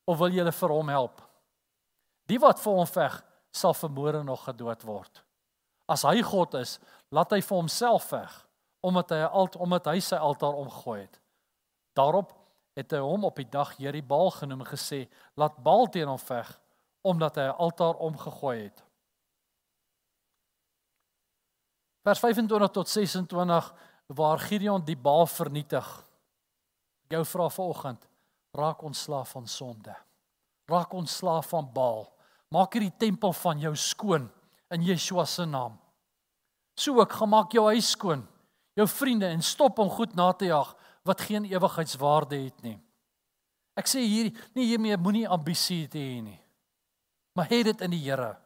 of 0.07 0.19
wil 0.19 0.31
julle 0.31 0.53
vir 0.55 0.73
hom 0.73 0.91
help? 0.95 1.26
Die 2.27 2.39
wat 2.43 2.61
vir 2.62 2.72
hom 2.72 2.89
veg, 2.91 3.20
sal 3.55 3.74
vermoere 3.74 4.22
nog 4.24 4.45
gedood 4.45 4.83
word. 4.83 5.22
As 5.89 6.03
hy 6.03 6.20
God 6.27 6.55
is, 6.59 6.79
laat 7.14 7.31
hy 7.33 7.41
vir 7.41 7.57
homself 7.62 8.11
veg 8.11 8.43
omdat 8.87 9.11
hy 9.11 9.22
alt 9.24 9.57
omdat 9.59 9.89
hy 9.91 9.99
sy 10.05 10.18
altaar 10.22 10.55
omgegooi 10.55 11.01
het. 11.01 11.16
Daarop 11.99 12.31
het 12.77 12.93
hy 12.95 13.01
hom 13.03 13.24
op 13.27 13.39
die 13.41 13.49
dag 13.51 13.72
Jerubal 13.83 14.31
genoem 14.31 14.62
en 14.62 14.68
gesê: 14.68 15.09
"Laat 15.35 15.57
Baal 15.59 15.89
teen 15.91 16.07
hom 16.07 16.20
veg 16.20 16.51
omdat 17.03 17.37
hy 17.37 17.47
'n 17.49 17.59
altaar 17.59 17.95
omgegooi 17.95 18.62
het." 18.62 18.85
Vers 22.07 22.18
25 22.18 22.70
tot 22.70 22.89
26 22.89 23.74
waar 24.07 24.39
Gideon 24.39 24.85
die 24.85 24.97
Baal 24.97 25.27
vernietig. 25.27 26.05
Jou 27.09 27.24
vra 27.24 27.49
vanoggend, 27.49 28.09
raak 28.53 28.83
ontslaaf 28.83 29.29
van 29.31 29.47
sonde. 29.47 29.97
Raak 30.66 30.93
ontslaaf 30.93 31.49
van 31.49 31.72
Baal. 31.72 32.16
Maak 32.55 32.76
hierdie 32.76 32.94
tempel 32.99 33.34
van 33.34 33.61
jou 33.61 33.72
skoon 33.76 34.28
in 34.74 34.84
Yeshua 34.86 35.26
se 35.26 35.47
naam. 35.47 35.76
So 36.76 37.01
ook 37.01 37.12
gemaak 37.18 37.55
jou 37.57 37.64
huis 37.70 37.90
skoon, 37.94 38.22
jou 38.76 38.86
vriende 38.90 39.28
en 39.32 39.42
stop 39.42 39.78
om 39.82 39.90
goed 39.90 40.14
na 40.14 40.32
te 40.32 40.51
jag 40.51 40.74
wat 41.07 41.24
geen 41.24 41.47
ewigheidswaarde 41.49 42.38
het 42.44 42.62
nie. 42.62 42.76
Ek 43.76 43.88
sê 43.88 44.03
hier 44.05 44.32
nie 44.57 44.66
hiermee 44.70 44.97
moenie 44.97 45.28
ambisie 45.28 45.86
hê 45.92 46.20
nie. 46.22 46.38
Maar 47.36 47.51
hê 47.51 47.62
dit 47.64 47.82
in 47.84 47.92
die 47.92 48.03
Here. 48.05 48.36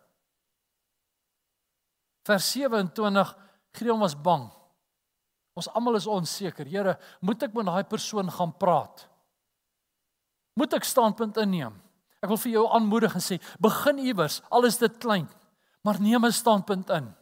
Vers 2.27 2.51
27 2.53 3.37
Gideon 3.73 4.01
was 4.03 4.17
bang. 4.19 4.49
Ons 5.55 5.69
almal 5.75 5.97
is 5.97 6.09
onseker. 6.11 6.67
Here, 6.67 6.97
moet 7.23 7.43
ek 7.43 7.55
met 7.55 7.67
daai 7.67 7.85
persoon 7.87 8.31
gaan 8.31 8.53
praat? 8.59 9.11
moet 10.61 10.77
ek 10.77 10.85
standpunt 10.85 11.39
inneem. 11.41 11.73
Ek 12.21 12.29
wil 12.29 12.41
vir 12.43 12.53
jou 12.53 12.67
aanmoedig 12.69 13.15
en 13.17 13.25
sê, 13.25 13.39
begin 13.61 13.99
iewers, 13.99 14.41
al 14.53 14.69
is 14.69 14.77
dit 14.81 14.99
klein, 15.01 15.29
maar 15.83 16.01
neem 16.01 16.25
'n 16.25 16.33
standpunt 16.33 16.91
in. 16.91 17.15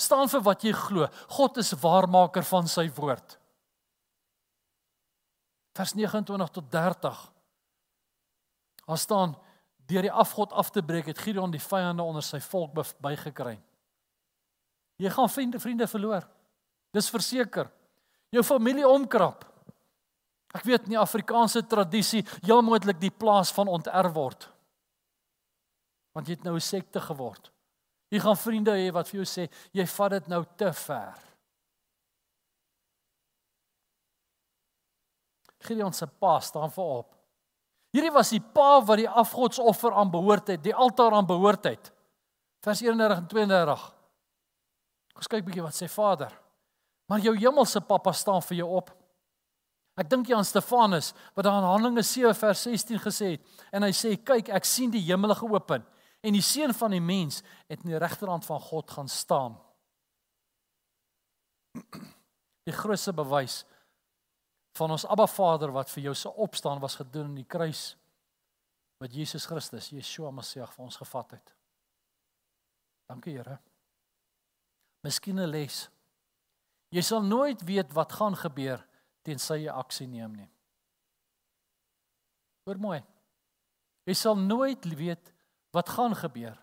Staan 0.00 0.28
vir 0.28 0.40
wat 0.40 0.62
jy 0.64 0.72
glo. 0.72 1.08
God 1.28 1.56
is 1.56 1.72
waarmaker 1.72 2.42
van 2.42 2.68
sy 2.68 2.88
woord. 2.96 3.38
Vers 5.76 5.92
29 5.94 6.50
tot 6.50 6.70
30. 6.70 7.32
Daar 8.86 8.98
staan 8.98 9.36
deur 9.86 10.02
die 10.02 10.12
afgod 10.12 10.52
af 10.52 10.70
te 10.70 10.82
breek 10.82 11.06
het 11.06 11.18
Gideon 11.18 11.50
die 11.50 11.60
vyande 11.60 12.02
onder 12.02 12.22
sy 12.22 12.40
volk 12.40 12.74
bygekry. 12.98 13.60
Jy 14.96 15.10
gaan 15.10 15.28
vriende 15.28 15.60
vriende 15.60 15.86
verloor. 15.86 16.26
Dis 16.92 17.10
verseker. 17.10 17.70
Jou 18.30 18.42
familie 18.44 18.88
omkrap. 18.88 19.49
Ek 20.54 20.66
weet 20.66 20.88
nie 20.90 20.98
Afrikaanse 20.98 21.62
tradisie 21.66 22.24
heel 22.42 22.62
moontlik 22.66 22.98
die 23.00 23.12
plaas 23.14 23.52
van 23.54 23.70
onterf 23.70 24.12
word. 24.16 24.48
Want 26.16 26.26
jy 26.26 26.34
het 26.34 26.44
nou 26.44 26.56
'n 26.56 26.60
sekte 26.60 27.00
geword. 27.00 27.52
Jy 28.10 28.18
gaan 28.18 28.36
vriende 28.36 28.74
hê 28.74 28.90
wat 28.92 29.08
vir 29.08 29.22
jou 29.22 29.26
sê 29.26 29.48
jy 29.72 29.86
vat 29.86 30.10
dit 30.10 30.28
nou 30.28 30.44
te 30.56 30.72
ver. 30.72 31.14
Gideon 35.60 35.92
se 35.92 36.06
pa 36.06 36.40
staan 36.40 36.70
voorop. 36.70 37.14
Hierdie 37.92 38.12
was 38.14 38.30
die 38.30 38.40
pa 38.40 38.80
wat 38.80 38.96
die 38.96 39.08
afgodsoffer 39.08 39.92
aan 39.92 40.10
behoort 40.10 40.48
het, 40.48 40.62
die 40.62 40.74
altaar 40.74 41.12
aan 41.12 41.26
behoort 41.26 41.64
het. 41.64 41.92
Vers 42.64 42.80
31 42.82 43.18
en 43.18 43.26
32. 43.26 43.94
Kom 45.12 45.28
kyk 45.28 45.44
bietjie 45.44 45.62
wat 45.62 45.76
sê 45.76 45.88
Vader. 45.90 46.32
Maar 47.10 47.20
jou 47.20 47.34
hemelse 47.36 47.80
Pappa 47.80 48.12
staan 48.12 48.42
vir 48.42 48.62
jou 48.62 48.68
op. 48.78 48.99
Ek 49.98 50.08
dink 50.10 50.28
jy 50.28 50.36
aan 50.36 50.46
Stefanus 50.46 51.12
wat 51.34 51.44
daar 51.44 51.58
in 51.58 51.68
Handelinge 51.68 52.02
7 52.06 52.34
vers 52.34 52.62
16 52.62 53.00
gesê 53.02 53.32
het 53.34 53.64
en 53.74 53.82
hy 53.82 53.90
sê 53.96 54.14
kyk 54.16 54.48
ek 54.54 54.68
sien 54.68 54.92
die 54.92 55.02
hemele 55.08 55.34
geopen 55.34 55.84
en 56.22 56.36
die 56.36 56.44
seun 56.44 56.74
van 56.76 56.94
die 56.94 57.02
mens 57.02 57.40
het 57.66 57.82
in 57.82 57.92
die 57.94 58.00
regterhand 58.00 58.46
van 58.46 58.60
God 58.60 58.90
gaan 58.90 59.08
staan. 59.08 59.58
Die 62.68 62.76
grootste 62.76 63.12
bewys 63.16 63.62
van 64.76 64.92
ons 64.92 65.06
Abba 65.08 65.24
Vader 65.26 65.72
wat 65.74 65.88
vir 65.90 66.10
jou 66.10 66.12
se 66.14 66.28
opstaan 66.28 66.78
was 66.82 66.98
gedoen 67.00 67.30
in 67.32 67.40
die 67.40 67.48
kruis 67.48 67.96
wat 69.00 69.14
Jesus 69.16 69.46
Christus, 69.48 69.88
Yeshua 69.90 70.30
Messie 70.30 70.60
vir 70.60 70.84
ons 70.84 70.98
gevat 71.00 71.38
het. 71.38 71.54
Dankie 73.08 73.38
Here. 73.38 73.58
Miskien 75.02 75.40
'n 75.40 75.50
les. 75.50 75.88
Jy 76.92 77.02
sal 77.02 77.22
nooit 77.22 77.64
weet 77.64 77.92
wat 77.94 78.12
gaan 78.12 78.36
gebeur 78.36 78.84
tensy 79.30 79.62
jy 79.64 79.72
aksie 79.72 80.08
neem 80.10 80.34
nie. 80.34 80.48
Hoor 82.66 82.80
mooi. 82.82 82.98
Jy 84.08 84.16
sal 84.18 84.38
nooit 84.38 84.84
weet 84.98 85.32
wat 85.74 85.92
gaan 85.94 86.16
gebeur 86.18 86.58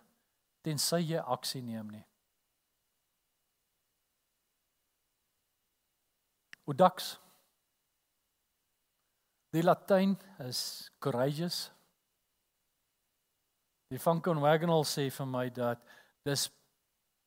tensy 0.66 1.00
jy 1.14 1.22
aksie 1.24 1.62
neem 1.64 1.88
nie. 1.92 2.04
Odax. 6.68 7.14
Die 9.56 9.64
Latyn 9.64 10.12
is 10.44 10.90
courageous. 11.00 11.70
Die 13.88 13.98
Function 13.98 14.42
Wagonal 14.44 14.84
sê 14.84 15.06
vir 15.08 15.28
my 15.30 15.46
dat 15.48 15.80
dis 16.28 16.50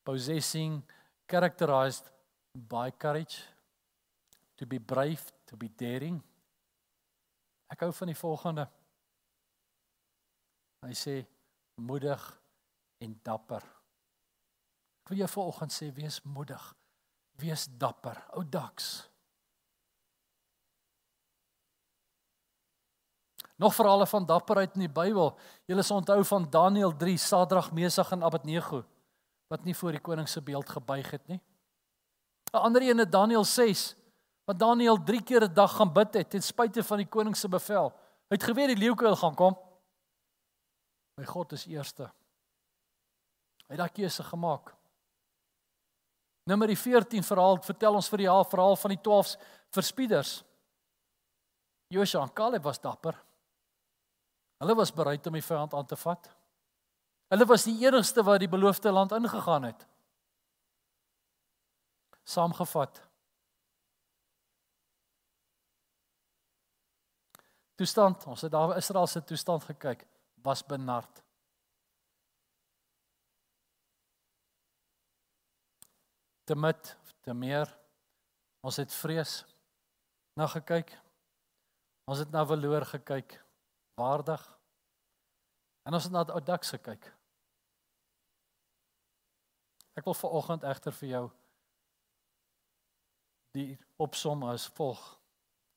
possessing 0.06 0.78
characterized 1.26 2.12
by 2.54 2.92
courage 3.02 3.42
to 4.62 4.66
be 4.66 4.78
brave 4.78 5.24
to 5.50 5.58
be 5.58 5.68
daring. 5.76 6.20
Ek 7.72 7.82
hou 7.82 7.90
van 7.96 8.10
die 8.12 8.18
volgende. 8.18 8.66
Hy 10.86 10.94
sê 10.98 11.14
moedig 11.82 12.22
en 13.02 13.16
dapper. 13.26 13.64
Ek 15.02 15.10
wil 15.10 15.24
jou 15.24 15.30
vanoggend 15.34 15.74
sê 15.74 15.88
wees 15.96 16.20
moedig. 16.22 16.62
Wees 17.42 17.66
dapper. 17.66 18.20
Ou 18.38 18.44
daks 18.46 19.08
Nog 23.62 23.74
verhale 23.76 24.06
van 24.10 24.24
dapperheid 24.26 24.72
in 24.74 24.88
die 24.88 24.90
Bybel. 24.90 25.28
Julle 25.70 25.84
sal 25.86 26.00
onthou 26.00 26.24
van 26.26 26.48
Daniël 26.50 26.96
3, 26.98 27.12
Sadrag, 27.20 27.68
Mesach 27.70 28.10
en 28.10 28.24
Abednego 28.26 28.80
wat 29.52 29.66
nie 29.68 29.74
voor 29.76 29.92
die 29.92 30.00
koning 30.00 30.28
se 30.28 30.40
beeld 30.40 30.70
gebuig 30.72 31.10
het 31.12 31.26
nie. 31.28 31.40
'n 32.52 32.56
Ander 32.56 32.82
een 32.82 32.98
in 32.98 33.10
Daniël 33.10 33.44
6 33.44 33.94
wat 34.52 34.60
Daniël 34.60 35.00
3 35.00 35.22
keer 35.22 35.44
'n 35.44 35.54
dag 35.54 35.72
gaan 35.76 35.92
bid 35.92 36.14
het 36.14 36.30
ten 36.30 36.42
spyte 36.42 36.84
van 36.84 36.98
die 36.98 37.08
koning 37.08 37.36
se 37.36 37.48
bevel. 37.48 37.90
Hy 38.28 38.36
het 38.36 38.42
geweet 38.42 38.68
die 38.68 38.84
leeukuil 38.84 39.16
gaan 39.16 39.34
kom. 39.34 39.56
My 41.16 41.24
God 41.24 41.52
is 41.52 41.66
eerste. 41.66 42.02
Hy 43.66 43.76
het 43.76 43.78
daai 43.78 43.92
keuse 43.92 44.22
gemaak. 44.22 44.74
Nommer 46.44 46.76
14 46.76 47.22
verhaal 47.22 47.62
vertel 47.62 47.94
ons 47.94 48.08
vir 48.08 48.18
die 48.18 48.26
verhaal 48.26 48.76
van 48.76 48.90
die 48.90 49.00
12 49.00 49.36
verspieders. 49.70 50.44
Josua 51.88 52.22
en 52.22 52.32
Caleb 52.32 52.62
was 52.62 52.80
dapper. 52.80 53.24
Hulle 54.58 54.74
was 54.74 54.92
bereid 54.92 55.26
om 55.26 55.32
die 55.32 55.42
vyand 55.42 55.74
aan 55.74 55.86
te 55.86 55.96
vat. 55.96 56.30
Hulle 57.28 57.46
was 57.46 57.64
die 57.64 57.86
enigste 57.86 58.22
wat 58.22 58.40
die 58.40 58.48
beloofde 58.48 58.90
land 58.92 59.12
ingegaan 59.12 59.62
het. 59.62 59.86
Saamgevat. 62.24 63.11
Toestand, 67.82 68.22
ons 68.30 68.44
het 68.46 68.52
daar 68.54 68.76
Israel 68.78 69.08
se 69.10 69.24
toestand 69.26 69.64
gekyk, 69.66 70.04
was 70.46 70.60
benard. 70.62 71.22
Te 76.44 76.54
met, 76.54 76.92
te 77.26 77.34
meer. 77.34 77.66
Ons 78.62 78.78
het 78.78 78.94
vrees 78.94 79.34
na 80.38 80.46
gekyk. 80.54 80.94
Ons 82.06 82.22
het 82.22 82.30
na 82.30 82.46
verloor 82.46 82.86
gekyk. 82.86 83.34
Waardig. 83.98 84.46
En 85.82 85.98
ons 85.98 86.06
het 86.06 86.14
na 86.14 86.22
Odax 86.38 86.76
gekyk. 86.78 87.10
Ek 89.98 90.06
wil 90.06 90.20
vanoggend 90.22 90.70
egter 90.70 91.00
vir 91.02 91.16
jou 91.18 91.28
die 93.58 93.72
opsom 93.98 94.46
as 94.54 94.70
volg. 94.78 95.02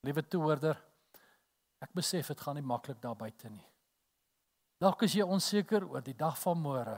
Liewe 0.06 0.22
toehoorder, 0.22 0.78
ek 1.86 1.94
besef 1.94 2.34
dit 2.34 2.42
gaan 2.42 2.58
nie 2.58 2.66
maklik 2.66 2.98
daar 3.02 3.18
buite 3.18 3.50
nie. 3.50 3.66
Dalk 4.82 5.06
is 5.08 5.16
jy 5.16 5.24
onseker 5.24 5.86
oor 5.88 6.04
die 6.04 6.18
dag 6.18 6.36
van 6.42 6.60
môre. 6.60 6.98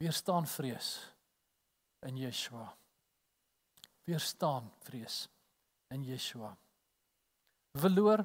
Weerstaan 0.00 0.48
vrees 0.48 0.96
in 2.08 2.16
Yeshua. 2.18 2.66
Weerstaan 4.08 4.70
vrees 4.86 5.26
in 5.92 6.02
Yeshua. 6.08 6.54
Verloor. 7.78 8.24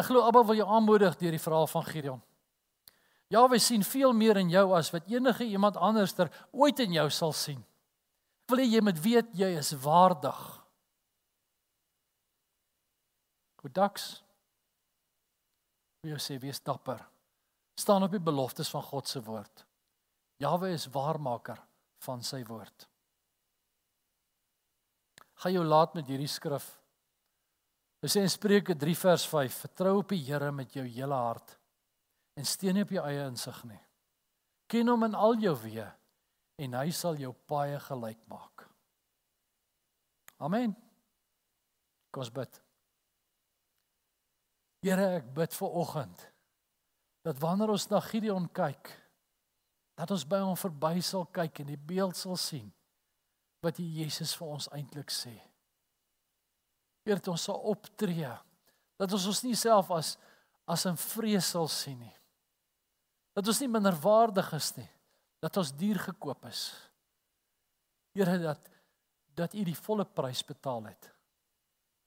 Ek 0.00 0.08
glo 0.08 0.24
Abba 0.24 0.42
wil 0.48 0.58
jou 0.58 0.66
aanmoedig 0.66 1.18
deur 1.20 1.36
die 1.36 1.42
verhaal 1.42 1.68
van 1.70 1.86
Gideon. 1.86 2.22
Jawe 3.30 3.60
sien 3.62 3.84
veel 3.86 4.14
meer 4.16 4.40
in 4.40 4.50
jou 4.50 4.72
as 4.74 4.90
wat 4.90 5.06
enige 5.06 5.44
iemand 5.46 5.76
anderster 5.78 6.32
ooit 6.50 6.80
in 6.82 6.96
jou 6.96 7.06
sal 7.14 7.34
sien. 7.36 7.60
Ek 8.42 8.54
wil 8.54 8.64
hê 8.64 8.66
jy 8.72 8.80
moet 8.82 8.98
weet 9.04 9.36
jy 9.38 9.52
is 9.60 9.70
waardig. 9.84 10.40
Godaks. 13.60 14.22
Wie 16.00 16.16
sê 16.16 16.38
wees 16.40 16.60
dapper. 16.64 17.02
staan 17.80 18.02
op 18.04 18.12
die 18.12 18.20
beloftes 18.20 18.68
van 18.68 18.82
God 18.82 19.08
se 19.08 19.22
woord. 19.24 19.64
Jawe 20.36 20.68
is 20.72 20.88
waarmaker 20.92 21.60
van 22.04 22.22
sy 22.24 22.42
woord. 22.44 22.84
Gaan 25.40 25.54
jou 25.54 25.64
laat 25.64 25.94
met 25.96 26.08
hierdie 26.12 26.28
skrif. 26.28 26.66
Dit 28.04 28.12
sê 28.12 28.24
in 28.24 28.32
Spreuke 28.32 28.76
3 28.76 28.96
vers 29.00 29.24
5: 29.28 29.56
Vertrou 29.64 29.94
op 30.02 30.12
die 30.12 30.20
Here 30.26 30.52
met 30.52 30.76
jou 30.76 30.84
hele 30.84 31.16
hart 31.16 31.56
en 32.36 32.44
steun 32.48 32.76
nie 32.76 32.84
op 32.84 32.92
jou 32.94 33.04
eie 33.04 33.24
insig 33.28 33.64
nie. 33.68 33.80
Ken 34.70 34.88
hom 34.88 35.08
in 35.08 35.16
al 35.16 35.40
jou 35.42 35.56
weë 35.64 35.88
en 36.64 36.76
hy 36.78 36.92
sal 36.92 37.18
jou 37.20 37.32
paaie 37.48 37.80
gelyk 37.80 38.20
maak. 38.28 38.68
Amen. 40.40 40.76
Kom 42.12 42.24
ons 42.24 42.32
bid. 42.32 42.60
Here, 44.80 45.20
ek 45.20 45.32
bid 45.36 45.54
vir 45.56 45.78
oggend 45.82 46.26
dat 47.20 47.36
wanneer 47.42 47.68
ons 47.68 47.84
na 47.90 47.98
Gideon 48.00 48.46
kyk, 48.56 48.88
dat 49.92 50.12
ons 50.14 50.22
by 50.24 50.38
hom 50.40 50.56
verby 50.56 51.02
sal 51.04 51.26
kyk 51.28 51.60
en 51.60 51.68
die 51.68 51.82
beeld 51.90 52.16
sal 52.16 52.38
sien 52.40 52.70
wat 53.60 53.76
die 53.76 53.88
Jesus 53.98 54.32
vir 54.40 54.54
ons 54.56 54.70
eintlik 54.72 55.12
sê. 55.12 55.34
Eer 57.04 57.20
dit 57.20 57.28
ons 57.28 57.44
sal 57.44 57.60
optree 57.68 58.30
dat 59.00 59.12
ons 59.16 59.26
ons 59.28 59.42
nie 59.44 59.56
self 59.58 59.92
as 59.92 60.16
as 60.70 60.86
'n 60.86 60.96
vrees 60.96 61.44
sal 61.44 61.68
sien 61.68 61.98
nie. 61.98 62.16
Dat 63.34 63.48
ons 63.48 63.60
nie 63.60 63.68
minderwaardig 63.68 64.52
is 64.54 64.76
nie 64.76 64.88
dat 65.40 65.56
ons 65.56 65.72
duur 65.72 65.98
gekoop 65.98 66.44
is. 66.46 66.72
Here 68.14 68.38
dat 68.38 68.68
dat 69.34 69.54
U 69.54 69.64
die 69.64 69.76
volle 69.76 70.04
prys 70.04 70.42
betaal 70.44 70.84
het. 70.84 71.10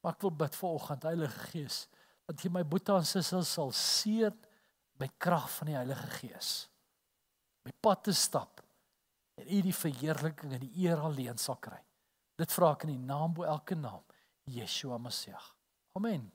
Maar 0.01 0.13
ek 0.13 0.21
wil 0.21 0.31
bid 0.31 0.55
vir 0.55 0.69
oggend 0.69 1.03
Heilige 1.03 1.39
Gees 1.51 1.87
dat 2.29 2.43
jy 2.43 2.51
my 2.53 2.63
boete 2.67 2.95
en 2.95 3.07
sissel 3.07 3.43
sal 3.47 3.71
seën 3.75 4.35
met 5.01 5.17
krag 5.21 5.49
van 5.57 5.71
die 5.71 5.79
Heilige 5.79 6.09
Gees 6.19 6.53
my 7.63 7.71
pad 7.81 8.03
te 8.03 8.13
stap 8.15 8.61
en 9.39 9.49
U 9.49 9.61
die 9.65 9.75
verheerliking 9.75 10.53
en 10.53 10.61
die 10.61 10.85
eer 10.85 11.01
alleen 11.01 11.39
sal 11.41 11.57
kry. 11.63 11.79
Dit 12.37 12.53
vra 12.53 12.73
ek 12.75 12.85
in 12.87 12.95
die 12.95 13.05
naam 13.07 13.33
bo 13.33 13.45
elke 13.47 13.75
naam, 13.77 14.03
Yeshua 14.49 14.99
Messie. 15.01 15.33
Amen. 15.97 16.27